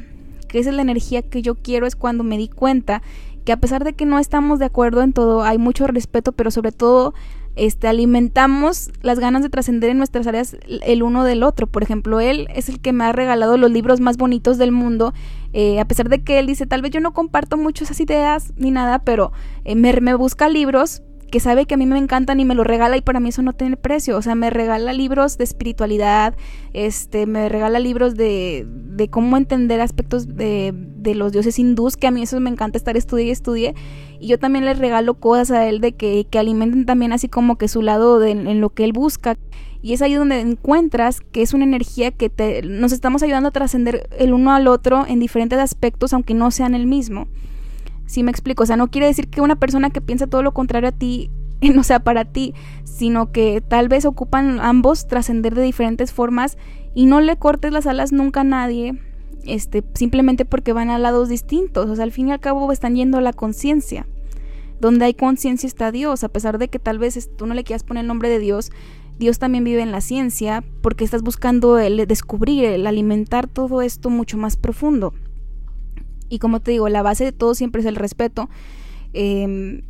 que 0.49 0.59
esa 0.59 0.71
es 0.71 0.75
la 0.75 0.81
energía 0.81 1.21
que 1.21 1.41
yo 1.41 1.55
quiero 1.55 1.87
es 1.87 1.95
cuando 1.95 2.25
me 2.25 2.37
di 2.37 2.49
cuenta 2.49 3.01
que 3.43 3.51
a 3.51 3.57
pesar 3.57 3.83
de 3.83 3.93
que 3.93 4.05
no 4.05 4.19
estamos 4.19 4.59
de 4.59 4.65
acuerdo 4.65 5.01
en 5.01 5.13
todo, 5.13 5.43
hay 5.43 5.57
mucho 5.57 5.87
respeto, 5.87 6.31
pero 6.31 6.51
sobre 6.51 6.71
todo 6.71 7.13
este, 7.55 7.87
alimentamos 7.87 8.91
las 9.01 9.19
ganas 9.19 9.43
de 9.43 9.49
trascender 9.49 9.89
en 9.89 9.97
nuestras 9.97 10.25
áreas 10.25 10.55
el 10.67 11.03
uno 11.03 11.23
del 11.23 11.43
otro. 11.43 11.67
Por 11.67 11.83
ejemplo, 11.83 12.19
él 12.19 12.47
es 12.53 12.69
el 12.69 12.79
que 12.79 12.93
me 12.93 13.03
ha 13.03 13.11
regalado 13.11 13.57
los 13.57 13.71
libros 13.71 13.99
más 13.99 14.17
bonitos 14.17 14.57
del 14.57 14.71
mundo, 14.71 15.13
eh, 15.53 15.79
a 15.79 15.85
pesar 15.85 16.07
de 16.09 16.23
que 16.23 16.39
él 16.39 16.47
dice, 16.47 16.65
tal 16.65 16.81
vez 16.81 16.91
yo 16.91 17.01
no 17.01 17.13
comparto 17.13 17.57
mucho 17.57 17.83
esas 17.83 17.99
ideas 17.99 18.53
ni 18.55 18.71
nada, 18.71 18.99
pero 18.99 19.31
eh, 19.65 19.75
me, 19.75 19.99
me 19.99 20.13
busca 20.15 20.47
libros 20.47 21.03
que 21.31 21.39
sabe 21.39 21.65
que 21.65 21.73
a 21.73 21.77
mí 21.77 21.85
me 21.85 21.97
encantan 21.97 22.39
y 22.39 22.45
me 22.45 22.53
lo 22.53 22.63
regala 22.63 22.97
y 22.97 23.01
para 23.01 23.19
mí 23.19 23.29
eso 23.29 23.41
no 23.41 23.53
tiene 23.53 23.77
precio. 23.77 24.17
O 24.17 24.21
sea, 24.21 24.35
me 24.35 24.49
regala 24.49 24.93
libros 24.93 25.37
de 25.37 25.45
espiritualidad, 25.45 26.35
este, 26.73 27.25
me 27.25 27.49
regala 27.49 27.79
libros 27.79 28.15
de, 28.15 28.67
de 28.67 29.09
cómo 29.09 29.37
entender 29.37 29.81
aspectos 29.81 30.35
de, 30.35 30.73
de 30.75 31.15
los 31.15 31.31
dioses 31.31 31.57
hindús, 31.57 31.97
que 31.97 32.07
a 32.07 32.11
mí 32.11 32.21
eso 32.21 32.39
me 32.39 32.49
encanta 32.49 32.77
estar 32.77 32.97
estudie 32.97 33.25
y 33.25 33.31
estudie. 33.31 33.73
Y 34.19 34.27
yo 34.27 34.37
también 34.37 34.65
le 34.65 34.73
regalo 34.73 35.15
cosas 35.15 35.51
a 35.51 35.67
él 35.67 35.79
de 35.79 35.93
que, 35.93 36.27
que 36.29 36.37
alimenten 36.37 36.85
también 36.85 37.13
así 37.13 37.29
como 37.29 37.57
que 37.57 37.67
su 37.67 37.81
lado 37.81 38.19
de, 38.19 38.31
en 38.31 38.61
lo 38.61 38.69
que 38.69 38.83
él 38.83 38.91
busca. 38.91 39.37
Y 39.81 39.93
es 39.93 40.01
ahí 40.01 40.13
donde 40.13 40.41
encuentras 40.41 41.21
que 41.21 41.41
es 41.41 41.53
una 41.53 41.63
energía 41.63 42.11
que 42.11 42.29
te, 42.29 42.61
nos 42.61 42.91
estamos 42.91 43.23
ayudando 43.23 43.49
a 43.49 43.51
trascender 43.51 44.07
el 44.19 44.33
uno 44.33 44.53
al 44.53 44.67
otro 44.67 45.07
en 45.07 45.19
diferentes 45.19 45.57
aspectos, 45.57 46.13
aunque 46.13 46.33
no 46.33 46.51
sean 46.51 46.75
el 46.75 46.85
mismo. 46.85 47.27
Si 48.11 48.23
me 48.23 48.31
explico, 48.31 48.63
o 48.63 48.65
sea, 48.65 48.75
no 48.75 48.89
quiere 48.89 49.07
decir 49.07 49.29
que 49.29 49.39
una 49.39 49.55
persona 49.55 49.89
que 49.89 50.01
piensa 50.01 50.27
todo 50.27 50.43
lo 50.43 50.51
contrario 50.51 50.89
a 50.89 50.91
ti 50.91 51.31
no 51.61 51.81
sea 51.81 52.01
para 52.01 52.25
ti, 52.25 52.53
sino 52.83 53.31
que 53.31 53.61
tal 53.61 53.87
vez 53.87 54.03
ocupan 54.03 54.59
ambos 54.59 55.07
trascender 55.07 55.55
de 55.55 55.61
diferentes 55.61 56.11
formas 56.11 56.57
y 56.93 57.05
no 57.05 57.21
le 57.21 57.37
cortes 57.37 57.71
las 57.71 57.87
alas 57.87 58.11
nunca 58.11 58.41
a 58.41 58.43
nadie, 58.43 58.99
este, 59.45 59.85
simplemente 59.93 60.43
porque 60.43 60.73
van 60.73 60.89
a 60.89 60.99
lados 60.99 61.29
distintos, 61.29 61.89
o 61.89 61.95
sea, 61.95 62.03
al 62.03 62.11
fin 62.11 62.27
y 62.27 62.33
al 62.33 62.41
cabo 62.41 62.69
están 62.73 62.97
yendo 62.97 63.17
a 63.17 63.21
la 63.21 63.31
conciencia. 63.31 64.05
Donde 64.81 65.05
hay 65.05 65.13
conciencia 65.13 65.67
está 65.67 65.93
Dios, 65.93 66.25
a 66.25 66.29
pesar 66.29 66.57
de 66.57 66.67
que 66.67 66.79
tal 66.79 66.99
vez 66.99 67.29
tú 67.37 67.45
no 67.45 67.53
le 67.53 67.63
quieras 67.63 67.85
poner 67.85 68.01
el 68.01 68.09
nombre 68.09 68.27
de 68.27 68.39
Dios, 68.39 68.73
Dios 69.19 69.39
también 69.39 69.63
vive 69.63 69.83
en 69.83 69.93
la 69.93 70.01
ciencia 70.01 70.65
porque 70.81 71.05
estás 71.05 71.21
buscando 71.21 71.79
el 71.79 72.05
descubrir, 72.07 72.65
el 72.65 72.87
alimentar 72.87 73.47
todo 73.47 73.81
esto 73.81 74.09
mucho 74.09 74.37
más 74.37 74.57
profundo. 74.57 75.13
Y 76.31 76.39
como 76.39 76.61
te 76.61 76.71
digo, 76.71 76.87
la 76.87 77.03
base 77.03 77.25
de 77.25 77.33
todo 77.33 77.53
siempre 77.53 77.81
es 77.81 77.85
el 77.85 77.97
respeto. 77.97 78.49
Em, 79.11 79.81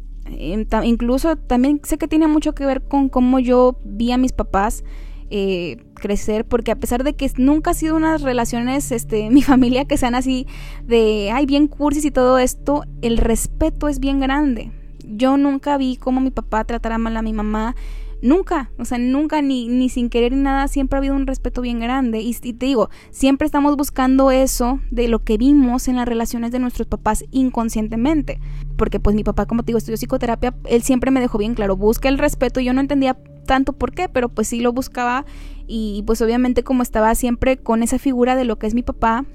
incluso 0.84 1.36
también 1.36 1.80
sé 1.84 2.00
que 2.00 2.08
tiene 2.08 2.28
mucho 2.28 2.54
que 2.54 2.66
ver 2.66 2.82
con 2.82 3.10
cómo 3.10 3.40
yo 3.40 3.78
vi 3.86 4.12
a 4.12 4.18
mis 4.18 4.34
papás 4.34 4.84
eh, 5.30 5.78
crecer, 5.94 6.46
porque 6.46 6.72
a 6.72 6.76
pesar 6.76 7.04
de 7.04 7.14
que 7.14 7.32
nunca 7.38 7.72
ha 7.72 7.74
sido 7.76 7.96
unas 7.96 8.24
relaciones, 8.24 8.92
este, 8.92 9.30
mi 9.32 9.44
familia 9.44 9.86
que 9.86 9.98
sean 9.98 10.16
así 10.16 10.48
de, 10.84 11.30
ay, 11.32 11.46
bien 11.46 11.68
cursis 11.68 12.04
y 12.06 12.12
todo 12.12 12.40
esto, 12.40 12.84
el 13.04 13.18
respeto 13.18 13.88
es 13.88 14.00
bien 14.00 14.20
grande. 14.20 14.72
Yo 15.06 15.38
nunca 15.38 15.78
vi 15.78 15.96
cómo 15.96 16.22
mi 16.22 16.32
papá 16.32 16.64
tratara 16.64 16.98
mal 16.98 17.16
a 17.18 17.22
mi 17.22 17.34
mamá, 17.34 17.76
Nunca, 18.22 18.70
o 18.78 18.86
sea, 18.86 19.00
nunca, 19.00 19.42
ni, 19.42 19.68
ni 19.68 19.90
sin 19.90 20.10
querer 20.10 20.32
ni 20.32 20.42
nada, 20.42 20.68
siempre 20.68 20.98
ha 20.98 21.00
habido 21.00 21.16
un 21.16 21.26
respeto 21.26 21.62
bien 21.62 21.80
grande. 21.80 22.20
Y, 22.20 22.34
te 22.34 22.66
digo, 22.66 22.90
siempre 23.10 23.46
estamos 23.46 23.76
buscando 23.76 24.30
eso 24.30 24.80
de 24.92 25.08
lo 25.08 25.24
que 25.24 25.38
vimos 25.38 25.88
en 25.88 25.96
las 25.96 26.08
relaciones 26.08 26.52
de 26.52 26.60
nuestros 26.60 26.88
papás 26.88 27.26
inconscientemente. 27.32 28.40
Porque 28.78 29.00
pues 29.00 29.16
mi 29.16 29.24
papá, 29.24 29.48
como 29.48 29.64
te 29.64 29.68
digo, 29.68 29.80
estudió 29.80 29.98
psicoterapia, 29.98 30.54
él 30.66 30.84
siempre 30.84 31.10
me 31.10 31.20
dejó 31.20 31.40
bien 31.40 31.56
claro, 31.56 31.76
busca 31.76 32.10
el 32.10 32.20
respeto. 32.20 32.60
Yo 32.60 32.74
no 32.74 32.82
entendía 32.82 33.18
tanto 33.48 33.74
por 33.74 33.92
qué, 33.92 34.08
pero 34.08 34.30
pues 34.30 34.48
sí 34.48 34.62
lo 34.62 34.72
buscaba. 34.72 35.26
Y 35.66 36.04
pues 36.06 36.22
obviamente 36.22 36.64
como 36.64 36.84
estaba 36.84 37.16
siempre 37.16 37.58
con 37.58 37.82
esa 37.82 37.98
figura 37.98 38.36
de 38.36 38.46
lo 38.46 38.60
que 38.60 38.68
es 38.68 38.76
mi 38.76 38.84
papá, 38.84 39.26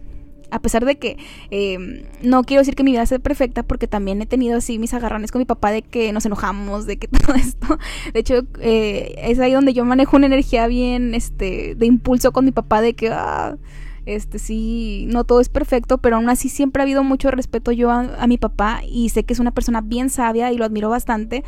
a 0.51 0.61
pesar 0.61 0.84
de 0.84 0.97
que 0.97 1.16
em, 1.51 2.03
no 2.22 2.42
quiero 2.44 2.61
decir 2.61 2.74
que 2.74 2.84
mi 2.84 2.92
vida 2.92 3.07
sea 3.07 3.18
perfecta, 3.18 3.62
porque 3.62 3.86
también 3.86 4.20
he 4.22 4.26
tenido 4.26 4.59
así 4.59 4.78
mis 4.78 4.94
agarrones 4.94 5.32
con 5.32 5.40
mi 5.40 5.44
papá 5.44 5.70
de 5.70 5.82
que 5.82 6.12
nos 6.12 6.26
enojamos, 6.26 6.86
de 6.86 6.99
que 6.99 7.09
todo 7.09 7.34
esto. 7.34 7.78
De 8.12 8.20
hecho, 8.20 8.42
eh, 8.61 9.14
es 9.18 9.38
ahí 9.38 9.53
donde 9.53 9.74
yo 9.74 9.84
manejo 9.84 10.16
una 10.16 10.26
energía 10.26 10.66
bien 10.66 11.14
este, 11.14 11.74
de 11.74 11.86
impulso 11.86 12.32
con 12.32 12.44
mi 12.44 12.53
papá 12.53 12.80
de 12.80 12.94
que, 12.94 13.09
ah, 13.11 13.57
este 14.07 14.38
sí, 14.38 15.07
no 15.09 15.24
todo 15.24 15.40
es 15.40 15.49
perfecto, 15.49 15.99
pero 15.99 16.16
aún 16.16 16.28
así 16.28 16.49
siempre 16.49 16.80
ha 16.80 16.84
habido 16.84 17.03
mucho 17.03 17.30
respeto 17.30 17.72
yo 17.72 17.90
a, 17.90 18.01
a, 18.20 18.26
mi 18.28 18.38
papá 18.38 18.82
y 18.88 19.09
sé 19.09 19.24
que 19.24 19.32
es 19.32 19.40
una 19.40 19.51
persona 19.51 19.80
bien 19.80 20.11
sabia 20.11 20.53
y 20.53 20.57
lo 20.57 20.64
admiro 20.64 20.88
bastante. 20.88 21.42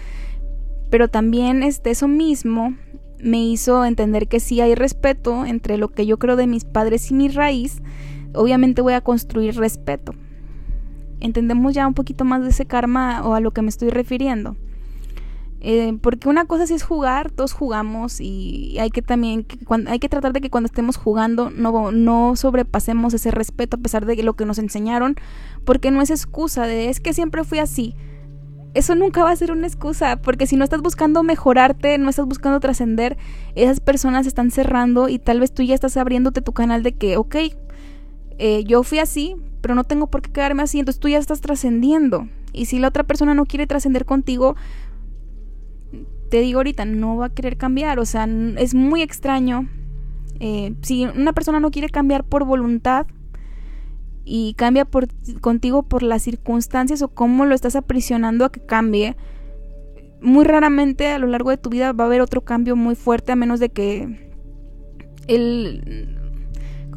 Pero 0.90 1.09
también 1.09 1.62
este, 1.62 1.90
eso 1.90 2.09
mismo 2.09 2.74
me 3.20 3.38
hizo 3.38 3.84
entender 3.84 4.28
que 4.28 4.40
sí 4.40 4.61
hay 4.61 4.74
respeto 4.74 5.44
entre 5.44 5.76
lo 5.76 5.88
que 5.88 6.07
yo 6.07 6.18
creo 6.18 6.36
de 6.36 6.46
mis 6.46 6.64
padres 6.64 7.11
y 7.11 7.14
mi 7.14 7.28
raíz 7.28 7.80
obviamente 8.35 8.83
voy 8.83 8.95
a 8.95 9.01
construir 9.01 9.57
respeto. 9.57 10.14
¿Entendemos 11.20 11.74
ya 11.74 11.87
un 11.87 11.95
poquito 11.95 12.24
más 12.24 12.43
de 12.43 12.51
ese 12.51 12.66
karma 12.66 13.26
o 13.26 13.35
a 13.35 13.41
lo 13.41 13.51
que 13.51 13.62
me 13.62 13.68
estoy 13.68 13.91
refiriendo? 13.91 14.57
Eh, 15.61 15.99
porque 16.01 16.29
una 16.29 16.45
cosa 16.45 16.68
sí 16.68 16.74
es 16.74 16.85
jugar, 16.85 17.33
todos 17.33 17.53
jugamos 17.53 18.20
y 18.20 18.76
hay 18.79 18.91
que 18.91 19.03
también 19.03 19.45
hay 19.89 19.99
que 19.99 20.09
tratar 20.09 20.33
de 20.33 20.41
que 20.41 20.51
cuando 20.51 20.66
estemos 20.66 20.97
jugando 20.97 21.51
no, 21.51 21.91
no 21.91 22.37
sobrepasemos 22.37 23.12
ese 23.12 23.33
respeto 23.33 23.76
a 23.76 23.81
pesar 23.81 24.07
de 24.07 24.22
lo 24.22 24.35
que 24.35 24.47
nos 24.47 24.59
enseñaron, 24.59 25.16
porque 25.64 25.91
no 25.91 26.01
es 26.01 26.11
excusa 26.11 26.64
de 26.66 26.91
es 26.91 27.01
que 27.01 27.12
siempre 27.12 27.43
fui 27.43 27.59
así. 27.59 27.97
Eso 28.74 28.95
nunca 28.95 29.24
va 29.24 29.31
a 29.31 29.37
ser 29.37 29.51
una 29.51 29.66
excusa, 29.66 30.20
porque 30.20 30.47
si 30.47 30.55
no 30.55 30.62
estás 30.62 30.83
buscando 30.83 31.24
mejorarte, 31.24 31.99
no 31.99 32.11
estás 32.11 32.26
buscando 32.26 32.61
trascender, 32.61 33.16
esas 33.57 33.81
personas 33.81 34.26
están 34.26 34.53
cerrando 34.53 35.09
y 35.09 35.18
tal 35.18 35.41
vez 35.41 35.53
tú 35.53 35.62
ya 35.64 35.74
estás 35.74 35.97
abriéndote 35.97 36.43
tu 36.43 36.53
canal 36.53 36.85
de 36.85 36.93
que, 36.93 37.16
ok, 37.16 37.35
eh, 38.39 38.64
yo 38.64 38.82
fui 38.82 38.99
así, 38.99 39.36
pero 39.61 39.74
no 39.74 39.84
tengo 39.84 40.07
por 40.07 40.22
qué 40.22 40.30
quedarme 40.30 40.62
así, 40.62 40.78
entonces 40.78 41.01
tú 41.01 41.09
ya 41.09 41.18
estás 41.18 41.41
trascendiendo. 41.41 42.28
Y 42.53 42.66
si 42.66 42.78
la 42.78 42.89
otra 42.89 43.05
persona 43.05 43.34
no 43.34 43.45
quiere 43.45 43.66
trascender 43.66 44.05
contigo, 44.05 44.57
te 46.30 46.41
digo 46.41 46.59
ahorita, 46.61 46.84
no 46.84 47.16
va 47.16 47.26
a 47.26 47.34
querer 47.34 47.57
cambiar. 47.57 47.99
O 47.99 48.05
sea, 48.07 48.26
es 48.57 48.74
muy 48.74 49.03
extraño 49.03 49.68
Eh, 50.41 50.74
si 50.82 51.05
una 51.05 51.32
persona 51.32 51.59
no 51.59 51.70
quiere 51.70 51.89
cambiar 51.89 52.22
por 52.22 52.45
voluntad 52.45 53.07
y 54.24 54.55
cambia 54.55 54.84
por, 54.84 55.09
contigo 55.41 55.82
por 55.82 56.05
las 56.05 56.22
circunstancias 56.22 57.03
o 57.03 57.09
cómo 57.09 57.45
lo 57.45 57.57
estás 57.57 57.74
aprisionando 57.74 58.45
a 58.45 58.53
que 58.53 58.61
cambie, 58.61 59.16
muy 60.20 60.45
raramente 60.45 61.09
a 61.09 61.18
lo 61.18 61.26
largo 61.26 61.51
de 61.51 61.57
tu 61.57 61.70
vida 61.70 61.93
va 61.93 62.05
a 62.05 62.07
haber 62.07 62.20
otro 62.20 62.43
cambio 62.43 62.76
muy 62.76 62.95
fuerte 62.95 63.32
a 63.32 63.36
menos 63.36 63.59
de 63.59 63.70
que 63.70 64.30
el... 65.26 66.18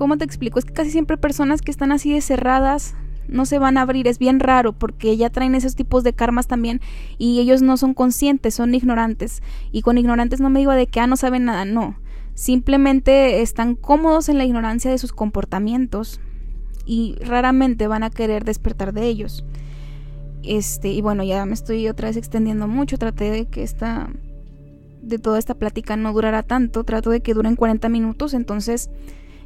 ¿Cómo 0.01 0.17
te 0.17 0.25
explico? 0.25 0.57
Es 0.57 0.65
que 0.65 0.73
casi 0.73 0.89
siempre 0.89 1.15
personas 1.15 1.61
que 1.61 1.69
están 1.69 1.91
así 1.91 2.11
de 2.11 2.21
cerradas 2.21 2.95
no 3.27 3.45
se 3.45 3.59
van 3.59 3.77
a 3.77 3.81
abrir, 3.83 4.07
es 4.07 4.17
bien 4.17 4.39
raro 4.39 4.73
porque 4.73 5.15
ya 5.15 5.29
traen 5.29 5.53
esos 5.53 5.75
tipos 5.75 6.03
de 6.03 6.11
karmas 6.11 6.47
también 6.47 6.81
y 7.19 7.39
ellos 7.39 7.61
no 7.61 7.77
son 7.77 7.93
conscientes, 7.93 8.55
son 8.55 8.73
ignorantes. 8.73 9.43
Y 9.71 9.83
con 9.83 9.99
ignorantes 9.99 10.39
no 10.39 10.49
me 10.49 10.57
digo 10.57 10.71
de 10.71 10.87
que 10.87 11.01
ah, 11.01 11.05
no 11.05 11.17
saben 11.17 11.45
nada, 11.45 11.65
no. 11.65 11.99
Simplemente 12.33 13.43
están 13.43 13.75
cómodos 13.75 14.27
en 14.27 14.39
la 14.39 14.43
ignorancia 14.43 14.89
de 14.89 14.97
sus 14.97 15.11
comportamientos 15.11 16.19
y 16.83 17.17
raramente 17.23 17.85
van 17.85 18.01
a 18.01 18.09
querer 18.09 18.43
despertar 18.43 18.93
de 18.93 19.05
ellos. 19.05 19.45
Este, 20.41 20.89
y 20.89 21.01
bueno, 21.01 21.21
ya 21.21 21.45
me 21.45 21.53
estoy 21.53 21.87
otra 21.87 22.07
vez 22.07 22.17
extendiendo 22.17 22.67
mucho, 22.67 22.97
traté 22.97 23.29
de 23.29 23.45
que 23.45 23.61
esta 23.61 24.09
de 25.03 25.19
toda 25.19 25.37
esta 25.37 25.53
plática 25.53 25.95
no 25.95 26.11
durara 26.11 26.41
tanto, 26.41 26.83
trato 26.83 27.11
de 27.11 27.21
que 27.21 27.35
duren 27.35 27.55
40 27.55 27.87
minutos, 27.89 28.33
entonces 28.33 28.89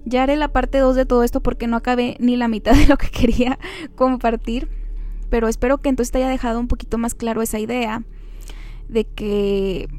ya 0.06 0.24
haré 0.24 0.36
la 0.38 0.50
parte 0.50 0.78
2 0.78 0.96
de 0.96 1.06
todo 1.06 1.24
esto 1.24 1.42
porque 1.42 1.68
no 1.68 1.76
acabé 1.76 2.16
ni 2.20 2.38
la 2.38 2.48
mitad 2.48 2.74
de 2.78 2.88
lo 2.88 2.98
que 2.98 3.10
quería 3.10 3.60
compartir, 3.96 4.70
pero 5.30 5.48
espero 5.48 5.80
que 5.80 5.90
entonces 5.90 6.12
te 6.12 6.20
haya 6.20 6.30
dejado 6.30 6.60
un 6.60 6.68
poquito 6.68 6.98
más 6.98 7.16
claro 7.16 7.42
esa 7.42 7.60
idea 7.60 8.04
de 8.88 9.06
que 9.06 9.90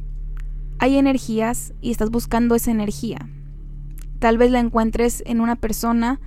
hay 0.78 0.96
energías 0.96 1.74
y 1.80 1.90
estás 1.90 2.10
buscando 2.10 2.54
esa 2.54 2.70
energía. 2.70 3.28
Tal 4.18 4.38
vez 4.38 4.50
la 4.50 4.60
encuentres 4.60 5.22
en 5.26 5.40
una 5.40 5.56
persona 5.56 6.20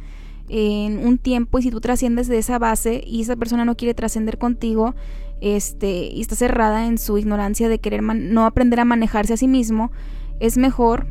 en 0.49 1.05
un 1.05 1.17
tiempo 1.17 1.59
y 1.59 1.61
si 1.61 1.71
tú 1.71 1.80
trasciendes 1.80 2.27
de 2.27 2.39
esa 2.39 2.57
base 2.57 3.03
y 3.05 3.21
esa 3.21 3.36
persona 3.36 3.65
no 3.65 3.77
quiere 3.77 3.93
trascender 3.93 4.38
contigo, 4.38 4.95
este, 5.41 6.07
y 6.07 6.19
está 6.19 6.36
cerrada 6.36 6.88
en 6.88 6.97
su 6.97 7.17
ignorancia 7.17 7.69
de 7.69 7.80
querer 7.80 8.03
no 8.03 8.45
aprender 8.45 8.80
a 8.80 8.86
manejarse 8.86 9.34
a 9.34 9.38
sí 9.38 9.47
mismo, 9.47 9.91
es 10.39 10.57
mejor 10.57 11.07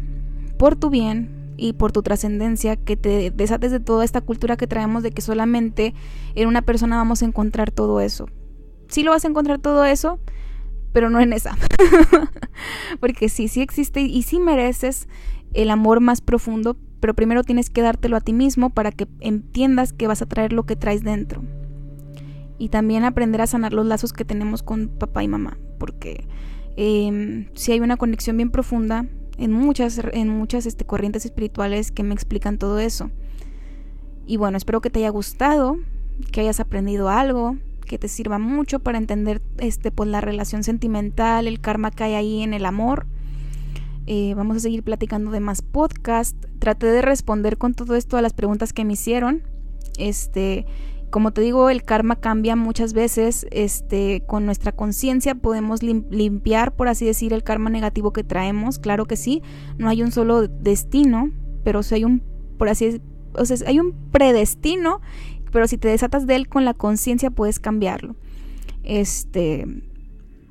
por 0.59 0.77
tu 0.77 0.91
bien 0.91 1.38
y 1.59 1.73
por 1.75 1.93
tu 1.93 2.03
trascendencia 2.03 2.77
que 2.77 2.97
te 2.97 3.31
desates 3.33 3.73
de 3.73 3.81
toda 3.81 4.05
esta 4.05 4.21
cultura 4.21 4.57
que 4.57 4.69
traemos 4.69 5.03
de 5.03 5.11
que 5.11 5.21
solamente 5.21 5.93
en 6.37 6.49
una 6.49 6.63
persona 6.63 6.97
vamos 6.97 7.21
a 7.21 7.27
encontrar 7.27 7.73
todo 7.73 8.01
eso. 8.01 8.27
Sí 8.87 9.03
lo 9.03 9.11
vas 9.11 9.25
a 9.25 9.29
encontrar 9.29 9.59
todo 9.59 9.85
eso, 9.85 10.21
pero 10.93 11.11
no 11.11 11.21
en 11.21 11.33
esa. 11.33 11.59
Porque 13.01 13.29
sí, 13.29 13.49
sí 13.49 13.61
existe 13.61 14.01
y 14.01 14.23
sí 14.23 14.39
mereces 14.39 15.09
el 15.53 15.71
amor 15.71 16.01
más 16.01 16.21
profundo, 16.21 16.77
pero 17.01 17.15
primero 17.15 17.43
tienes 17.43 17.71
que 17.71 17.83
dártelo 17.83 18.17
a 18.17 18.21
ti 18.21 18.33
mismo 18.33 18.71
para 18.71 18.93
que 18.93 19.09
entiendas 19.19 19.93
que 19.93 20.07
vas 20.07 20.23
a 20.23 20.27
traer 20.27 20.53
lo 20.53 20.65
que 20.65 20.77
traes 20.77 21.03
dentro. 21.03 21.43
Y 22.57 22.69
también 22.69 23.03
aprender 23.05 23.41
a 23.41 23.47
sanar 23.49 23.73
los 23.73 23.85
lazos 23.85 24.13
que 24.13 24.25
tenemos 24.25 24.63
con 24.63 24.89
papá 24.89 25.25
y 25.25 25.29
mamá, 25.29 25.59
porque 25.79 26.27
eh, 26.77 27.49
si 27.55 27.73
hay 27.73 27.81
una 27.81 27.97
conexión 27.97 28.37
bien 28.37 28.51
profunda 28.51 29.07
en 29.39 29.53
muchas, 29.53 30.01
en 30.13 30.29
muchas 30.29 30.67
este, 30.67 30.85
corrientes 30.85 31.25
espirituales 31.25 31.91
que 31.91 32.03
me 32.03 32.15
explican 32.15 32.59
todo 32.59 32.79
eso. 32.79 33.11
Y 34.27 34.37
bueno, 34.37 34.59
espero 34.59 34.81
que 34.81 34.91
te 34.91 34.99
haya 34.99 35.09
gustado, 35.09 35.79
que 36.33 36.43
hayas 36.43 36.61
aprendido 36.61 37.09
algo, 37.09 37.57
que 37.87 37.99
te 37.99 38.09
sirva 38.09 38.39
mucho 38.39 38.81
para 38.81 38.99
entender 38.99 39.41
este, 39.59 39.91
pues, 39.91 40.11
la 40.11 40.21
relación 40.21 40.63
sentimental, 40.63 41.47
el 41.47 41.61
karma 41.61 41.91
que 41.91 42.05
hay 42.05 42.15
ahí 42.15 42.43
en 42.43 42.53
el 42.53 42.67
amor 42.67 43.07
eh, 44.11 44.33
vamos 44.35 44.57
a 44.57 44.61
seguir 44.61 44.83
platicando 44.83 45.31
de 45.31 45.41
más 45.41 45.61
podcast. 45.61 46.35
Traté 46.61 46.87
de 46.87 47.03
responder 47.03 47.59
con 47.59 47.75
todo 47.75 47.95
esto 47.95 48.17
a 48.17 48.23
las 48.23 48.33
preguntas 48.33 48.73
que 48.73 48.87
me 48.87 48.95
hicieron. 48.95 49.43
Este, 49.99 50.65
como 51.11 51.33
te 51.33 51.41
digo, 51.41 51.71
el 51.71 51.83
karma 51.83 52.17
cambia 52.17 52.57
muchas 52.57 52.93
veces. 52.93 53.47
Este, 53.51 54.23
con 54.27 54.47
nuestra 54.47 54.73
conciencia 54.73 55.35
podemos 55.35 55.83
limpiar, 55.83 56.75
por 56.75 56.89
así 56.89 57.07
decir, 57.07 57.33
el 57.33 57.43
karma 57.43 57.71
negativo 57.71 58.13
que 58.13 58.25
traemos. 58.25 58.79
Claro 58.79 59.07
que 59.07 59.17
sí. 59.17 59.43
No 59.79 59.89
hay 59.89 60.03
un 60.03 60.13
solo 60.13 60.47
destino, 60.49 61.31
pero 61.65 61.83
si 61.83 61.97
hay 61.97 62.05
un, 62.05 62.23
por 62.59 62.69
así, 62.69 63.01
o 63.35 63.45
sea, 63.45 63.57
hay 63.67 63.81
un 63.81 64.11
predestino. 64.11 65.01
Pero 65.51 65.67
si 65.67 65.79
te 65.79 65.89
desatas 65.89 66.27
de 66.27 66.37
él 66.37 66.49
con 66.49 66.65
la 66.65 66.75
conciencia 66.75 67.31
puedes 67.31 67.59
cambiarlo. 67.59 68.17
Este, 68.83 69.67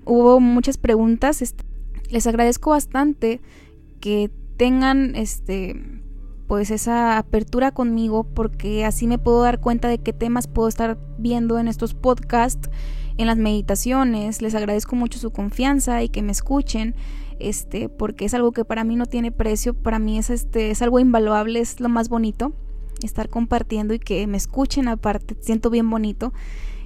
hubo 0.05 0.39
muchas 0.39 0.77
preguntas. 0.77 1.41
Este, 1.41 1.63
les 2.09 2.25
agradezco 2.25 2.71
bastante 2.71 3.41
que 3.99 4.31
tengan 4.57 5.15
este 5.15 6.01
pues 6.47 6.71
esa 6.71 7.17
apertura 7.17 7.71
conmigo 7.71 8.23
porque 8.23 8.85
así 8.85 9.05
me 9.05 9.17
puedo 9.17 9.41
dar 9.41 9.59
cuenta 9.59 9.89
de 9.89 9.97
qué 9.97 10.13
temas 10.13 10.47
puedo 10.47 10.69
estar 10.69 10.97
viendo 11.17 11.59
en 11.59 11.67
estos 11.67 11.93
podcasts, 11.93 12.69
en 13.17 13.27
las 13.27 13.37
meditaciones. 13.37 14.41
Les 14.41 14.55
agradezco 14.55 14.95
mucho 14.95 15.19
su 15.19 15.31
confianza 15.31 16.01
y 16.03 16.09
que 16.09 16.21
me 16.21 16.31
escuchen, 16.31 16.95
este, 17.39 17.89
porque 17.89 18.25
es 18.25 18.33
algo 18.33 18.53
que 18.53 18.63
para 18.63 18.85
mí 18.85 18.95
no 18.95 19.05
tiene 19.05 19.31
precio, 19.31 19.73
para 19.73 19.99
mí 19.99 20.17
es 20.17 20.29
este 20.29 20.71
es 20.71 20.81
algo 20.81 20.99
invaluable, 20.99 21.59
es 21.59 21.79
lo 21.81 21.89
más 21.89 22.07
bonito 22.07 22.53
estar 23.03 23.29
compartiendo 23.29 23.93
y 23.93 23.99
que 23.99 24.25
me 24.25 24.37
escuchen 24.37 24.87
aparte, 24.87 25.35
siento 25.41 25.69
bien 25.69 25.89
bonito. 25.89 26.33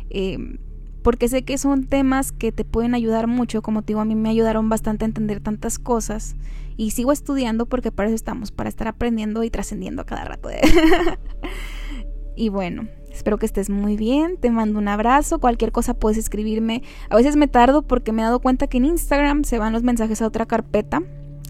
Eh, 0.09 0.59
porque 1.03 1.28
sé 1.28 1.43
que 1.43 1.57
son 1.57 1.86
temas 1.86 2.32
que 2.32 2.51
te 2.51 2.64
pueden 2.64 2.93
ayudar 2.93 3.28
mucho, 3.28 3.62
como 3.62 3.82
te 3.82 3.88
digo, 3.88 4.01
a 4.01 4.05
mí 4.05 4.16
me 4.16 4.30
ayudaron 4.30 4.70
bastante 4.70 5.05
a 5.05 5.07
entender 5.07 5.39
tantas 5.39 5.80
cosas 5.80 6.36
y 6.82 6.89
sigo 6.89 7.11
estudiando 7.11 7.67
porque 7.67 7.91
para 7.91 8.09
eso 8.09 8.15
estamos, 8.15 8.51
para 8.51 8.67
estar 8.67 8.88
aprendiendo 8.88 9.43
y 9.43 9.51
trascendiendo 9.51 10.01
a 10.01 10.05
cada 10.07 10.23
rato. 10.25 10.49
y 12.36 12.49
bueno, 12.49 12.88
espero 13.11 13.38
que 13.38 13.45
estés 13.45 13.69
muy 13.69 13.97
bien, 13.97 14.38
te 14.38 14.49
mando 14.49 14.79
un 14.79 14.88
abrazo, 14.88 15.38
cualquier 15.38 15.71
cosa 15.71 15.93
puedes 15.93 16.17
escribirme. 16.17 16.82
A 17.11 17.17
veces 17.17 17.36
me 17.36 17.47
tardo 17.47 17.84
porque 17.84 18.11
me 18.11 18.23
he 18.23 18.25
dado 18.25 18.39
cuenta 18.39 18.65
que 18.65 18.77
en 18.77 18.86
Instagram 18.86 19.43
se 19.43 19.59
van 19.59 19.73
los 19.73 19.84
mensajes 19.84 20.23
a 20.23 20.25
otra 20.25 20.47
carpeta. 20.47 21.03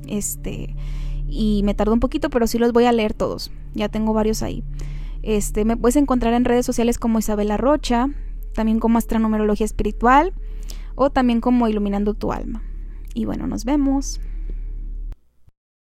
Este, 0.05 0.75
y 1.29 1.61
me 1.63 1.75
tardo 1.75 1.93
un 1.93 2.01
poquito, 2.01 2.29
pero 2.29 2.45
sí 2.45 2.57
los 2.57 2.73
voy 2.73 2.83
a 2.83 2.91
leer 2.91 3.13
todos. 3.13 3.53
Ya 3.73 3.87
tengo 3.87 4.11
varios 4.11 4.43
ahí. 4.43 4.65
Este, 5.23 5.63
me 5.63 5.77
puedes 5.77 5.95
encontrar 5.95 6.33
en 6.33 6.43
redes 6.43 6.65
sociales 6.65 6.99
como 6.99 7.19
Isabela 7.19 7.55
Rocha, 7.55 8.09
también 8.53 8.81
como 8.81 8.97
astronumerología 8.97 9.63
espiritual 9.63 10.33
o 10.95 11.09
también 11.09 11.39
como 11.39 11.69
iluminando 11.69 12.15
tu 12.15 12.33
alma. 12.33 12.63
Y 13.13 13.23
bueno, 13.23 13.47
nos 13.47 13.63
vemos. 13.63 14.19